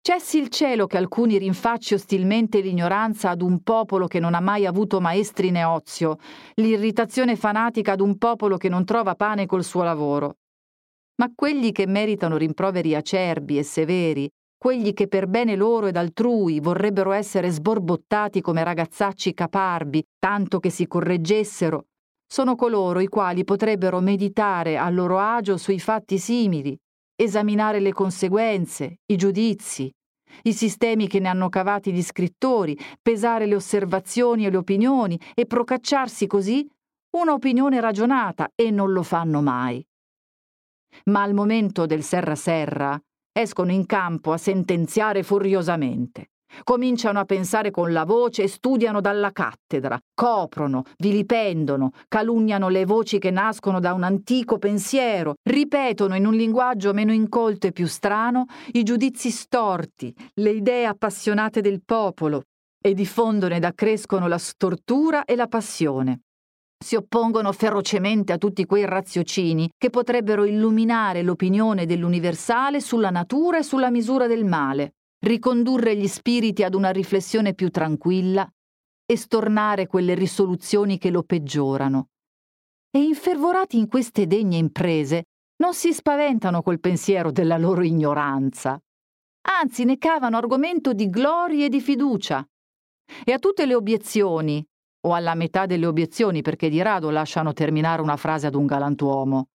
Cessi 0.06 0.38
il 0.38 0.50
cielo 0.50 0.86
che 0.86 0.98
alcuni 0.98 1.38
rinfacci 1.40 1.96
ostilmente 1.96 2.60
l'ignoranza 2.60 3.32
ad 3.32 3.42
un 3.42 3.64
popolo 3.64 4.06
che 4.06 4.20
non 4.20 4.36
ha 4.36 4.40
mai 4.40 4.68
avuto 4.68 5.02
maestri 5.02 5.50
né 5.50 5.64
ozio, 5.64 6.18
l'irritazione 6.56 7.36
fanatica 7.36 7.94
ad 7.94 8.02
un 8.02 8.18
popolo 8.18 8.58
che 8.58 8.70
non 8.70 8.86
trova 8.86 9.16
pane 9.16 9.48
col 9.48 9.64
suo 9.64 9.82
lavoro. 9.82 10.38
Ma 11.16 11.32
quelli 11.34 11.72
che 11.72 11.88
meritano 11.88 12.38
rimproveri 12.38 12.94
acerbi 12.96 13.58
e 13.58 13.64
severi, 13.64 14.30
quelli 14.64 14.94
che 14.94 15.10
per 15.10 15.28
bene 15.28 15.58
loro 15.58 15.88
ed 15.88 15.98
altrui 15.98 16.62
vorrebbero 16.62 17.12
essere 17.12 17.50
sborbottati 17.50 18.40
come 18.40 18.64
ragazzacci 18.64 19.34
caparbi, 19.34 20.02
tanto 20.18 20.62
che 20.62 20.70
si 20.70 20.88
correggessero, 20.88 21.88
sono 22.26 22.56
coloro 22.56 23.02
i 23.02 23.10
quali 23.10 23.44
potrebbero 23.44 24.00
meditare 24.00 24.78
a 24.78 24.90
loro 24.90 25.20
agio 25.20 25.58
sui 25.58 25.82
fatti 25.82 26.18
simili, 26.18 26.80
esaminare 27.14 27.82
le 27.82 27.92
conseguenze, 27.92 29.00
i 29.08 29.18
giudizi, 29.18 29.94
i 30.44 30.54
sistemi 30.54 31.10
che 31.10 31.20
ne 31.20 31.28
hanno 31.28 31.50
cavati 31.50 31.92
gli 31.92 32.02
scrittori, 32.02 32.80
pesare 33.02 33.46
le 33.46 33.56
osservazioni 33.56 34.46
e 34.46 34.50
le 34.50 34.56
opinioni 34.56 35.20
e 35.34 35.46
procacciarsi 35.46 36.26
così 36.26 36.66
una 37.18 37.34
opinione 37.34 37.82
ragionata 37.82 38.50
e 38.56 38.72
non 38.72 38.94
lo 38.94 39.04
fanno 39.04 39.42
mai. 39.42 39.86
Ma 41.08 41.22
al 41.22 41.34
momento 41.34 41.86
del 41.86 42.02
serra 42.02 42.36
serra 42.36 42.98
escono 43.34 43.72
in 43.72 43.86
campo 43.86 44.32
a 44.32 44.38
sentenziare 44.38 45.24
furiosamente. 45.24 46.28
Cominciano 46.64 47.20
a 47.20 47.26
pensare 47.26 47.72
con 47.72 47.92
la 47.92 48.06
voce 48.06 48.44
e 48.44 48.48
studiano 48.48 49.02
dalla 49.02 49.32
cattedra, 49.32 50.00
coprono, 50.14 50.84
vilipendono, 50.98 51.92
calunniano 52.08 52.70
le 52.70 52.86
voci 52.86 53.18
che 53.18 53.32
nascono 53.32 53.80
da 53.80 53.94
un 53.94 54.04
antico 54.04 54.60
pensiero, 54.60 55.34
ripetono 55.50 56.16
in 56.16 56.28
un 56.28 56.36
linguaggio 56.36 56.94
meno 56.94 57.12
incolto 57.12 57.66
e 57.66 57.72
più 57.72 57.88
strano 57.88 58.46
i 58.74 58.84
giudizi 58.84 59.32
storti, 59.32 60.14
le 60.36 60.52
idee 60.52 60.86
appassionate 60.86 61.62
del 61.62 61.82
popolo 61.84 62.44
e 62.80 62.94
diffondono 62.94 63.56
ed 63.56 63.64
accrescono 63.64 64.28
la 64.28 64.38
stortura 64.38 65.26
e 65.26 65.36
la 65.36 65.48
passione. 65.48 66.23
Si 66.84 66.98
oppongono 66.98 67.54
ferocemente 67.54 68.34
a 68.34 68.38
tutti 68.38 68.66
quei 68.66 68.84
raziocini 68.86 69.70
che 69.78 69.90
potrebbero 69.90 70.44
illuminare 70.44 71.22
l'opinione 71.22 71.86
dell'universale 71.86 72.82
sulla 72.82 73.10
natura 73.10 73.60
e 73.60 73.64
sulla 73.64 73.90
misura 73.90 74.28
del 74.28 74.44
male 74.44 74.96
ricondurre 75.24 75.96
gli 75.96 76.10
spiriti 76.10 76.62
ad 76.62 76.76
una 76.76 76.90
riflessione 76.90 77.54
più 77.54 77.70
tranquilla 77.70 78.46
e 79.06 79.16
stornare 79.16 79.88
quelle 79.88 80.14
risoluzioni 80.14 80.98
che 80.98 81.10
lo 81.10 81.24
peggiorano. 81.24 82.10
E 82.92 83.02
infervorati 83.02 83.78
in 83.78 83.88
queste 83.88 84.28
degne 84.28 84.58
imprese, 84.58 85.28
non 85.64 85.74
si 85.74 85.94
spaventano 85.94 86.62
col 86.62 86.82
pensiero 86.82 87.32
della 87.32 87.58
loro 87.58 87.84
ignoranza. 87.84 88.78
Anzi, 89.62 89.86
ne 89.86 89.98
cavano 89.98 90.36
argomento 90.36 90.92
di 90.92 91.10
gloria 91.10 91.66
e 91.66 91.70
di 91.70 91.80
fiducia. 91.80 92.46
E 93.24 93.32
a 93.32 93.40
tutte 93.40 93.66
le 93.66 93.76
obiezioni, 93.76 94.66
o 95.06 95.14
alla 95.14 95.36
metà 95.36 95.66
delle 95.66 95.86
obiezioni 95.86 96.42
perché 96.42 96.70
di 96.70 96.82
rado 96.82 97.10
lasciano 97.10 97.54
terminare 97.54 98.02
una 98.02 98.18
frase 98.18 98.48
ad 98.48 98.56
un 98.56 98.66
galantuomo, 98.66 99.48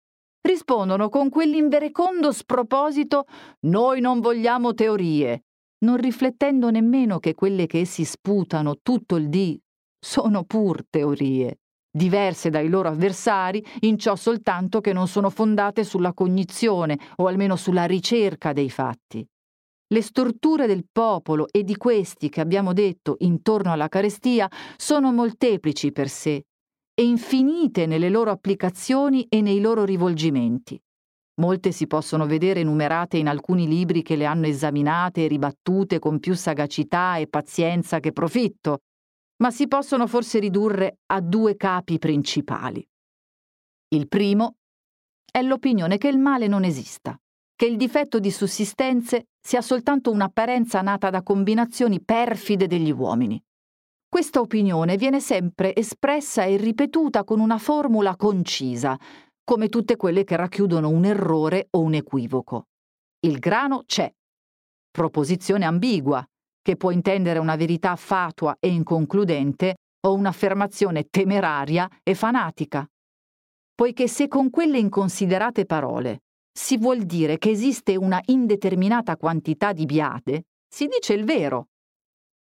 rispondono 0.43 1.09
con 1.09 1.29
quell'inverecondo 1.29 2.33
sproposito 2.33 3.27
Noi 3.67 4.01
non 4.01 4.21
vogliamo 4.21 4.75
teorie, 4.75 5.45
non 5.85 5.97
riflettendo 5.97 6.71
nemmeno 6.71 7.19
che 7.19 7.35
quelle 7.35 7.67
che 7.67 7.81
essi 7.81 8.05
sputano 8.05 8.77
tutto 8.83 9.17
il 9.17 9.29
dì 9.29 9.61
sono 9.99 10.45
pur 10.45 10.85
teorie, 10.89 11.59
diverse 11.91 12.51
dai 12.51 12.69
loro 12.69 12.89
avversari, 12.89 13.65
in 13.81 13.99
ciò 13.99 14.15
soltanto 14.15 14.81
che 14.81 14.93
non 14.93 15.09
sono 15.09 15.31
fondate 15.31 15.83
sulla 15.85 16.13
cognizione 16.13 16.99
o 17.17 17.27
almeno 17.27 17.57
sulla 17.57 17.85
ricerca 17.85 18.53
dei 18.53 18.71
fatti. 18.71 19.27
Le 19.89 20.03
storture 20.03 20.66
del 20.66 20.84
popolo 20.91 21.47
e 21.49 21.62
di 21.62 21.76
questi 21.76 22.28
che 22.28 22.41
abbiamo 22.41 22.72
detto 22.72 23.16
intorno 23.20 23.70
alla 23.70 23.89
carestia 23.89 24.51
sono 24.76 25.12
molteplici 25.12 25.93
per 25.93 26.09
sé 26.09 26.43
e 26.93 27.05
infinite 27.05 27.87
nelle 27.87 28.09
loro 28.09 28.32
applicazioni 28.32 29.26
e 29.28 29.41
nei 29.43 29.61
loro 29.61 29.84
rivolgimenti. 29.84 30.80
Molte 31.41 31.70
si 31.70 31.87
possono 31.87 32.26
vedere 32.26 32.61
enumerate 32.61 33.16
in 33.16 33.28
alcuni 33.28 33.68
libri 33.68 34.03
che 34.03 34.16
le 34.16 34.24
hanno 34.24 34.47
esaminate 34.47 35.24
e 35.24 35.28
ribattute 35.28 36.01
con 36.01 36.18
più 36.18 36.34
sagacità 36.34 37.18
e 37.18 37.28
pazienza 37.28 38.01
che 38.01 38.11
profitto, 38.11 38.80
ma 39.37 39.53
si 39.53 39.68
possono 39.68 40.09
forse 40.09 40.41
ridurre 40.41 40.99
a 41.12 41.20
due 41.20 41.55
capi 41.55 41.99
principali. 41.99 42.84
Il 43.89 44.09
primo 44.09 44.57
è 45.30 45.43
l'opinione 45.43 45.97
che 45.99 46.09
il 46.09 46.18
male 46.18 46.49
non 46.49 46.64
esista, 46.64 47.16
che 47.55 47.66
il 47.66 47.76
difetto 47.76 48.18
di 48.18 48.30
sussistenze 48.32 49.26
sia 49.47 49.63
soltanto 49.63 50.11
un'apparenza 50.11 50.83
nata 50.83 51.09
da 51.09 51.23
combinazioni 51.23 52.03
perfide 52.03 52.67
degli 52.67 52.91
uomini. 52.91 53.41
Questa 54.09 54.41
opinione 54.41 54.97
viene 54.97 55.21
sempre 55.21 55.73
espressa 55.73 56.43
e 56.43 56.57
ripetuta 56.57 57.23
con 57.23 57.39
una 57.39 57.57
formula 57.57 58.17
concisa, 58.17 58.99
come 59.45 59.69
tutte 59.69 59.95
quelle 59.95 60.25
che 60.25 60.35
racchiudono 60.35 60.89
un 60.89 61.05
errore 61.05 61.69
o 61.71 61.81
un 61.81 61.95
equivoco. 61.95 62.65
Il 63.21 63.39
grano 63.39 63.85
c'è. 63.87 64.13
Proposizione 64.91 65.65
ambigua, 65.65 66.27
che 66.61 66.77
può 66.77 66.91
intendere 66.91 67.39
una 67.39 67.55
verità 67.55 67.95
fatua 67.95 68.57
e 68.59 68.67
inconcludente 68.67 69.77
o 70.09 70.15
un'affermazione 70.15 71.07
temeraria 71.09 71.89
e 72.03 72.17
fanatica. 72.17 72.85
Poiché 73.77 74.09
se 74.09 74.27
con 74.27 74.51
quelle 74.51 74.79
inconsiderate 74.79 75.67
parole 75.67 76.23
si 76.57 76.79
vuol 76.79 77.03
dire 77.03 77.37
che 77.37 77.51
esiste 77.51 77.97
una 77.97 78.19
indeterminata 78.25 79.19
quantità 79.19 79.75
di 79.75 79.85
biade, 79.85 80.47
si 80.67 80.87
dice 80.87 81.13
il 81.13 81.25
vero. 81.25 81.69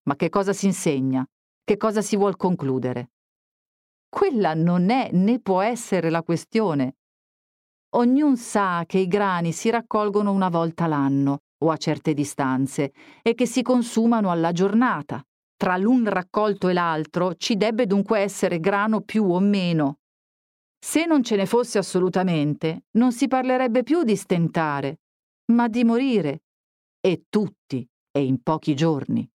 Ma 0.04 0.16
che 0.16 0.30
cosa 0.30 0.54
si 0.54 0.64
insegna? 0.64 1.22
Che 1.62 1.76
cosa 1.76 2.00
si 2.00 2.16
vuol 2.16 2.36
concludere? 2.36 3.10
Quella 4.08 4.54
non 4.54 4.88
è 4.88 5.10
né 5.12 5.38
può 5.40 5.60
essere 5.60 6.08
la 6.08 6.22
questione. 6.22 6.96
Ognun 7.90 8.38
sa 8.38 8.84
che 8.86 8.98
i 8.98 9.06
grani 9.06 9.52
si 9.52 9.68
raccolgono 9.68 10.32
una 10.32 10.48
volta 10.48 10.86
l'anno 10.86 11.40
o 11.58 11.70
a 11.70 11.76
certe 11.76 12.14
distanze 12.14 12.92
e 13.22 13.34
che 13.34 13.46
si 13.46 13.60
consumano 13.60 14.30
alla 14.30 14.52
giornata. 14.52 15.22
Tra 15.56 15.76
l'un 15.76 16.08
raccolto 16.08 16.68
e 16.68 16.72
l'altro 16.72 17.34
ci 17.34 17.56
debbe 17.56 17.86
dunque 17.86 18.20
essere 18.20 18.60
grano 18.60 19.02
più 19.02 19.30
o 19.30 19.40
meno. 19.40 19.98
Se 20.88 21.04
non 21.04 21.24
ce 21.24 21.34
ne 21.34 21.46
fosse 21.46 21.78
assolutamente, 21.78 22.84
non 22.92 23.10
si 23.10 23.26
parlerebbe 23.26 23.82
più 23.82 24.04
di 24.04 24.14
stentare, 24.14 25.00
ma 25.46 25.66
di 25.66 25.82
morire. 25.82 26.44
E 27.00 27.24
tutti, 27.28 27.84
e 28.12 28.22
in 28.24 28.40
pochi 28.40 28.76
giorni. 28.76 29.28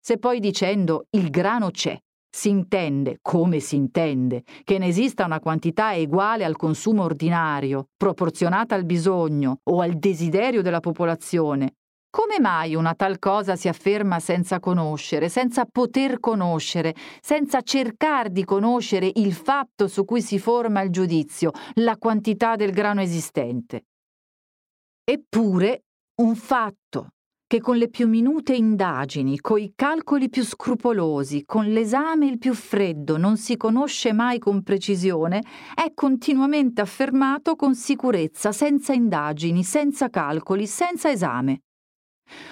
Se 0.00 0.16
poi 0.16 0.40
dicendo 0.40 1.08
il 1.10 1.28
grano 1.28 1.70
c'è, 1.70 1.94
si 2.26 2.48
intende, 2.48 3.18
come 3.20 3.60
si 3.60 3.76
intende, 3.76 4.44
che 4.64 4.78
ne 4.78 4.86
esista 4.86 5.26
una 5.26 5.40
quantità 5.40 5.92
uguale 5.92 6.42
al 6.42 6.56
consumo 6.56 7.02
ordinario, 7.02 7.90
proporzionata 7.94 8.74
al 8.74 8.86
bisogno 8.86 9.58
o 9.64 9.80
al 9.82 9.98
desiderio 9.98 10.62
della 10.62 10.80
popolazione, 10.80 11.74
come 12.12 12.38
mai 12.38 12.74
una 12.74 12.94
tal 12.94 13.18
cosa 13.18 13.56
si 13.56 13.68
afferma 13.68 14.20
senza 14.20 14.60
conoscere, 14.60 15.30
senza 15.30 15.64
poter 15.64 16.20
conoscere, 16.20 16.94
senza 17.22 17.62
cercare 17.62 18.30
di 18.30 18.44
conoscere 18.44 19.10
il 19.14 19.32
fatto 19.32 19.88
su 19.88 20.04
cui 20.04 20.20
si 20.20 20.38
forma 20.38 20.82
il 20.82 20.90
giudizio, 20.90 21.52
la 21.76 21.96
quantità 21.96 22.54
del 22.54 22.72
grano 22.72 23.00
esistente? 23.00 23.86
Eppure 25.02 25.84
un 26.20 26.34
fatto 26.34 27.12
che 27.46 27.60
con 27.62 27.78
le 27.78 27.88
più 27.88 28.06
minute 28.06 28.54
indagini, 28.54 29.40
coi 29.40 29.72
calcoli 29.74 30.28
più 30.28 30.44
scrupolosi, 30.44 31.44
con 31.46 31.64
l'esame 31.72 32.26
il 32.26 32.36
più 32.36 32.52
freddo, 32.52 33.16
non 33.16 33.38
si 33.38 33.56
conosce 33.56 34.12
mai 34.12 34.38
con 34.38 34.62
precisione, 34.62 35.42
è 35.74 35.92
continuamente 35.94 36.82
affermato 36.82 37.56
con 37.56 37.74
sicurezza, 37.74 38.52
senza 38.52 38.92
indagini, 38.92 39.64
senza 39.64 40.10
calcoli, 40.10 40.66
senza 40.66 41.10
esame. 41.10 41.60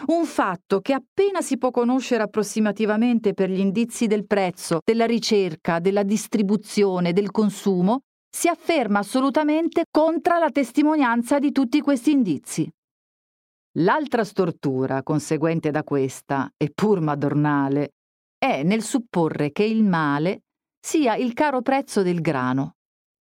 Un 0.06 0.24
fatto 0.24 0.80
che 0.80 0.92
appena 0.92 1.40
si 1.42 1.56
può 1.56 1.70
conoscere 1.70 2.22
approssimativamente 2.22 3.32
per 3.32 3.50
gli 3.50 3.58
indizi 3.58 4.06
del 4.06 4.26
prezzo, 4.26 4.80
della 4.84 5.06
ricerca, 5.06 5.78
della 5.78 6.02
distribuzione, 6.02 7.12
del 7.12 7.30
consumo, 7.30 8.00
si 8.30 8.48
afferma 8.48 9.00
assolutamente 9.00 9.84
contra 9.90 10.38
la 10.38 10.50
testimonianza 10.50 11.38
di 11.38 11.52
tutti 11.52 11.80
questi 11.80 12.12
indizi. 12.12 12.70
L'altra 13.78 14.24
stortura 14.24 15.02
conseguente 15.02 15.70
da 15.70 15.84
questa, 15.84 16.50
e 16.56 16.70
pur 16.74 17.00
madornale, 17.00 17.90
è 18.36 18.62
nel 18.62 18.82
supporre 18.82 19.52
che 19.52 19.64
il 19.64 19.84
male 19.84 20.42
sia 20.80 21.14
il 21.14 21.34
caro 21.34 21.62
prezzo 21.62 22.02
del 22.02 22.20
grano, 22.20 22.76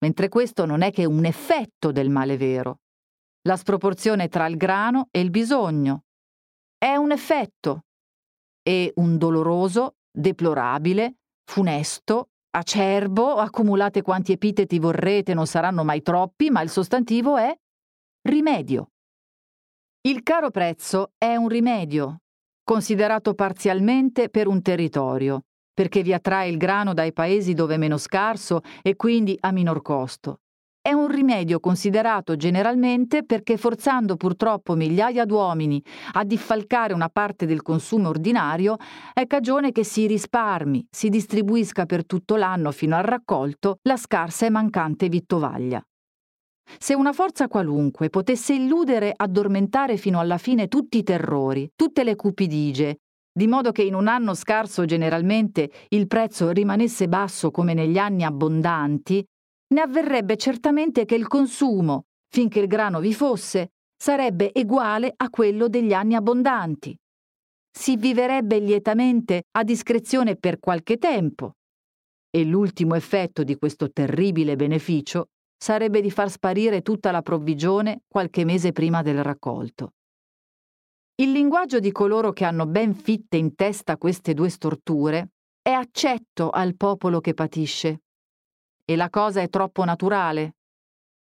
mentre 0.03 0.27
questo 0.27 0.65
non 0.65 0.81
è 0.81 0.91
che 0.91 1.05
un 1.05 1.23
effetto 1.25 1.91
del 1.91 2.09
male 2.09 2.35
vero, 2.35 2.79
la 3.47 3.55
sproporzione 3.55 4.27
tra 4.27 4.47
il 4.47 4.57
grano 4.57 5.07
e 5.11 5.19
il 5.19 5.29
bisogno. 5.29 6.03
È 6.83 6.97
un 6.97 7.13
effetto 7.13 7.85
e 8.61 8.91
un 8.95 9.17
doloroso, 9.17 9.99
deplorabile, 10.11 11.19
funesto, 11.49 12.31
acerbo, 12.57 13.35
accumulate 13.35 14.01
quanti 14.01 14.33
epiteti 14.33 14.79
vorrete, 14.79 15.33
non 15.33 15.47
saranno 15.47 15.85
mai 15.85 16.01
troppi, 16.01 16.49
ma 16.49 16.61
il 16.61 16.69
sostantivo 16.69 17.37
è 17.37 17.57
rimedio. 18.27 18.89
Il 20.01 20.23
caro 20.23 20.51
prezzo 20.51 21.13
è 21.17 21.37
un 21.37 21.47
rimedio, 21.47 22.17
considerato 22.65 23.33
parzialmente 23.33 24.27
per 24.27 24.47
un 24.47 24.61
territorio, 24.61 25.43
perché 25.73 26.03
vi 26.03 26.11
attrae 26.11 26.49
il 26.49 26.57
grano 26.57 26.93
dai 26.93 27.13
paesi 27.13 27.53
dove 27.53 27.75
è 27.75 27.77
meno 27.77 27.95
scarso 27.95 28.59
e 28.81 28.97
quindi 28.97 29.37
a 29.39 29.53
minor 29.53 29.81
costo. 29.81 30.41
È 30.85 30.91
un 30.91 31.07
rimedio 31.07 31.61
considerato 31.61 32.35
generalmente 32.35 33.23
perché 33.23 33.55
forzando 33.55 34.17
purtroppo 34.17 34.75
migliaia 34.75 35.23
d'uomini 35.23 35.81
a 36.11 36.25
diffalcare 36.25 36.93
una 36.93 37.07
parte 37.07 37.45
del 37.45 37.61
consumo 37.61 38.09
ordinario, 38.09 38.75
è 39.13 39.25
cagione 39.25 39.71
che 39.71 39.85
si 39.85 40.07
risparmi, 40.07 40.85
si 40.91 41.07
distribuisca 41.07 41.85
per 41.85 42.05
tutto 42.05 42.35
l'anno 42.35 42.71
fino 42.71 42.97
al 42.97 43.03
raccolto 43.03 43.77
la 43.83 43.95
scarsa 43.95 44.45
e 44.45 44.49
mancante 44.49 45.07
vittovaglia. 45.07 45.81
Se 46.77 46.93
una 46.93 47.13
forza 47.13 47.47
qualunque 47.47 48.09
potesse 48.09 48.53
illudere 48.53 49.13
addormentare 49.15 49.95
fino 49.95 50.19
alla 50.19 50.37
fine 50.37 50.67
tutti 50.67 50.97
i 50.97 51.03
terrori, 51.03 51.71
tutte 51.77 52.03
le 52.03 52.17
cupidigie, 52.17 52.97
di 53.31 53.47
modo 53.47 53.71
che 53.71 53.83
in 53.83 53.93
un 53.93 54.09
anno 54.09 54.33
scarso 54.33 54.83
generalmente 54.83 55.71
il 55.87 56.07
prezzo 56.07 56.51
rimanesse 56.51 57.07
basso 57.07 57.51
come 57.51 57.73
negli 57.73 57.97
anni 57.97 58.25
abbondanti, 58.25 59.25
ne 59.73 59.81
avverrebbe 59.81 60.37
certamente 60.37 61.03
che 61.03 61.15
il 61.15 61.27
consumo, 61.27 62.05
finché 62.29 62.59
il 62.59 62.67
grano 62.67 62.99
vi 62.99 63.13
fosse, 63.13 63.71
sarebbe 63.97 64.51
uguale 64.53 65.11
a 65.15 65.29
quello 65.29 65.67
degli 65.67 65.93
anni 65.93 66.15
abbondanti. 66.15 66.97
Si 67.75 67.97
viverebbe 67.97 68.59
lietamente 68.59 69.45
a 69.51 69.63
discrezione 69.63 70.35
per 70.35 70.59
qualche 70.59 70.97
tempo. 70.97 71.55
E 72.29 72.45
l'ultimo 72.45 72.95
effetto 72.95 73.43
di 73.43 73.57
questo 73.57 73.91
terribile 73.91 74.55
beneficio 74.55 75.29
sarebbe 75.57 76.01
di 76.01 76.11
far 76.11 76.29
sparire 76.29 76.81
tutta 76.81 77.09
la 77.11 77.21
provvigione 77.21 78.01
qualche 78.07 78.45
mese 78.45 78.71
prima 78.71 79.01
del 79.01 79.23
raccolto. 79.23 79.93
Il 81.15 81.31
linguaggio 81.31 81.79
di 81.79 81.91
coloro 81.91 82.31
che 82.31 82.43
hanno 82.43 82.67
ben 82.67 82.93
fitte 82.93 83.37
in 83.37 83.55
testa 83.55 83.97
queste 83.97 84.33
due 84.33 84.49
storture 84.49 85.29
è 85.61 85.71
accetto 85.71 86.49
al 86.49 86.75
popolo 86.75 87.21
che 87.21 87.33
patisce 87.33 88.01
e 88.85 88.95
la 88.95 89.09
cosa 89.09 89.41
è 89.41 89.49
troppo 89.49 89.83
naturale. 89.83 90.55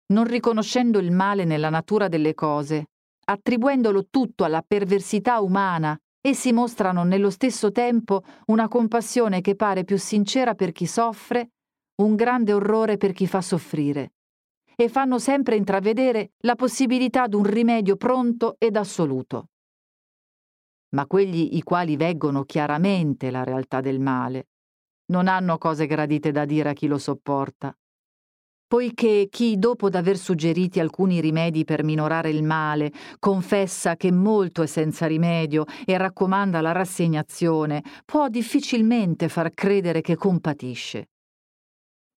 Non 0.07 0.25
riconoscendo 0.25 0.99
il 0.99 1.11
male 1.11 1.43
nella 1.43 1.69
natura 1.69 2.07
delle 2.07 2.33
cose, 2.33 2.87
attribuendolo 3.25 4.07
tutto 4.09 4.43
alla 4.43 4.63
perversità 4.65 5.39
umana, 5.39 5.97
essi 6.21 6.51
mostrano 6.51 7.03
nello 7.03 7.29
stesso 7.29 7.71
tempo 7.71 8.23
una 8.47 8.67
compassione 8.67 9.41
che 9.41 9.55
pare 9.55 9.83
più 9.83 9.97
sincera 9.97 10.55
per 10.55 10.71
chi 10.71 10.85
soffre, 10.85 11.51
un 12.01 12.15
grande 12.15 12.53
orrore 12.53 12.97
per 12.97 13.11
chi 13.11 13.27
fa 13.27 13.41
soffrire, 13.41 14.13
e 14.75 14.89
fanno 14.89 15.19
sempre 15.19 15.55
intravedere 15.55 16.31
la 16.39 16.55
possibilità 16.55 17.27
d'un 17.27 17.43
rimedio 17.43 17.95
pronto 17.95 18.55
ed 18.59 18.75
assoluto. 18.75 19.49
Ma 20.89 21.05
quegli 21.05 21.55
i 21.55 21.63
quali 21.63 21.97
veggono 21.97 22.43
chiaramente 22.43 23.29
la 23.29 23.43
realtà 23.43 23.81
del 23.81 23.99
male, 23.99 24.47
non 25.07 25.27
hanno 25.27 25.57
cose 25.57 25.85
gradite 25.85 26.31
da 26.31 26.45
dire 26.45 26.69
a 26.69 26.73
chi 26.73 26.87
lo 26.87 26.97
sopporta. 26.97 27.75
Poiché 28.67 29.27
chi, 29.29 29.57
dopo 29.57 29.89
d'aver 29.89 30.17
suggeriti 30.17 30.81
alcuni 30.81 31.21
rimedi 31.21 31.63
per 31.63 31.85
minorare 31.85 32.29
il 32.29 32.43
male, 32.43 32.91
confessa 33.17 33.95
che 33.95 34.11
molto 34.11 34.61
è 34.61 34.65
senza 34.65 35.07
rimedio 35.07 35.63
e 35.85 35.97
raccomanda 35.97 36.59
la 36.59 36.73
rassegnazione, 36.73 37.81
può 38.03 38.27
difficilmente 38.27 39.29
far 39.29 39.53
credere 39.53 40.01
che 40.01 40.17
compatisce. 40.17 41.07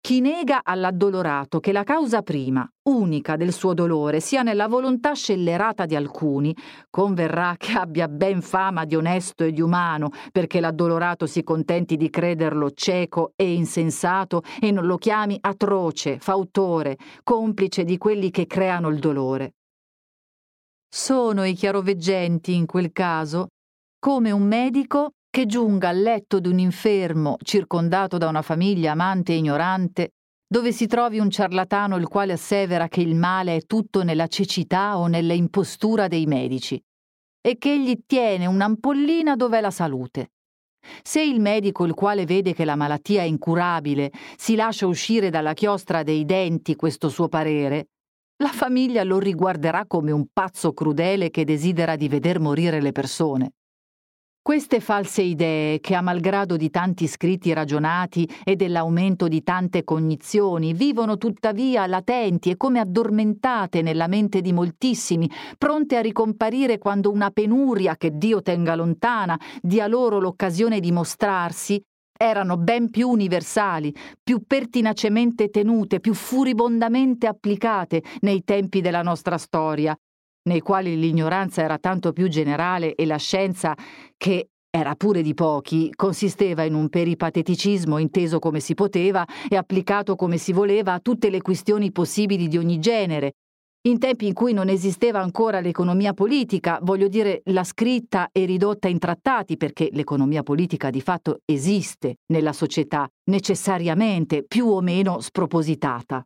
Chi 0.07 0.21
nega 0.21 0.61
all'addolorato 0.63 1.59
che 1.59 1.73
la 1.73 1.83
causa 1.83 2.21
prima, 2.21 2.65
unica 2.83 3.35
del 3.35 3.51
suo 3.51 3.73
dolore, 3.73 4.21
sia 4.21 4.41
nella 4.41 4.69
volontà 4.69 5.11
scellerata 5.11 5.85
di 5.85 5.97
alcuni, 5.97 6.55
converrà 6.89 7.55
che 7.57 7.73
abbia 7.73 8.07
ben 8.07 8.41
fama 8.41 8.85
di 8.85 8.95
onesto 8.95 9.43
e 9.43 9.51
di 9.51 9.59
umano, 9.59 10.11
perché 10.31 10.61
l'addolorato 10.61 11.25
si 11.25 11.43
contenti 11.43 11.97
di 11.97 12.09
crederlo 12.09 12.71
cieco 12.71 13.33
e 13.35 13.51
insensato 13.51 14.43
e 14.61 14.71
non 14.71 14.85
lo 14.85 14.95
chiami 14.95 15.37
atroce, 15.41 16.19
fautore, 16.19 16.95
complice 17.21 17.83
di 17.83 17.97
quelli 17.97 18.31
che 18.31 18.47
creano 18.47 18.87
il 18.87 18.99
dolore. 18.99 19.55
Sono 20.87 21.43
i 21.43 21.51
chiaroveggenti 21.51 22.55
in 22.55 22.65
quel 22.65 22.93
caso 22.93 23.47
come 23.99 24.31
un 24.31 24.43
medico 24.43 25.11
che 25.29 25.45
giunga 25.45 25.89
al 25.89 26.01
letto 26.01 26.39
di 26.39 26.47
un 26.47 26.59
infermo 26.59 27.37
circondato 27.41 28.17
da 28.17 28.27
una 28.27 28.41
famiglia 28.41 28.91
amante 28.91 29.33
e 29.33 29.37
ignorante, 29.37 30.13
dove 30.47 30.71
si 30.71 30.87
trovi 30.87 31.19
un 31.19 31.29
ciarlatano 31.29 31.97
il 31.97 32.07
quale 32.07 32.33
assevera 32.33 32.87
che 32.87 33.01
il 33.01 33.15
male 33.15 33.57
è 33.57 33.65
tutto 33.65 34.03
nella 34.03 34.27
cecità 34.27 34.97
o 34.97 35.07
nella 35.07 35.33
impostura 35.33 36.07
dei 36.07 36.25
medici, 36.25 36.81
e 37.41 37.57
che 37.57 37.73
egli 37.73 37.99
tiene 38.05 38.45
un'ampollina 38.45 39.35
dov'è 39.35 39.61
la 39.61 39.71
salute. 39.71 40.31
Se 41.03 41.21
il 41.21 41.41
medico, 41.41 41.85
il 41.85 41.93
quale 41.93 42.25
vede 42.25 42.53
che 42.53 42.63
la 42.63 42.75
malattia 42.75 43.21
è 43.21 43.25
incurabile, 43.25 44.11
si 44.37 44.55
lascia 44.55 44.87
uscire 44.87 45.29
dalla 45.29 45.53
chiostra 45.53 46.03
dei 46.03 46.23
denti 46.23 46.75
questo 46.75 47.09
suo 47.09 47.27
parere, 47.27 47.89
la 48.39 48.49
famiglia 48.49 49.03
lo 49.03 49.17
riguarderà 49.17 49.85
come 49.87 50.11
un 50.11 50.27
pazzo 50.31 50.71
crudele 50.71 51.31
che 51.31 51.43
desidera 51.43 51.95
di 51.95 52.07
veder 52.07 52.39
morire 52.39 52.79
le 52.79 52.91
persone. 52.91 53.53
Queste 54.47 54.79
false 54.79 55.23
idee, 55.23 55.81
che 55.81 55.93
a 55.93 55.99
malgrado 55.99 56.55
di 56.55 56.69
tanti 56.69 57.05
scritti 57.05 57.51
ragionati 57.51 58.25
e 58.45 58.55
dell'aumento 58.55 59.27
di 59.27 59.43
tante 59.43 59.83
cognizioni, 59.83 60.71
vivono 60.71 61.17
tuttavia 61.17 61.85
latenti 61.85 62.51
e 62.51 62.55
come 62.55 62.79
addormentate 62.79 63.81
nella 63.81 64.07
mente 64.07 64.39
di 64.39 64.53
moltissimi, 64.53 65.29
pronte 65.57 65.97
a 65.97 66.01
ricomparire 66.01 66.77
quando 66.77 67.11
una 67.11 67.29
penuria 67.29 67.97
che 67.97 68.11
Dio 68.17 68.41
tenga 68.41 68.75
lontana 68.75 69.37
dia 69.61 69.85
loro 69.85 70.17
l'occasione 70.17 70.79
di 70.79 70.93
mostrarsi, 70.93 71.83
erano 72.17 72.55
ben 72.55 72.89
più 72.89 73.09
universali, 73.09 73.93
più 74.23 74.43
pertinacemente 74.47 75.49
tenute, 75.49 75.99
più 75.99 76.13
furibondamente 76.13 77.27
applicate 77.27 78.01
nei 78.21 78.45
tempi 78.45 78.79
della 78.79 79.01
nostra 79.01 79.37
storia, 79.37 79.93
nei 80.47 80.61
quali 80.61 80.97
l'ignoranza 80.97 81.61
era 81.61 81.77
tanto 81.77 82.13
più 82.13 82.27
generale 82.27 82.95
e 82.95 83.05
la 83.05 83.17
scienza, 83.17 83.75
che 84.17 84.47
era 84.69 84.95
pure 84.95 85.21
di 85.21 85.33
pochi, 85.33 85.91
consisteva 85.95 86.63
in 86.63 86.73
un 86.73 86.89
peripateticismo 86.89 87.97
inteso 87.99 88.39
come 88.39 88.59
si 88.59 88.73
poteva 88.73 89.25
e 89.47 89.55
applicato 89.55 90.15
come 90.15 90.37
si 90.37 90.53
voleva 90.53 90.93
a 90.93 90.99
tutte 90.99 91.29
le 91.29 91.41
questioni 91.41 91.91
possibili 91.91 92.47
di 92.47 92.57
ogni 92.57 92.79
genere. 92.79 93.33
In 93.87 93.99
tempi 93.99 94.27
in 94.27 94.33
cui 94.33 94.53
non 94.53 94.67
esisteva 94.67 95.21
ancora 95.21 95.61
l'economia 95.61 96.13
politica, 96.13 96.79
voglio 96.81 97.07
dire 97.07 97.41
la 97.45 97.63
scritta 97.63 98.29
e 98.31 98.45
ridotta 98.45 98.87
in 98.87 98.99
trattati, 98.99 99.55
perché 99.55 99.89
l'economia 99.93 100.43
politica 100.43 100.89
di 100.89 101.01
fatto 101.01 101.39
esiste 101.45 102.17
nella 102.27 102.53
società, 102.53 103.07
necessariamente 103.29 104.43
più 104.43 104.67
o 104.67 104.81
meno 104.81 105.21
spropositata. 105.21 106.25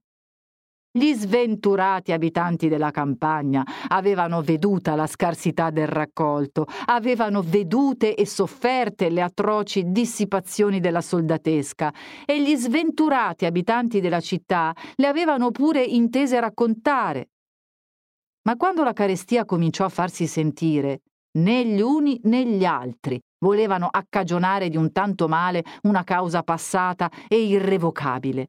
Gli 0.93 1.13
sventurati 1.13 2.11
abitanti 2.11 2.67
della 2.67 2.91
campagna 2.91 3.63
avevano 3.87 4.41
veduta 4.41 4.93
la 4.93 5.07
scarsità 5.07 5.69
del 5.69 5.87
raccolto, 5.87 6.65
avevano 6.87 7.41
vedute 7.41 8.13
e 8.13 8.25
sofferte 8.25 9.09
le 9.09 9.21
atroci 9.21 9.85
dissipazioni 9.85 10.81
della 10.81 10.99
soldatesca 10.99 11.93
e 12.25 12.43
gli 12.43 12.53
sventurati 12.57 13.45
abitanti 13.45 14.01
della 14.01 14.19
città 14.19 14.75
le 14.95 15.07
avevano 15.07 15.51
pure 15.51 15.81
intese 15.81 16.37
raccontare. 16.41 17.29
Ma 18.41 18.57
quando 18.57 18.83
la 18.83 18.91
carestia 18.91 19.45
cominciò 19.45 19.85
a 19.85 19.89
farsi 19.89 20.27
sentire, 20.27 21.03
né 21.37 21.65
gli 21.65 21.79
uni 21.79 22.19
né 22.23 22.45
gli 22.45 22.65
altri 22.65 23.17
volevano 23.39 23.87
accagionare 23.89 24.67
di 24.67 24.75
un 24.75 24.91
tanto 24.91 25.29
male 25.29 25.63
una 25.83 26.03
causa 26.03 26.43
passata 26.43 27.09
e 27.29 27.45
irrevocabile 27.45 28.47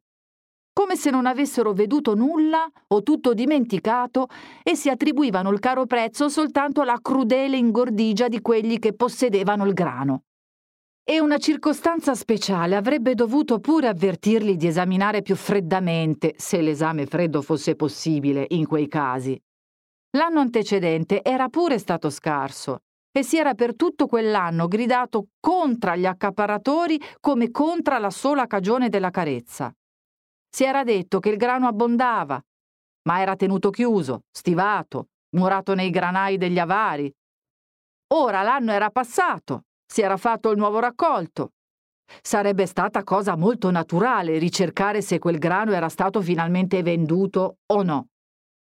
come 0.72 0.96
se 0.96 1.10
non 1.10 1.26
avessero 1.26 1.72
veduto 1.72 2.14
nulla 2.14 2.66
o 2.88 3.02
tutto 3.02 3.34
dimenticato 3.34 4.28
e 4.62 4.74
si 4.74 4.88
attribuivano 4.88 5.50
il 5.50 5.58
caro 5.58 5.86
prezzo 5.86 6.28
soltanto 6.28 6.80
alla 6.80 6.98
crudele 7.00 7.56
ingordigia 7.56 8.28
di 8.28 8.40
quelli 8.40 8.78
che 8.78 8.94
possedevano 8.94 9.66
il 9.66 9.74
grano. 9.74 10.22
E 11.04 11.20
una 11.20 11.38
circostanza 11.38 12.14
speciale 12.14 12.76
avrebbe 12.76 13.14
dovuto 13.14 13.58
pure 13.58 13.88
avvertirli 13.88 14.56
di 14.56 14.68
esaminare 14.68 15.20
più 15.20 15.34
freddamente, 15.34 16.34
se 16.36 16.60
l'esame 16.60 17.06
freddo 17.06 17.42
fosse 17.42 17.74
possibile 17.74 18.46
in 18.50 18.66
quei 18.66 18.86
casi. 18.86 19.38
L'anno 20.16 20.40
antecedente 20.40 21.22
era 21.22 21.48
pure 21.48 21.78
stato 21.78 22.08
scarso 22.08 22.82
e 23.10 23.22
si 23.22 23.36
era 23.36 23.54
per 23.54 23.74
tutto 23.74 24.06
quell'anno 24.06 24.68
gridato 24.68 25.28
contra 25.40 25.96
gli 25.96 26.06
accaparatori 26.06 27.00
come 27.20 27.50
contra 27.50 27.98
la 27.98 28.10
sola 28.10 28.46
cagione 28.46 28.88
della 28.88 29.10
carezza. 29.10 29.74
Si 30.54 30.64
era 30.64 30.84
detto 30.84 31.18
che 31.18 31.30
il 31.30 31.38
grano 31.38 31.66
abbondava, 31.66 32.38
ma 33.08 33.20
era 33.20 33.36
tenuto 33.36 33.70
chiuso, 33.70 34.24
stivato, 34.30 35.08
murato 35.30 35.74
nei 35.74 35.88
granai 35.88 36.36
degli 36.36 36.58
avari. 36.58 37.10
Ora 38.08 38.42
l'anno 38.42 38.72
era 38.72 38.90
passato, 38.90 39.62
si 39.86 40.02
era 40.02 40.18
fatto 40.18 40.50
il 40.50 40.58
nuovo 40.58 40.78
raccolto. 40.78 41.52
Sarebbe 42.20 42.66
stata 42.66 43.02
cosa 43.02 43.34
molto 43.34 43.70
naturale 43.70 44.36
ricercare 44.36 45.00
se 45.00 45.18
quel 45.18 45.38
grano 45.38 45.72
era 45.72 45.88
stato 45.88 46.20
finalmente 46.20 46.82
venduto 46.82 47.56
o 47.72 47.82
no. 47.82 48.08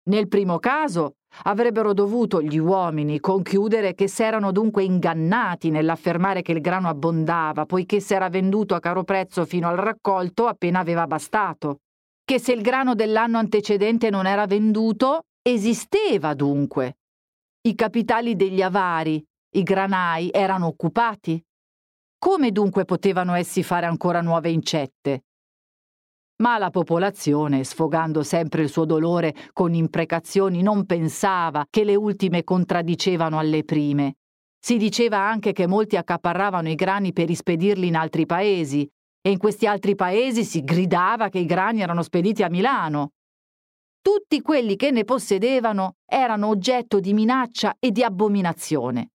Nel 0.04 0.30
primo 0.30 0.60
caso 0.60 1.18
avrebbero 1.44 1.94
dovuto 1.94 2.42
gli 2.42 2.58
uomini 2.58 3.20
conchiudere 3.20 3.94
che 3.94 4.08
s'erano 4.08 4.52
dunque 4.52 4.84
ingannati 4.84 5.70
nell'affermare 5.70 6.42
che 6.42 6.52
il 6.52 6.62
grano 6.62 6.88
abbondava, 6.88 7.66
poiché 7.66 8.00
s'era 8.00 8.30
venduto 8.30 8.76
a 8.76 8.80
caro 8.80 9.04
prezzo 9.04 9.46
fino 9.46 9.68
al 9.68 9.78
raccolto 9.78 10.48
appena 10.48 10.80
aveva 10.80 11.08
bastato. 11.08 11.80
Che 12.24 12.40
se 12.40 12.54
il 12.54 12.62
grano 12.62 12.96
dell'anno 12.96 13.38
antecedente 13.38 14.10
non 14.10 14.26
era 14.26 14.48
venduto, 14.48 15.26
esisteva 15.42 16.34
dunque. 16.34 16.98
I 17.62 17.76
capitali 17.76 18.36
degli 18.36 18.62
avari, 18.62 19.24
i 19.56 19.64
granai, 19.64 20.30
erano 20.32 20.68
occupati. 20.68 21.44
Come 22.18 22.52
dunque 22.52 22.86
potevano 22.86 23.36
essi 23.36 23.62
fare 23.62 23.86
ancora 23.86 24.22
nuove 24.22 24.50
incette? 24.50 25.26
Ma 26.38 26.58
la 26.58 26.70
popolazione, 26.70 27.64
sfogando 27.64 28.22
sempre 28.22 28.64
il 28.64 28.70
suo 28.70 28.84
dolore 28.84 29.34
con 29.54 29.74
imprecazioni, 29.74 30.62
non 30.62 30.86
pensava 30.86 31.66
che 31.70 31.86
le 31.86 31.96
ultime 31.96 32.44
contraddicevano 32.44 33.40
alle 33.40 33.64
prime. 33.64 34.16
Si 34.60 34.78
diceva 34.78 35.20
anche 35.20 35.54
che 35.54 35.66
molti 35.66 35.96
accaparravano 35.96 36.70
i 36.70 36.76
grani 36.76 37.14
per 37.14 37.30
ispedirli 37.30 37.88
in 37.88 37.96
altri 37.96 38.26
paesi, 38.26 38.86
e 39.22 39.32
in 39.32 39.38
questi 39.38 39.66
altri 39.66 39.96
paesi 39.96 40.44
si 40.44 40.64
gridava 40.64 41.30
che 41.30 41.40
i 41.40 41.46
grani 41.46 41.82
erano 41.82 42.04
spediti 42.04 42.44
a 42.44 42.50
Milano. 42.50 43.12
Tutti 44.02 44.42
quelli 44.42 44.76
che 44.76 44.92
ne 44.92 45.04
possedevano 45.04 45.96
erano 46.06 46.48
oggetto 46.48 47.00
di 47.00 47.14
minaccia 47.14 47.78
e 47.80 47.92
di 47.92 48.04
abominazione. 48.04 49.12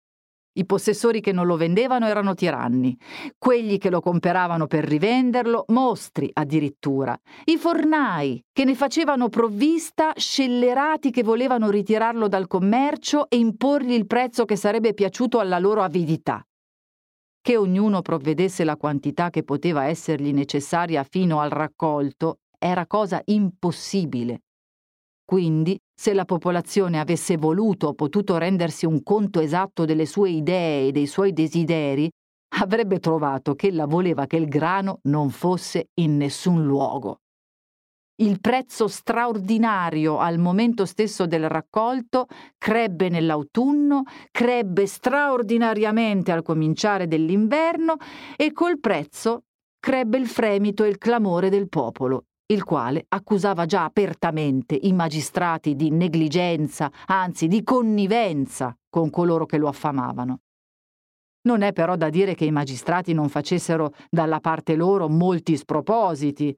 I 0.53 0.67
possessori 0.67 1.21
che 1.21 1.31
non 1.31 1.47
lo 1.47 1.57
vendevano 1.57 2.07
erano 2.07 2.35
tiranni, 2.35 2.99
quelli 3.39 3.79
che 3.79 3.89
lo 3.89 4.01
comperavano 4.01 4.67
per 4.67 4.85
rivenderlo, 4.85 5.65
mostri 5.69 6.29
addirittura, 6.33 7.17
i 7.45 7.57
fornai 7.57 8.43
che 8.53 8.65
ne 8.65 8.75
facevano 8.75 9.29
provvista, 9.29 10.13
scellerati 10.17 11.13
che 11.13 11.23
volevano 11.23 11.71
ritirarlo 11.71 12.27
dal 12.27 12.49
commercio 12.49 13.31
e 13.31 13.37
imporgli 13.37 13.93
il 13.93 14.07
prezzo 14.07 14.45
che 14.45 14.57
sarebbe 14.57 14.93
piaciuto 14.93 15.39
alla 15.39 15.61
loro 15.61 15.83
avidità. 15.83 16.45
Che 17.41 17.57
ognuno 17.57 18.03
provvedesse 18.03 18.65
la 18.65 18.77
quantità 18.77 19.31
che 19.31 19.45
poteva 19.45 19.85
essergli 19.85 20.33
necessaria 20.33 21.05
fino 21.05 21.41
al 21.41 21.51
raccolto 21.51 22.41
era 22.59 22.87
cosa 22.87 23.23
impossibile. 23.27 24.43
Quindi, 25.31 25.79
se 25.95 26.13
la 26.13 26.25
popolazione 26.25 26.99
avesse 26.99 27.37
voluto 27.37 27.87
o 27.87 27.95
potuto 27.95 28.37
rendersi 28.37 28.85
un 28.85 29.01
conto 29.05 29.39
esatto 29.39 29.85
delle 29.85 30.05
sue 30.05 30.31
idee 30.31 30.89
e 30.89 30.91
dei 30.91 31.07
suoi 31.07 31.33
desideri, 31.33 32.11
avrebbe 32.57 32.99
trovato 32.99 33.55
che 33.55 33.69
ella 33.69 33.87
voleva 33.87 34.27
che 34.27 34.35
il 34.35 34.49
grano 34.49 34.99
non 35.03 35.31
fosse 35.31 35.91
in 36.01 36.17
nessun 36.17 36.67
luogo. 36.67 37.19
Il 38.23 38.41
prezzo 38.41 38.89
straordinario 38.89 40.19
al 40.19 40.41
momento 40.41 40.85
stesso 40.85 41.27
del 41.27 41.49
raccolto 41.49 42.27
crebbe 42.59 43.09
nell'autunno, 43.09 44.03
crebbe 44.33 44.89
straordinariamente 44.89 46.33
al 46.33 46.43
cominciare 46.43 47.07
dell'inverno 47.07 47.99
e 48.37 48.51
col 48.51 48.81
prezzo 48.81 49.45
crebbe 49.79 50.19
il 50.19 50.27
fremito 50.27 50.83
e 50.83 50.89
il 50.89 50.99
clamore 50.99 51.51
del 51.51 51.69
popolo 51.69 52.25
il 52.51 52.65
quale 52.65 53.05
accusava 53.09 53.65
già 53.65 53.85
apertamente 53.85 54.79
i 54.81 54.93
magistrati 54.93 55.75
di 55.77 55.91
negligenza, 55.91 56.91
anzi 57.07 57.47
di 57.47 57.63
connivenza 57.63 58.77
con 58.89 59.09
coloro 59.11 59.47
che 59.47 59.57
lo 59.57 59.69
affamavano. 59.69 60.41
Non 61.43 61.63
è 61.63 61.73
però 61.73 61.97
da 61.97 62.11
dire 62.11 62.35
che 62.35 62.45
i 62.45 62.51
magistrati 62.51 63.15
non 63.15 63.29
facessero 63.29 63.95
dalla 64.11 64.41
parte 64.41 64.75
loro 64.75 65.09
molti 65.09 65.57
spropositi, 65.57 66.55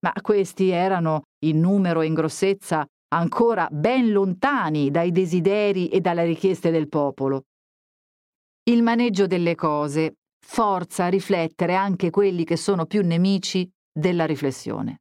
ma 0.00 0.12
questi 0.20 0.68
erano, 0.68 1.22
in 1.44 1.60
numero 1.60 2.02
e 2.02 2.06
in 2.06 2.14
grossezza, 2.14 2.86
ancora 3.14 3.68
ben 3.70 4.10
lontani 4.10 4.90
dai 4.90 5.10
desideri 5.10 5.88
e 5.88 6.00
dalle 6.00 6.24
richieste 6.24 6.70
del 6.70 6.88
popolo. 6.88 7.44
Il 8.64 8.82
maneggio 8.82 9.26
delle 9.26 9.54
cose 9.54 10.16
forza 10.44 11.04
a 11.04 11.08
riflettere 11.08 11.74
anche 11.74 12.10
quelli 12.10 12.44
che 12.44 12.56
sono 12.56 12.84
più 12.84 13.02
nemici 13.02 13.68
della 13.90 14.26
riflessione. 14.26 14.98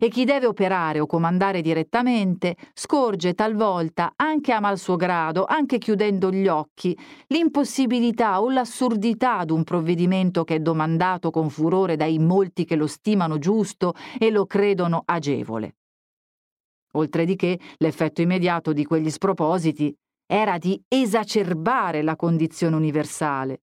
E 0.00 0.08
chi 0.08 0.24
deve 0.24 0.46
operare 0.46 1.00
o 1.00 1.06
comandare 1.06 1.60
direttamente 1.60 2.56
scorge 2.74 3.34
talvolta, 3.34 4.12
anche 4.16 4.52
a 4.52 4.60
mal 4.60 4.78
suo 4.78 4.96
grado, 4.96 5.44
anche 5.44 5.78
chiudendo 5.78 6.30
gli 6.30 6.48
occhi, 6.48 6.98
l'impossibilità 7.28 8.40
o 8.42 8.50
l'assurdità 8.50 9.44
d'un 9.44 9.64
provvedimento 9.64 10.44
che 10.44 10.56
è 10.56 10.60
domandato 10.60 11.30
con 11.30 11.48
furore 11.48 11.96
dai 11.96 12.18
molti 12.18 12.64
che 12.64 12.76
lo 12.76 12.86
stimano 12.86 13.38
giusto 13.38 13.94
e 14.18 14.30
lo 14.30 14.46
credono 14.46 15.02
agevole. 15.04 15.76
Oltre 16.92 17.24
di 17.24 17.36
che, 17.36 17.58
l'effetto 17.76 18.22
immediato 18.22 18.72
di 18.72 18.84
quegli 18.84 19.10
spropositi 19.10 19.94
era 20.26 20.58
di 20.58 20.80
esacerbare 20.88 22.02
la 22.02 22.16
condizione 22.16 22.76
universale. 22.76 23.62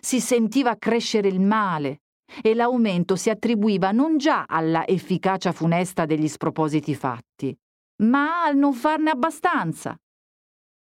Si 0.00 0.20
sentiva 0.20 0.76
crescere 0.76 1.28
il 1.28 1.40
male, 1.40 2.02
e 2.42 2.54
l'aumento 2.54 3.16
si 3.16 3.30
attribuiva 3.30 3.92
non 3.92 4.18
già 4.18 4.44
alla 4.46 4.86
efficacia 4.86 5.52
funesta 5.52 6.06
degli 6.06 6.28
spropositi 6.28 6.94
fatti, 6.94 7.56
ma 8.02 8.44
al 8.44 8.56
non 8.56 8.72
farne 8.72 9.10
abbastanza. 9.10 9.96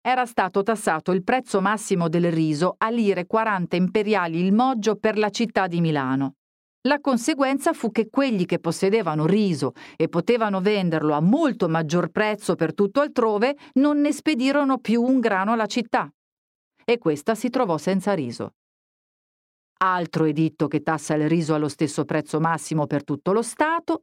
Era 0.00 0.26
stato 0.26 0.62
tassato 0.62 1.12
il 1.12 1.22
prezzo 1.22 1.60
massimo 1.60 2.08
del 2.08 2.30
riso 2.30 2.74
a 2.78 2.88
lire 2.88 3.26
40 3.26 3.76
imperiali 3.76 4.40
il 4.40 4.52
moggio 4.52 4.96
per 4.96 5.18
la 5.18 5.28
città 5.30 5.66
di 5.66 5.80
Milano. 5.80 6.34
La 6.82 7.00
conseguenza 7.00 7.72
fu 7.72 7.90
che 7.90 8.08
quelli 8.08 8.46
che 8.46 8.60
possedevano 8.60 9.26
riso 9.26 9.72
e 9.96 10.08
potevano 10.08 10.60
venderlo 10.60 11.12
a 11.12 11.20
molto 11.20 11.68
maggior 11.68 12.08
prezzo 12.08 12.54
per 12.54 12.72
tutto 12.72 13.00
altrove 13.00 13.56
non 13.74 14.00
ne 14.00 14.12
spedirono 14.12 14.78
più 14.78 15.02
un 15.02 15.18
grano 15.18 15.52
alla 15.52 15.66
città. 15.66 16.08
E 16.84 16.98
questa 16.98 17.34
si 17.34 17.50
trovò 17.50 17.76
senza 17.76 18.14
riso. 18.14 18.54
Altro 19.80 20.24
editto 20.24 20.66
che 20.66 20.82
tassa 20.82 21.14
il 21.14 21.28
riso 21.28 21.54
allo 21.54 21.68
stesso 21.68 22.04
prezzo 22.04 22.40
massimo 22.40 22.86
per 22.86 23.04
tutto 23.04 23.32
lo 23.32 23.42
Stato. 23.42 24.02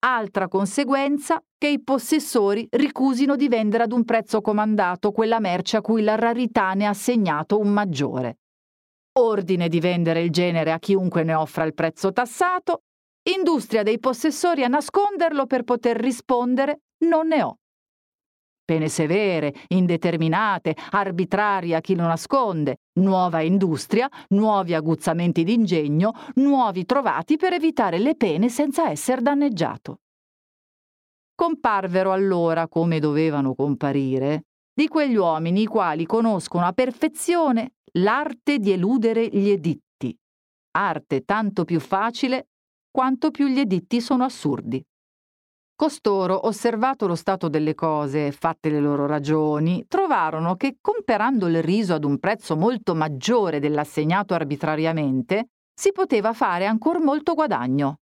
Altra 0.00 0.48
conseguenza 0.48 1.42
che 1.56 1.68
i 1.68 1.82
possessori 1.82 2.66
ricusino 2.70 3.34
di 3.34 3.48
vendere 3.48 3.84
ad 3.84 3.92
un 3.92 4.04
prezzo 4.04 4.42
comandato 4.42 5.12
quella 5.12 5.40
merce 5.40 5.78
a 5.78 5.80
cui 5.80 6.02
la 6.02 6.14
rarità 6.14 6.74
ne 6.74 6.84
ha 6.84 6.90
assegnato 6.90 7.58
un 7.58 7.68
maggiore. 7.68 8.40
Ordine 9.16 9.68
di 9.68 9.80
vendere 9.80 10.20
il 10.20 10.30
genere 10.30 10.72
a 10.72 10.78
chiunque 10.78 11.22
ne 11.22 11.32
offra 11.32 11.64
il 11.64 11.72
prezzo 11.72 12.12
tassato. 12.12 12.82
Industria 13.34 13.82
dei 13.82 13.98
possessori 13.98 14.62
a 14.62 14.68
nasconderlo 14.68 15.46
per 15.46 15.62
poter 15.62 15.96
rispondere 15.96 16.82
non 17.06 17.28
ne 17.28 17.42
ho. 17.42 17.58
Pene 18.64 18.88
severe, 18.88 19.54
indeterminate, 19.68 20.74
arbitrarie 20.92 21.74
a 21.74 21.80
chi 21.82 21.94
lo 21.94 22.06
nasconde, 22.06 22.78
nuova 22.94 23.42
industria, 23.42 24.08
nuovi 24.28 24.72
aguzzamenti 24.72 25.44
d'ingegno, 25.44 26.12
nuovi 26.36 26.86
trovati 26.86 27.36
per 27.36 27.52
evitare 27.52 27.98
le 27.98 28.16
pene 28.16 28.48
senza 28.48 28.88
essere 28.88 29.20
danneggiato. 29.20 29.98
Comparvero 31.34 32.12
allora, 32.12 32.66
come 32.66 33.00
dovevano 33.00 33.54
comparire, 33.54 34.44
di 34.72 34.88
quegli 34.88 35.16
uomini 35.16 35.62
i 35.62 35.66
quali 35.66 36.06
conoscono 36.06 36.64
a 36.64 36.72
perfezione 36.72 37.74
l'arte 37.98 38.58
di 38.58 38.72
eludere 38.72 39.28
gli 39.28 39.50
editti, 39.50 40.16
arte 40.78 41.24
tanto 41.24 41.64
più 41.64 41.80
facile 41.80 42.48
quanto 42.90 43.30
più 43.30 43.46
gli 43.46 43.58
editti 43.58 44.00
sono 44.00 44.24
assurdi. 44.24 44.82
Costoro, 45.76 46.46
osservato 46.46 47.08
lo 47.08 47.16
stato 47.16 47.48
delle 47.48 47.74
cose 47.74 48.28
e 48.28 48.32
fatte 48.32 48.70
le 48.70 48.78
loro 48.78 49.06
ragioni, 49.06 49.84
trovarono 49.88 50.54
che 50.54 50.76
comperando 50.80 51.48
il 51.48 51.64
riso 51.64 51.94
ad 51.94 52.04
un 52.04 52.20
prezzo 52.20 52.56
molto 52.56 52.94
maggiore 52.94 53.58
dell'assegnato 53.58 54.34
arbitrariamente, 54.34 55.48
si 55.74 55.90
poteva 55.90 56.32
fare 56.32 56.66
ancor 56.66 57.00
molto 57.00 57.34
guadagno. 57.34 57.96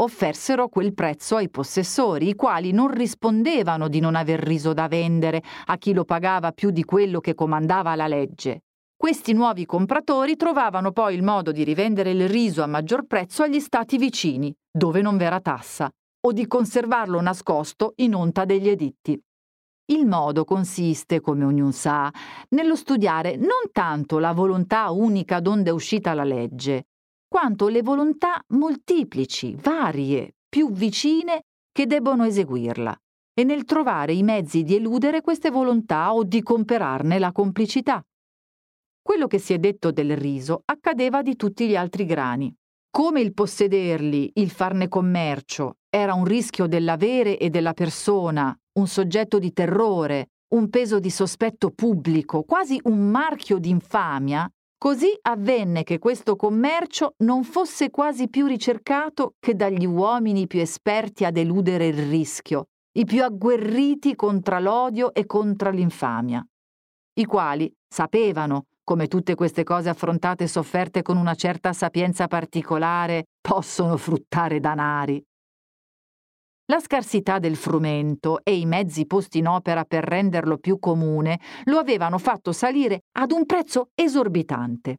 Offersero 0.00 0.68
quel 0.68 0.92
prezzo 0.92 1.36
ai 1.36 1.48
possessori, 1.48 2.28
i 2.28 2.34
quali 2.34 2.70
non 2.72 2.90
rispondevano 2.90 3.88
di 3.88 4.00
non 4.00 4.14
aver 4.14 4.40
riso 4.40 4.74
da 4.74 4.86
vendere 4.86 5.42
a 5.66 5.78
chi 5.78 5.94
lo 5.94 6.04
pagava 6.04 6.52
più 6.52 6.70
di 6.70 6.84
quello 6.84 7.20
che 7.20 7.34
comandava 7.34 7.94
la 7.94 8.08
legge. 8.08 8.64
Questi 8.94 9.32
nuovi 9.32 9.64
compratori 9.64 10.36
trovavano 10.36 10.92
poi 10.92 11.14
il 11.14 11.22
modo 11.22 11.50
di 11.50 11.64
rivendere 11.64 12.10
il 12.10 12.28
riso 12.28 12.62
a 12.62 12.66
maggior 12.66 13.06
prezzo 13.06 13.42
agli 13.42 13.58
stati 13.58 13.96
vicini, 13.96 14.54
dove 14.70 15.00
non 15.00 15.16
v'era 15.16 15.40
tassa, 15.40 15.90
o 16.20 16.32
di 16.32 16.46
conservarlo 16.46 17.20
nascosto 17.20 17.94
in 17.96 18.14
onta 18.14 18.44
degli 18.44 18.68
editti. 18.68 19.20
Il 19.90 20.06
modo 20.06 20.44
consiste, 20.44 21.20
come 21.20 21.44
ognuno 21.44 21.72
sa, 21.72 22.12
nello 22.50 22.76
studiare 22.76 23.36
non 23.36 23.70
tanto 23.72 24.18
la 24.18 24.32
volontà 24.32 24.90
unica 24.90 25.40
donde 25.40 25.70
è 25.70 25.72
uscita 25.72 26.14
la 26.14 26.22
legge, 26.22 26.86
quanto 27.26 27.68
le 27.68 27.82
volontà 27.82 28.40
moltiplici, 28.48 29.56
varie, 29.56 30.36
più 30.48 30.70
vicine 30.70 31.42
che 31.72 31.86
debbono 31.86 32.24
eseguirla, 32.24 32.96
e 33.34 33.44
nel 33.44 33.64
trovare 33.64 34.12
i 34.12 34.22
mezzi 34.22 34.62
di 34.62 34.76
eludere 34.76 35.22
queste 35.22 35.50
volontà 35.50 36.12
o 36.12 36.22
di 36.24 36.42
comperarne 36.42 37.18
la 37.18 37.32
complicità. 37.32 38.04
Quello 39.02 39.26
che 39.26 39.38
si 39.38 39.54
è 39.54 39.58
detto 39.58 39.90
del 39.90 40.16
riso 40.16 40.62
accadeva 40.66 41.22
di 41.22 41.34
tutti 41.34 41.66
gli 41.66 41.74
altri 41.74 42.04
grani. 42.04 42.54
Come 42.90 43.20
il 43.20 43.32
possederli, 43.32 44.32
il 44.34 44.50
farne 44.50 44.88
commercio, 44.88 45.78
era 45.90 46.14
un 46.14 46.24
rischio 46.24 46.68
dell'avere 46.68 47.36
e 47.36 47.50
della 47.50 47.74
persona, 47.74 48.56
un 48.78 48.86
soggetto 48.86 49.40
di 49.40 49.52
terrore, 49.52 50.28
un 50.54 50.70
peso 50.70 51.00
di 51.00 51.10
sospetto 51.10 51.70
pubblico, 51.70 52.44
quasi 52.44 52.80
un 52.84 53.10
marchio 53.10 53.58
d'infamia, 53.58 54.48
così 54.78 55.10
avvenne 55.22 55.82
che 55.82 55.98
questo 55.98 56.36
commercio 56.36 57.14
non 57.18 57.42
fosse 57.44 57.90
quasi 57.90 58.28
più 58.28 58.46
ricercato 58.46 59.34
che 59.38 59.54
dagli 59.54 59.84
uomini 59.84 60.46
più 60.46 60.60
esperti 60.60 61.24
ad 61.24 61.36
eludere 61.36 61.88
il 61.88 62.08
rischio, 62.08 62.68
i 62.96 63.04
più 63.04 63.22
agguerriti 63.22 64.14
contra 64.14 64.60
l'odio 64.60 65.12
e 65.12 65.26
contro 65.26 65.70
l'infamia, 65.70 66.44
i 67.14 67.24
quali 67.24 67.72
sapevano 67.86 68.66
come 68.82 69.06
tutte 69.06 69.34
queste 69.34 69.64
cose 69.64 69.88
affrontate 69.88 70.44
e 70.44 70.48
sofferte 70.48 71.02
con 71.02 71.16
una 71.16 71.34
certa 71.34 71.72
sapienza 71.72 72.26
particolare 72.26 73.26
possono 73.40 73.96
fruttare 73.96 74.58
danari. 74.58 75.22
La 76.70 76.78
scarsità 76.78 77.40
del 77.40 77.56
frumento 77.56 78.44
e 78.44 78.56
i 78.56 78.64
mezzi 78.64 79.04
posti 79.04 79.38
in 79.38 79.48
opera 79.48 79.82
per 79.84 80.04
renderlo 80.04 80.56
più 80.56 80.78
comune 80.78 81.40
lo 81.64 81.78
avevano 81.78 82.16
fatto 82.16 82.52
salire 82.52 83.00
ad 83.18 83.32
un 83.32 83.44
prezzo 83.44 83.88
esorbitante. 83.92 84.98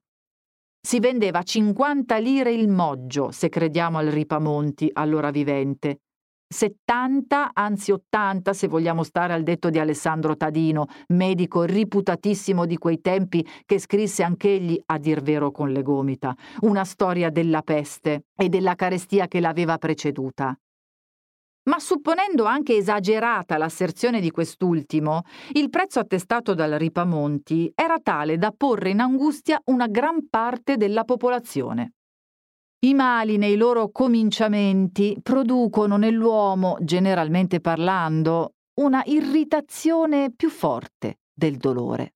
Si 0.86 1.00
vendeva 1.00 1.42
50 1.42 2.18
lire 2.18 2.52
il 2.52 2.68
moggio, 2.68 3.32
se 3.32 3.48
crediamo 3.48 4.00
al 4.00 4.08
Ripamonti, 4.08 4.90
allora 4.92 5.32
vivente, 5.32 6.00
70, 6.46 7.52
anzi 7.54 7.94
80 7.94 8.52
se 8.52 8.68
vogliamo 8.68 9.04
stare 9.04 9.32
al 9.32 9.44
detto 9.44 9.70
di 9.70 9.80
Alessandro 9.80 10.36
Tadino, 10.36 10.88
medico 11.14 11.64
riputatissimo 11.64 12.66
di 12.66 12.78
quei 12.78 13.00
tempi 13.00 13.48
che 13.66 13.80
scrisse 13.80 14.24
anch'egli, 14.24 14.78
a 14.88 14.98
dir 14.98 15.22
vero 15.22 15.52
con 15.52 15.72
le 15.72 15.84
gomita, 15.84 16.36
una 16.64 16.84
storia 16.84 17.30
della 17.30 17.62
peste 17.62 18.26
e 18.36 18.50
della 18.50 18.76
carestia 18.76 19.30
che 19.30 19.40
l'aveva 19.40 19.78
preceduta. 19.78 20.54
Ma 21.72 21.80
supponendo 21.80 22.44
anche 22.44 22.76
esagerata 22.76 23.58
l'asserzione 23.58 24.20
di 24.20 24.30
quest'ultimo, 24.30 25.22
il 25.54 25.70
prezzo 25.70 26.00
attestato 26.00 26.54
dal 26.54 26.72
Ripamonti 26.72 27.72
era 27.74 27.98
tale 28.00 28.38
da 28.38 28.52
porre 28.52 28.90
in 28.90 29.00
angustia 29.00 29.58
una 29.68 29.88
gran 29.88 30.28
parte 30.30 30.76
della 30.76 31.06
popolazione. 31.06 31.94
I 32.80 32.94
mali 32.94 33.38
nei 33.38 33.56
loro 33.56 33.90
cominciamenti 33.90 35.18
producono 35.24 35.96
nell'uomo, 35.96 36.76
generalmente 36.82 37.62
parlando, 37.62 38.56
una 38.82 39.02
irritazione 39.06 40.34
più 40.36 40.50
forte 40.50 41.20
del 41.34 41.56
dolore. 41.56 42.16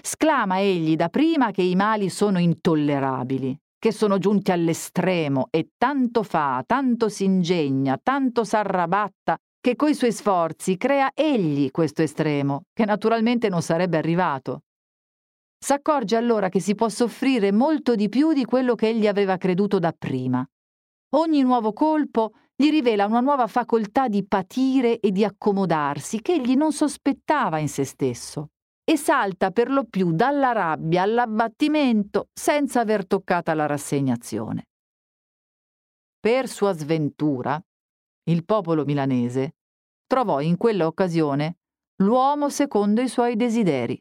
Sclama 0.00 0.58
egli 0.58 0.96
dapprima 0.96 1.52
che 1.52 1.62
i 1.62 1.76
mali 1.76 2.08
sono 2.08 2.40
intollerabili, 2.40 3.56
che 3.82 3.90
sono 3.90 4.18
giunti 4.18 4.52
all'estremo 4.52 5.48
e 5.50 5.70
tanto 5.76 6.22
fa, 6.22 6.62
tanto 6.64 7.08
s'ingegna, 7.08 7.98
tanto 8.00 8.44
s'arrabatta 8.44 9.36
che 9.60 9.74
coi 9.74 9.92
suoi 9.92 10.12
sforzi 10.12 10.76
crea 10.76 11.10
egli 11.12 11.68
questo 11.72 12.00
estremo, 12.00 12.66
che 12.72 12.84
naturalmente 12.84 13.48
non 13.48 13.60
sarebbe 13.60 13.96
arrivato. 13.96 14.62
S'accorge 15.58 16.14
allora 16.14 16.48
che 16.48 16.60
si 16.60 16.76
può 16.76 16.88
soffrire 16.88 17.50
molto 17.50 17.96
di 17.96 18.08
più 18.08 18.32
di 18.32 18.44
quello 18.44 18.76
che 18.76 18.86
egli 18.86 19.08
aveva 19.08 19.36
creduto 19.36 19.80
dapprima. 19.80 20.48
Ogni 21.16 21.42
nuovo 21.42 21.72
colpo 21.72 22.34
gli 22.54 22.70
rivela 22.70 23.06
una 23.06 23.18
nuova 23.18 23.48
facoltà 23.48 24.06
di 24.06 24.24
patire 24.24 25.00
e 25.00 25.10
di 25.10 25.24
accomodarsi 25.24 26.22
che 26.22 26.34
egli 26.34 26.54
non 26.54 26.70
sospettava 26.70 27.58
in 27.58 27.68
se 27.68 27.82
stesso 27.82 28.50
e 28.84 28.96
salta 28.96 29.50
per 29.50 29.70
lo 29.70 29.84
più 29.84 30.12
dalla 30.12 30.52
rabbia 30.52 31.02
all'abbattimento 31.02 32.28
senza 32.32 32.80
aver 32.80 33.06
toccata 33.06 33.54
la 33.54 33.66
rassegnazione. 33.66 34.66
Per 36.18 36.48
sua 36.48 36.72
sventura, 36.72 37.60
il 38.24 38.44
popolo 38.44 38.84
milanese 38.84 39.56
trovò 40.06 40.40
in 40.40 40.56
quella 40.56 40.86
occasione 40.86 41.58
l'uomo 42.02 42.48
secondo 42.48 43.00
i 43.00 43.08
suoi 43.08 43.36
desideri 43.36 44.00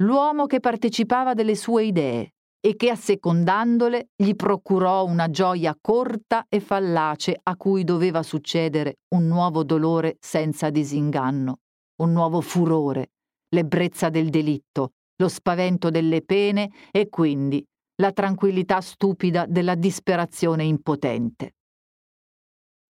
l'uomo 0.00 0.46
che 0.46 0.60
partecipava 0.60 1.34
delle 1.34 1.54
sue 1.54 1.84
idee 1.84 2.34
e 2.60 2.76
che 2.76 2.90
assecondandole 2.90 4.10
gli 4.14 4.34
procurò 4.34 5.04
una 5.04 5.30
gioia 5.30 5.76
corta 5.80 6.46
e 6.48 6.60
fallace 6.60 7.38
a 7.42 7.56
cui 7.56 7.84
doveva 7.84 8.22
succedere 8.22 9.00
un 9.14 9.26
nuovo 9.26 9.64
dolore 9.64 10.16
senza 10.20 10.68
disinganno, 10.68 11.60
un 12.02 12.12
nuovo 12.12 12.40
furore, 12.40 13.12
l'ebbrezza 13.50 14.08
del 14.08 14.28
delitto, 14.30 14.92
lo 15.16 15.28
spavento 15.28 15.90
delle 15.90 16.22
pene 16.22 16.70
e 16.90 17.08
quindi 17.08 17.64
la 18.00 18.12
tranquillità 18.12 18.80
stupida 18.80 19.44
della 19.46 19.74
disperazione 19.74 20.64
impotente. 20.64 21.54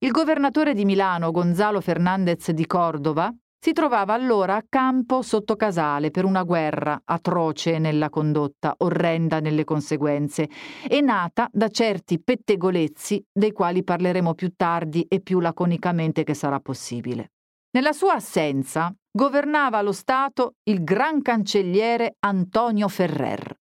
Il 0.01 0.11
governatore 0.11 0.73
di 0.73 0.85
Milano, 0.85 1.31
Gonzalo 1.31 1.81
Fernandez 1.81 2.51
di 2.51 2.65
Cordova, 2.65 3.33
si 3.61 3.73
trovava 3.73 4.13
allora 4.13 4.55
a 4.55 4.63
campo 4.67 5.21
sotto 5.21 5.57
casale 5.57 6.11
per 6.11 6.23
una 6.23 6.43
guerra 6.43 7.01
atroce 7.03 7.77
nella 7.77 8.09
condotta, 8.09 8.75
orrenda 8.77 9.41
nelle 9.41 9.65
conseguenze, 9.65 10.47
e 10.87 11.01
nata 11.01 11.49
da 11.51 11.67
certi 11.67 12.21
pettegolezzi 12.21 13.21
dei 13.29 13.51
quali 13.51 13.83
parleremo 13.83 14.33
più 14.33 14.53
tardi 14.55 15.05
e 15.09 15.19
più 15.19 15.41
laconicamente 15.41 16.23
che 16.23 16.33
sarà 16.33 16.61
possibile. 16.61 17.31
Nella 17.71 17.91
sua 17.91 18.13
assenza 18.13 18.95
governava 19.11 19.81
lo 19.81 19.91
Stato 19.91 20.55
il 20.63 20.83
gran 20.83 21.21
cancelliere 21.21 22.15
Antonio 22.19 22.87
Ferrer. 22.87 23.55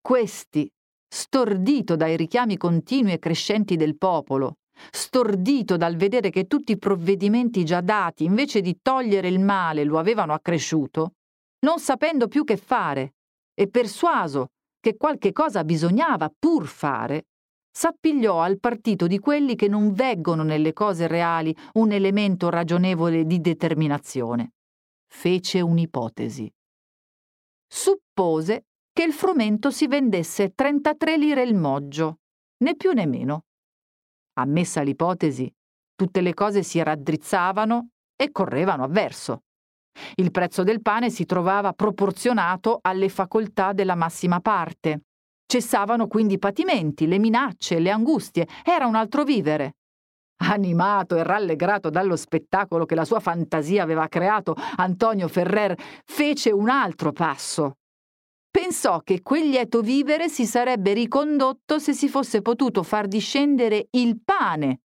Questi, 0.00 0.70
stordito 1.08 1.96
dai 1.96 2.16
richiami 2.16 2.56
continui 2.56 3.12
e 3.12 3.18
crescenti 3.18 3.76
del 3.76 3.96
popolo, 3.96 4.58
stordito 4.90 5.76
dal 5.76 5.96
vedere 5.96 6.30
che 6.30 6.46
tutti 6.46 6.72
i 6.72 6.78
provvedimenti 6.78 7.64
già 7.64 7.80
dati, 7.80 8.24
invece 8.24 8.60
di 8.60 8.78
togliere 8.80 9.28
il 9.28 9.40
male, 9.40 9.84
lo 9.84 9.98
avevano 9.98 10.32
accresciuto, 10.32 11.12
non 11.60 11.80
sapendo 11.80 12.28
più 12.28 12.44
che 12.44 12.56
fare 12.56 13.14
e 13.54 13.68
persuaso 13.68 14.48
che 14.78 14.96
qualche 14.96 15.32
cosa 15.32 15.64
bisognava 15.64 16.32
pur 16.38 16.66
fare, 16.66 17.24
s'appigliò 17.76 18.40
al 18.40 18.58
partito 18.58 19.06
di 19.06 19.18
quelli 19.18 19.54
che 19.54 19.68
non 19.68 19.92
veggono 19.92 20.42
nelle 20.42 20.72
cose 20.72 21.06
reali 21.06 21.54
un 21.74 21.92
elemento 21.92 22.48
ragionevole 22.48 23.26
di 23.26 23.38
determinazione. 23.38 24.54
Fece 25.06 25.60
un'ipotesi. 25.60 26.50
Suppose 27.68 28.64
che 28.94 29.02
il 29.02 29.12
frumento 29.12 29.70
si 29.70 29.86
vendesse 29.88 30.54
33 30.54 31.18
lire 31.18 31.42
il 31.42 31.54
moggio, 31.54 32.20
né 32.64 32.76
più 32.76 32.92
né 32.92 33.04
meno. 33.04 33.44
Ammessa 34.38 34.80
l'ipotesi, 34.80 35.52
tutte 35.94 36.22
le 36.22 36.32
cose 36.32 36.62
si 36.62 36.82
raddrizzavano 36.82 37.90
e 38.16 38.30
correvano 38.30 38.84
a 38.84 38.88
verso. 38.88 39.42
Il 40.14 40.30
prezzo 40.30 40.62
del 40.62 40.80
pane 40.80 41.10
si 41.10 41.26
trovava 41.26 41.74
proporzionato 41.74 42.78
alle 42.80 43.10
facoltà 43.10 43.74
della 43.74 43.94
massima 43.94 44.40
parte. 44.40 45.02
Cessavano 45.46 46.06
quindi 46.08 46.34
i 46.34 46.38
patimenti, 46.38 47.06
le 47.06 47.18
minacce, 47.18 47.78
le 47.78 47.90
angustie. 47.90 48.46
Era 48.64 48.86
un 48.86 48.94
altro 48.94 49.24
vivere. 49.24 49.76
Animato 50.38 51.16
e 51.16 51.22
rallegrato 51.22 51.88
dallo 51.88 52.16
spettacolo 52.16 52.84
che 52.84 52.94
la 52.94 53.04
sua 53.04 53.20
fantasia 53.20 53.82
aveva 53.82 54.08
creato, 54.08 54.54
Antonio 54.76 55.28
Ferrer 55.28 55.74
fece 56.04 56.50
un 56.50 56.68
altro 56.68 57.12
passo 57.12 57.76
pensò 58.56 59.00
che 59.00 59.20
quel 59.20 59.50
lieto 59.50 59.82
vivere 59.82 60.30
si 60.30 60.46
sarebbe 60.46 60.94
ricondotto 60.94 61.78
se 61.78 61.92
si 61.92 62.08
fosse 62.08 62.40
potuto 62.40 62.82
far 62.82 63.06
discendere 63.06 63.88
il 63.90 64.18
pane 64.24 64.80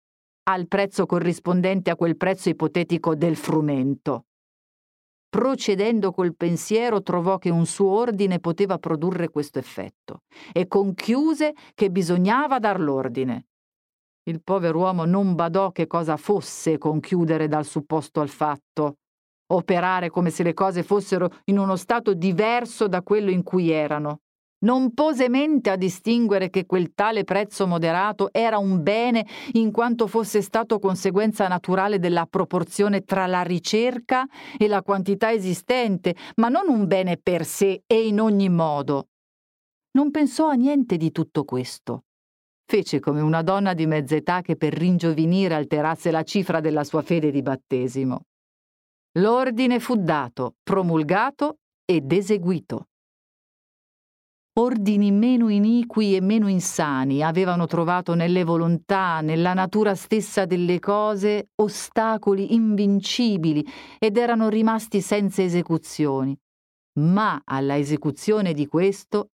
al 0.50 0.66
prezzo 0.66 1.06
corrispondente 1.06 1.88
a 1.90 1.94
quel 1.94 2.16
prezzo 2.16 2.48
ipotetico 2.48 3.14
del 3.14 3.36
frumento. 3.36 4.24
Procedendo 5.30 6.10
col 6.10 6.34
pensiero 6.34 7.02
trovò 7.02 7.38
che 7.38 7.50
un 7.50 7.64
suo 7.64 7.90
ordine 7.90 8.40
poteva 8.40 8.78
produrre 8.78 9.28
questo 9.28 9.60
effetto 9.60 10.22
e 10.52 10.66
conchiuse 10.66 11.54
che 11.72 11.88
bisognava 11.88 12.58
dar 12.58 12.80
l'ordine. 12.80 13.46
Il 14.24 14.42
povero 14.42 14.80
uomo 14.80 15.04
non 15.04 15.36
badò 15.36 15.70
che 15.70 15.86
cosa 15.86 16.16
fosse 16.16 16.78
conchiudere 16.78 17.46
dal 17.46 17.64
supposto 17.64 18.20
al 18.20 18.28
fatto 18.28 18.96
operare 19.52 20.10
come 20.10 20.30
se 20.30 20.42
le 20.42 20.52
cose 20.52 20.82
fossero 20.82 21.30
in 21.44 21.58
uno 21.58 21.76
stato 21.76 22.14
diverso 22.14 22.88
da 22.88 23.02
quello 23.02 23.30
in 23.30 23.42
cui 23.42 23.70
erano. 23.70 24.20
Non 24.62 24.92
pose 24.92 25.30
mente 25.30 25.70
a 25.70 25.76
distinguere 25.76 26.50
che 26.50 26.66
quel 26.66 26.92
tale 26.92 27.24
prezzo 27.24 27.66
moderato 27.66 28.30
era 28.30 28.58
un 28.58 28.82
bene 28.82 29.26
in 29.52 29.70
quanto 29.70 30.06
fosse 30.06 30.42
stato 30.42 30.78
conseguenza 30.78 31.48
naturale 31.48 31.98
della 31.98 32.26
proporzione 32.26 33.04
tra 33.04 33.26
la 33.26 33.42
ricerca 33.42 34.26
e 34.58 34.68
la 34.68 34.82
quantità 34.82 35.32
esistente, 35.32 36.14
ma 36.36 36.48
non 36.48 36.68
un 36.68 36.86
bene 36.86 37.16
per 37.16 37.46
sé 37.46 37.84
e 37.86 38.06
in 38.06 38.20
ogni 38.20 38.50
modo. 38.50 39.08
Non 39.92 40.10
pensò 40.10 40.48
a 40.48 40.54
niente 40.54 40.98
di 40.98 41.10
tutto 41.10 41.44
questo. 41.44 42.04
Fece 42.66 43.00
come 43.00 43.22
una 43.22 43.42
donna 43.42 43.72
di 43.72 43.86
mezza 43.86 44.14
età 44.14 44.42
che 44.42 44.56
per 44.56 44.74
ringiovenire 44.74 45.54
alterasse 45.54 46.10
la 46.10 46.22
cifra 46.22 46.60
della 46.60 46.84
sua 46.84 47.00
fede 47.00 47.30
di 47.30 47.40
battesimo. 47.40 48.26
L'ordine 49.18 49.80
fu 49.80 49.96
dato, 49.96 50.56
promulgato 50.62 51.60
ed 51.84 52.12
eseguito. 52.12 52.89
Ordini 54.58 55.12
meno 55.12 55.48
iniqui 55.48 56.16
e 56.16 56.20
meno 56.20 56.48
insani 56.48 57.22
avevano 57.22 57.66
trovato 57.66 58.14
nelle 58.14 58.42
volontà, 58.42 59.20
nella 59.20 59.54
natura 59.54 59.94
stessa 59.94 60.44
delle 60.44 60.80
cose, 60.80 61.50
ostacoli 61.54 62.52
invincibili 62.52 63.64
ed 63.98 64.16
erano 64.16 64.48
rimasti 64.48 65.00
senza 65.00 65.42
esecuzioni. 65.42 66.36
Ma 66.98 67.40
alla 67.44 67.78
esecuzione 67.78 68.52
di 68.52 68.66
questo 68.66 69.30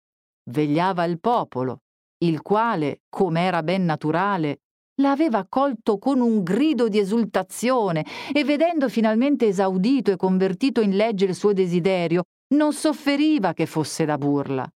vegliava 0.51 1.05
il 1.05 1.19
popolo, 1.19 1.81
il 2.19 2.43
quale, 2.43 3.01
come 3.09 3.41
era 3.41 3.63
ben 3.63 3.87
naturale, 3.87 4.61
l'aveva 5.01 5.39
accolto 5.39 5.99
con 5.99 6.21
un 6.21 6.43
grido 6.43 6.89
di 6.89 6.99
esultazione 6.99 8.05
e 8.33 8.45
vedendo 8.45 8.91
finalmente 8.91 9.47
esaudito 9.47 10.11
e 10.11 10.17
convertito 10.17 10.83
in 10.83 10.95
legge 10.95 11.25
il 11.25 11.35
suo 11.35 11.55
desiderio, 11.55 12.25
non 12.55 12.75
sofferiva 12.75 13.55
che 13.55 13.65
fosse 13.65 14.05
da 14.05 14.19
burla. 14.19 14.71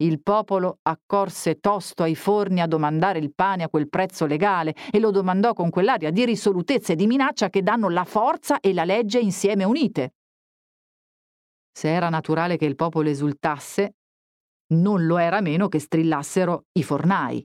Il 0.00 0.22
popolo 0.22 0.78
accorse 0.82 1.58
tosto 1.58 2.04
ai 2.04 2.14
forni 2.14 2.60
a 2.60 2.68
domandare 2.68 3.18
il 3.18 3.34
pane 3.34 3.64
a 3.64 3.68
quel 3.68 3.88
prezzo 3.88 4.26
legale 4.26 4.76
e 4.92 5.00
lo 5.00 5.10
domandò 5.10 5.54
con 5.54 5.70
quell'aria 5.70 6.12
di 6.12 6.24
risolutezza 6.24 6.92
e 6.92 6.96
di 6.96 7.08
minaccia 7.08 7.50
che 7.50 7.64
danno 7.64 7.88
la 7.88 8.04
forza 8.04 8.60
e 8.60 8.72
la 8.72 8.84
legge 8.84 9.18
insieme 9.18 9.64
unite. 9.64 10.14
Se 11.72 11.88
era 11.88 12.10
naturale 12.10 12.56
che 12.56 12.64
il 12.64 12.76
popolo 12.76 13.08
esultasse, 13.08 13.96
non 14.74 15.04
lo 15.04 15.18
era 15.18 15.40
meno 15.40 15.66
che 15.66 15.80
strillassero 15.80 16.66
i 16.72 16.84
fornai. 16.84 17.44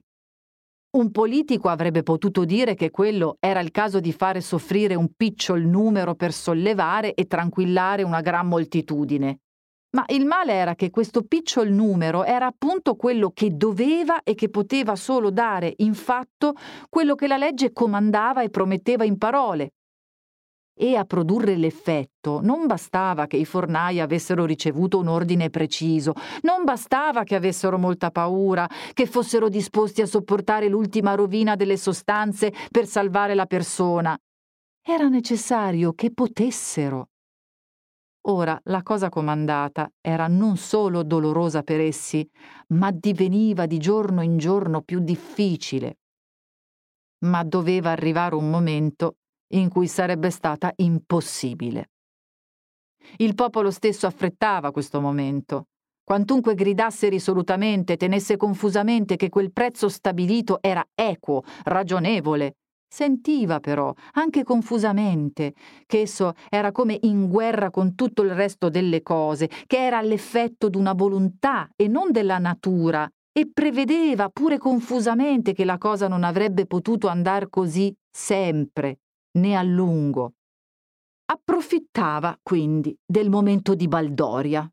Un 0.96 1.10
politico 1.10 1.68
avrebbe 1.68 2.04
potuto 2.04 2.44
dire 2.44 2.76
che 2.76 2.90
quello 2.90 3.36
era 3.40 3.58
il 3.58 3.72
caso 3.72 3.98
di 3.98 4.12
fare 4.12 4.40
soffrire 4.40 4.94
un 4.94 5.12
picciol 5.16 5.62
numero 5.62 6.14
per 6.14 6.32
sollevare 6.32 7.14
e 7.14 7.26
tranquillare 7.26 8.04
una 8.04 8.20
gran 8.20 8.46
moltitudine. 8.46 9.40
Ma 9.94 10.04
il 10.08 10.26
male 10.26 10.52
era 10.52 10.74
che 10.74 10.90
questo 10.90 11.22
picciol 11.22 11.70
numero 11.70 12.24
era 12.24 12.46
appunto 12.46 12.96
quello 12.96 13.30
che 13.30 13.56
doveva 13.56 14.22
e 14.22 14.34
che 14.34 14.48
poteva 14.48 14.96
solo 14.96 15.30
dare 15.30 15.72
in 15.78 15.94
fatto 15.94 16.54
quello 16.88 17.14
che 17.14 17.26
la 17.26 17.36
legge 17.36 17.72
comandava 17.72 18.42
e 18.42 18.50
prometteva 18.50 19.04
in 19.04 19.18
parole, 19.18 19.70
e 20.76 20.96
a 20.96 21.04
produrre 21.04 21.56
l'effetto 21.56 22.40
non 22.42 22.66
bastava 22.66 23.26
che 23.26 23.36
i 23.36 23.44
fornai 23.44 24.00
avessero 24.00 24.44
ricevuto 24.44 24.98
un 24.98 25.06
ordine 25.06 25.48
preciso, 25.48 26.14
non 26.42 26.64
bastava 26.64 27.22
che 27.22 27.36
avessero 27.36 27.78
molta 27.78 28.10
paura, 28.10 28.68
che 28.92 29.06
fossero 29.06 29.48
disposti 29.48 30.02
a 30.02 30.06
sopportare 30.06 30.68
l'ultima 30.68 31.14
rovina 31.14 31.54
delle 31.54 31.76
sostanze 31.76 32.52
per 32.70 32.86
salvare 32.86 33.34
la 33.34 33.46
persona. 33.46 34.18
Era 34.82 35.08
necessario 35.08 35.92
che 35.92 36.12
potessero. 36.12 37.10
Ora 38.26 38.58
la 38.64 38.82
cosa 38.82 39.10
comandata 39.10 39.90
era 40.00 40.28
non 40.28 40.56
solo 40.56 41.02
dolorosa 41.02 41.62
per 41.62 41.80
essi, 41.80 42.26
ma 42.68 42.90
diveniva 42.90 43.66
di 43.66 43.76
giorno 43.76 44.22
in 44.22 44.38
giorno 44.38 44.80
più 44.80 45.00
difficile. 45.00 45.98
Ma 47.24 47.44
doveva 47.44 47.90
arrivare 47.90 48.34
un 48.34 48.48
momento 48.48 49.16
in 49.52 49.68
cui 49.68 49.86
sarebbe 49.88 50.30
stata 50.30 50.72
impossibile. 50.76 51.90
Il 53.18 53.34
popolo 53.34 53.70
stesso 53.70 54.06
affrettava 54.06 54.70
questo 54.70 55.00
momento. 55.02 55.68
Quantunque 56.02 56.54
gridasse 56.54 57.10
risolutamente, 57.10 57.96
tenesse 57.96 58.36
confusamente 58.36 59.16
che 59.16 59.28
quel 59.28 59.52
prezzo 59.52 59.88
stabilito 59.90 60.58
era 60.62 60.86
equo, 60.94 61.42
ragionevole, 61.64 62.56
sentiva 62.94 63.58
però, 63.58 63.92
anche 64.12 64.44
confusamente, 64.44 65.54
che 65.84 66.02
esso 66.02 66.34
era 66.48 66.70
come 66.70 66.96
in 67.02 67.28
guerra 67.28 67.70
con 67.70 67.96
tutto 67.96 68.22
il 68.22 68.30
resto 68.30 68.68
delle 68.68 69.02
cose, 69.02 69.50
che 69.66 69.84
era 69.84 70.00
l'effetto 70.00 70.68
d'una 70.68 70.92
volontà 70.92 71.68
e 71.74 71.88
non 71.88 72.12
della 72.12 72.38
natura, 72.38 73.10
e 73.36 73.50
prevedeva 73.52 74.28
pure 74.28 74.58
confusamente 74.58 75.54
che 75.54 75.64
la 75.64 75.76
cosa 75.76 76.06
non 76.06 76.22
avrebbe 76.22 76.66
potuto 76.66 77.08
andare 77.08 77.48
così 77.50 77.92
sempre, 78.08 79.00
né 79.38 79.56
a 79.56 79.62
lungo. 79.64 80.34
Approfittava 81.26 82.38
quindi 82.40 82.96
del 83.04 83.28
momento 83.28 83.74
di 83.74 83.88
baldoria. 83.88 84.70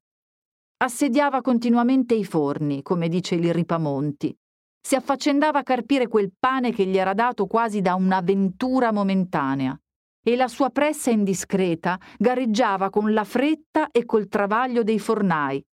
Assediava 0.83 1.41
continuamente 1.41 2.13
i 2.13 2.23
forni, 2.23 2.83
come 2.83 3.07
dice 3.09 3.33
il 3.33 3.51
Ripamonti. 3.51 4.35
Si 4.81 4.95
affaccendava 4.95 5.59
a 5.59 5.63
carpire 5.63 6.07
quel 6.07 6.33
pane 6.37 6.71
che 6.71 6.85
gli 6.85 6.97
era 6.97 7.13
dato 7.13 7.45
quasi 7.45 7.81
da 7.81 7.95
un'avventura 7.95 8.91
momentanea. 8.91 9.79
E 10.23 10.35
la 10.35 10.47
sua 10.47 10.69
pressa 10.69 11.09
indiscreta 11.09 11.99
gareggiava 12.17 12.89
con 12.89 13.13
la 13.13 13.23
fretta 13.23 13.89
e 13.91 14.05
col 14.05 14.27
travaglio 14.27 14.83
dei 14.83 14.99
fornai. 14.99 15.63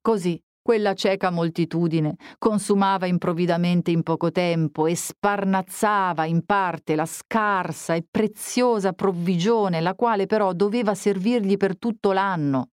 Così 0.00 0.40
quella 0.62 0.94
cieca 0.94 1.30
moltitudine 1.30 2.16
consumava 2.38 3.06
improvvidamente 3.06 3.90
in 3.90 4.02
poco 4.02 4.30
tempo 4.30 4.86
e 4.86 4.94
sparnazzava 4.94 6.26
in 6.26 6.44
parte 6.44 6.94
la 6.94 7.06
scarsa 7.06 7.94
e 7.94 8.04
preziosa 8.08 8.92
provvigione, 8.92 9.80
la 9.80 9.94
quale 9.94 10.26
però 10.26 10.52
doveva 10.52 10.94
servirgli 10.94 11.56
per 11.56 11.78
tutto 11.78 12.12
l'anno. 12.12 12.68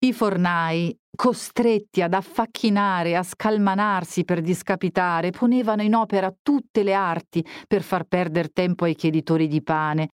I 0.00 0.12
fornai, 0.12 0.96
costretti 1.16 2.02
ad 2.02 2.14
affacchinare 2.14 3.16
a 3.16 3.24
scalmanarsi 3.24 4.24
per 4.24 4.40
discapitare, 4.40 5.30
ponevano 5.30 5.82
in 5.82 5.94
opera 5.94 6.32
tutte 6.40 6.84
le 6.84 6.94
arti 6.94 7.44
per 7.66 7.82
far 7.82 8.04
perdere 8.04 8.50
tempo 8.50 8.84
ai 8.84 8.94
chieditori 8.94 9.48
di 9.48 9.60
pane, 9.60 10.10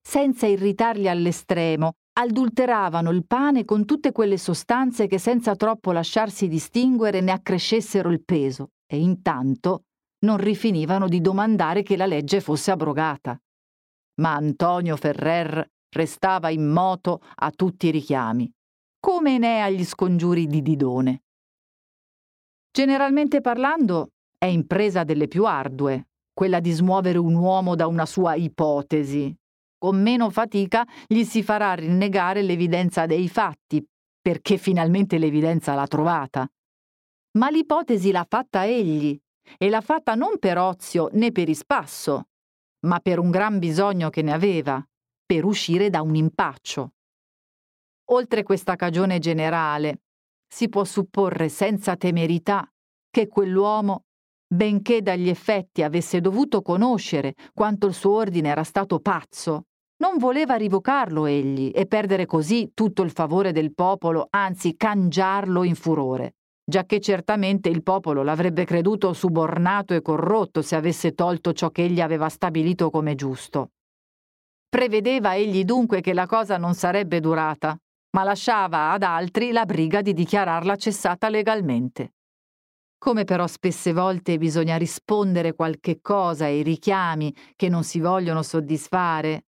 senza 0.00 0.46
irritarli 0.46 1.06
all'estremo, 1.06 1.96
adulteravano 2.18 3.10
il 3.10 3.26
pane 3.26 3.66
con 3.66 3.84
tutte 3.84 4.10
quelle 4.10 4.38
sostanze 4.38 5.06
che 5.06 5.18
senza 5.18 5.54
troppo 5.54 5.92
lasciarsi 5.92 6.48
distinguere 6.48 7.20
ne 7.20 7.32
accrescessero 7.32 8.08
il 8.08 8.24
peso 8.24 8.70
e 8.90 8.98
intanto 8.98 9.82
non 10.24 10.38
rifinivano 10.38 11.08
di 11.08 11.20
domandare 11.20 11.82
che 11.82 11.98
la 11.98 12.06
legge 12.06 12.40
fosse 12.40 12.70
abrogata. 12.70 13.38
Ma 14.22 14.32
Antonio 14.32 14.96
Ferrer 14.96 15.62
restava 15.94 16.48
immoto 16.48 17.20
a 17.34 17.50
tutti 17.50 17.88
i 17.88 17.90
richiami, 17.90 18.50
come 19.06 19.36
Enea 19.36 19.66
agli 19.66 19.84
scongiuri 19.84 20.48
di 20.48 20.62
Didone. 20.62 21.22
Generalmente 22.72 23.40
parlando, 23.40 24.08
è 24.36 24.46
impresa 24.46 25.04
delle 25.04 25.28
più 25.28 25.46
ardue, 25.46 26.08
quella 26.34 26.58
di 26.58 26.72
smuovere 26.72 27.18
un 27.18 27.36
uomo 27.36 27.76
da 27.76 27.86
una 27.86 28.04
sua 28.04 28.34
ipotesi, 28.34 29.32
con 29.78 30.02
meno 30.02 30.28
fatica 30.30 30.84
gli 31.06 31.22
si 31.22 31.44
farà 31.44 31.74
rinnegare 31.74 32.42
l'evidenza 32.42 33.06
dei 33.06 33.28
fatti, 33.28 33.80
perché 34.20 34.56
finalmente 34.56 35.18
l'evidenza 35.18 35.74
l'ha 35.74 35.86
trovata. 35.86 36.44
Ma 37.38 37.48
l'ipotesi 37.48 38.10
l'ha 38.10 38.26
fatta 38.28 38.66
egli, 38.66 39.16
e 39.56 39.68
l'ha 39.68 39.82
fatta 39.82 40.16
non 40.16 40.40
per 40.40 40.58
ozio 40.58 41.10
né 41.12 41.30
per 41.30 41.48
ispasso, 41.48 42.24
ma 42.86 42.98
per 42.98 43.20
un 43.20 43.30
gran 43.30 43.60
bisogno 43.60 44.10
che 44.10 44.22
ne 44.22 44.32
aveva, 44.32 44.84
per 45.24 45.44
uscire 45.44 45.90
da 45.90 46.02
un 46.02 46.16
impaccio. 46.16 46.90
Oltre 48.10 48.42
questa 48.44 48.76
cagione 48.76 49.18
generale, 49.18 50.02
si 50.46 50.68
può 50.68 50.84
supporre 50.84 51.48
senza 51.48 51.96
temerità 51.96 52.68
che 53.10 53.26
quell'uomo 53.26 54.04
benché 54.46 55.02
dagli 55.02 55.28
effetti 55.28 55.82
avesse 55.82 56.20
dovuto 56.20 56.62
conoscere 56.62 57.34
quanto 57.52 57.86
il 57.88 57.94
suo 57.94 58.12
ordine 58.12 58.48
era 58.48 58.62
stato 58.62 59.00
pazzo, 59.00 59.64
non 59.98 60.18
voleva 60.18 60.54
rivocarlo 60.54 61.26
egli 61.26 61.72
e 61.74 61.86
perdere 61.86 62.26
così 62.26 62.70
tutto 62.74 63.02
il 63.02 63.10
favore 63.10 63.50
del 63.50 63.74
popolo, 63.74 64.28
anzi 64.30 64.76
cangiarlo 64.76 65.64
in 65.64 65.74
furore, 65.74 66.34
giacché 66.64 67.00
certamente 67.00 67.68
il 67.68 67.82
popolo 67.82 68.22
l'avrebbe 68.22 68.64
creduto 68.64 69.12
subornato 69.14 69.94
e 69.94 70.02
corrotto 70.02 70.62
se 70.62 70.76
avesse 70.76 71.12
tolto 71.14 71.52
ciò 71.52 71.70
che 71.70 71.84
egli 71.84 72.00
aveva 72.00 72.28
stabilito 72.28 72.90
come 72.90 73.16
giusto. 73.16 73.70
Prevedeva 74.68 75.34
egli 75.34 75.64
dunque 75.64 76.00
che 76.00 76.12
la 76.12 76.26
cosa 76.26 76.58
non 76.58 76.74
sarebbe 76.74 77.18
durata, 77.18 77.76
ma 78.16 78.22
lasciava 78.22 78.92
ad 78.92 79.02
altri 79.02 79.52
la 79.52 79.66
briga 79.66 80.00
di 80.00 80.14
dichiararla 80.14 80.76
cessata 80.76 81.28
legalmente. 81.28 82.14
Come 82.96 83.24
però 83.24 83.46
spesse 83.46 83.92
volte 83.92 84.38
bisogna 84.38 84.76
rispondere 84.76 85.52
qualche 85.52 86.00
cosa 86.00 86.46
ai 86.46 86.62
richiami 86.62 87.34
che 87.54 87.68
non 87.68 87.84
si 87.84 88.00
vogliono 88.00 88.42
soddisfare, 88.42 89.44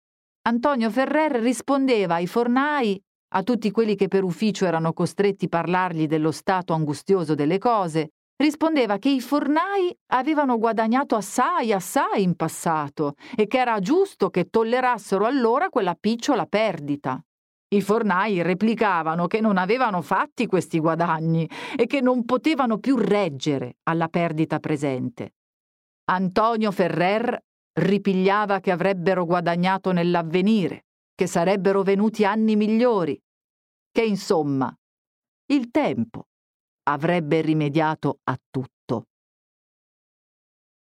Antonio 0.43 0.89
Ferrer 0.89 1.41
rispondeva 1.41 2.15
ai 2.15 2.27
fornai, 2.27 2.97
a 3.35 3.43
tutti 3.43 3.69
quelli 3.69 3.95
che 3.95 4.07
per 4.07 4.23
ufficio 4.23 4.65
erano 4.65 4.93
costretti 4.93 5.45
a 5.45 5.49
parlargli 5.49 6.07
dello 6.07 6.31
stato 6.31 6.71
angustioso 6.71 7.35
delle 7.35 7.57
cose, 7.57 8.11
rispondeva 8.37 8.97
che 8.97 9.09
i 9.09 9.19
fornai 9.19 9.93
avevano 10.13 10.57
guadagnato 10.57 11.15
assai, 11.15 11.73
assai 11.73 12.23
in 12.23 12.37
passato 12.37 13.15
e 13.35 13.45
che 13.45 13.59
era 13.59 13.79
giusto 13.81 14.29
che 14.29 14.49
tollerassero 14.49 15.25
allora 15.25 15.67
quella 15.67 15.95
picciola 15.99 16.45
perdita. 16.45 17.21
I 17.73 17.81
fornai 17.81 18.43
replicavano 18.43 19.25
che 19.25 19.41
non 19.41 19.57
avevano 19.57 20.03
fatti 20.03 20.45
questi 20.45 20.77
guadagni 20.77 21.49
e 21.75 21.87
che 21.87 22.01
non 22.01 22.23
potevano 22.23 22.77
più 22.77 22.95
reggere 22.97 23.77
alla 23.83 24.09
perdita 24.09 24.59
presente. 24.59 25.33
Antonio 26.11 26.71
Ferrer 26.71 27.35
ripigliava 27.79 28.59
che 28.59 28.69
avrebbero 28.69 29.25
guadagnato 29.25 29.91
nell'avvenire, 29.91 30.85
che 31.15 31.25
sarebbero 31.25 31.81
venuti 31.81 32.23
anni 32.25 32.55
migliori, 32.55 33.19
che 33.91 34.03
insomma 34.03 34.71
il 35.47 35.71
tempo 35.71 36.27
avrebbe 36.83 37.41
rimediato 37.41 38.19
a 38.25 38.37
tutto. 38.51 38.72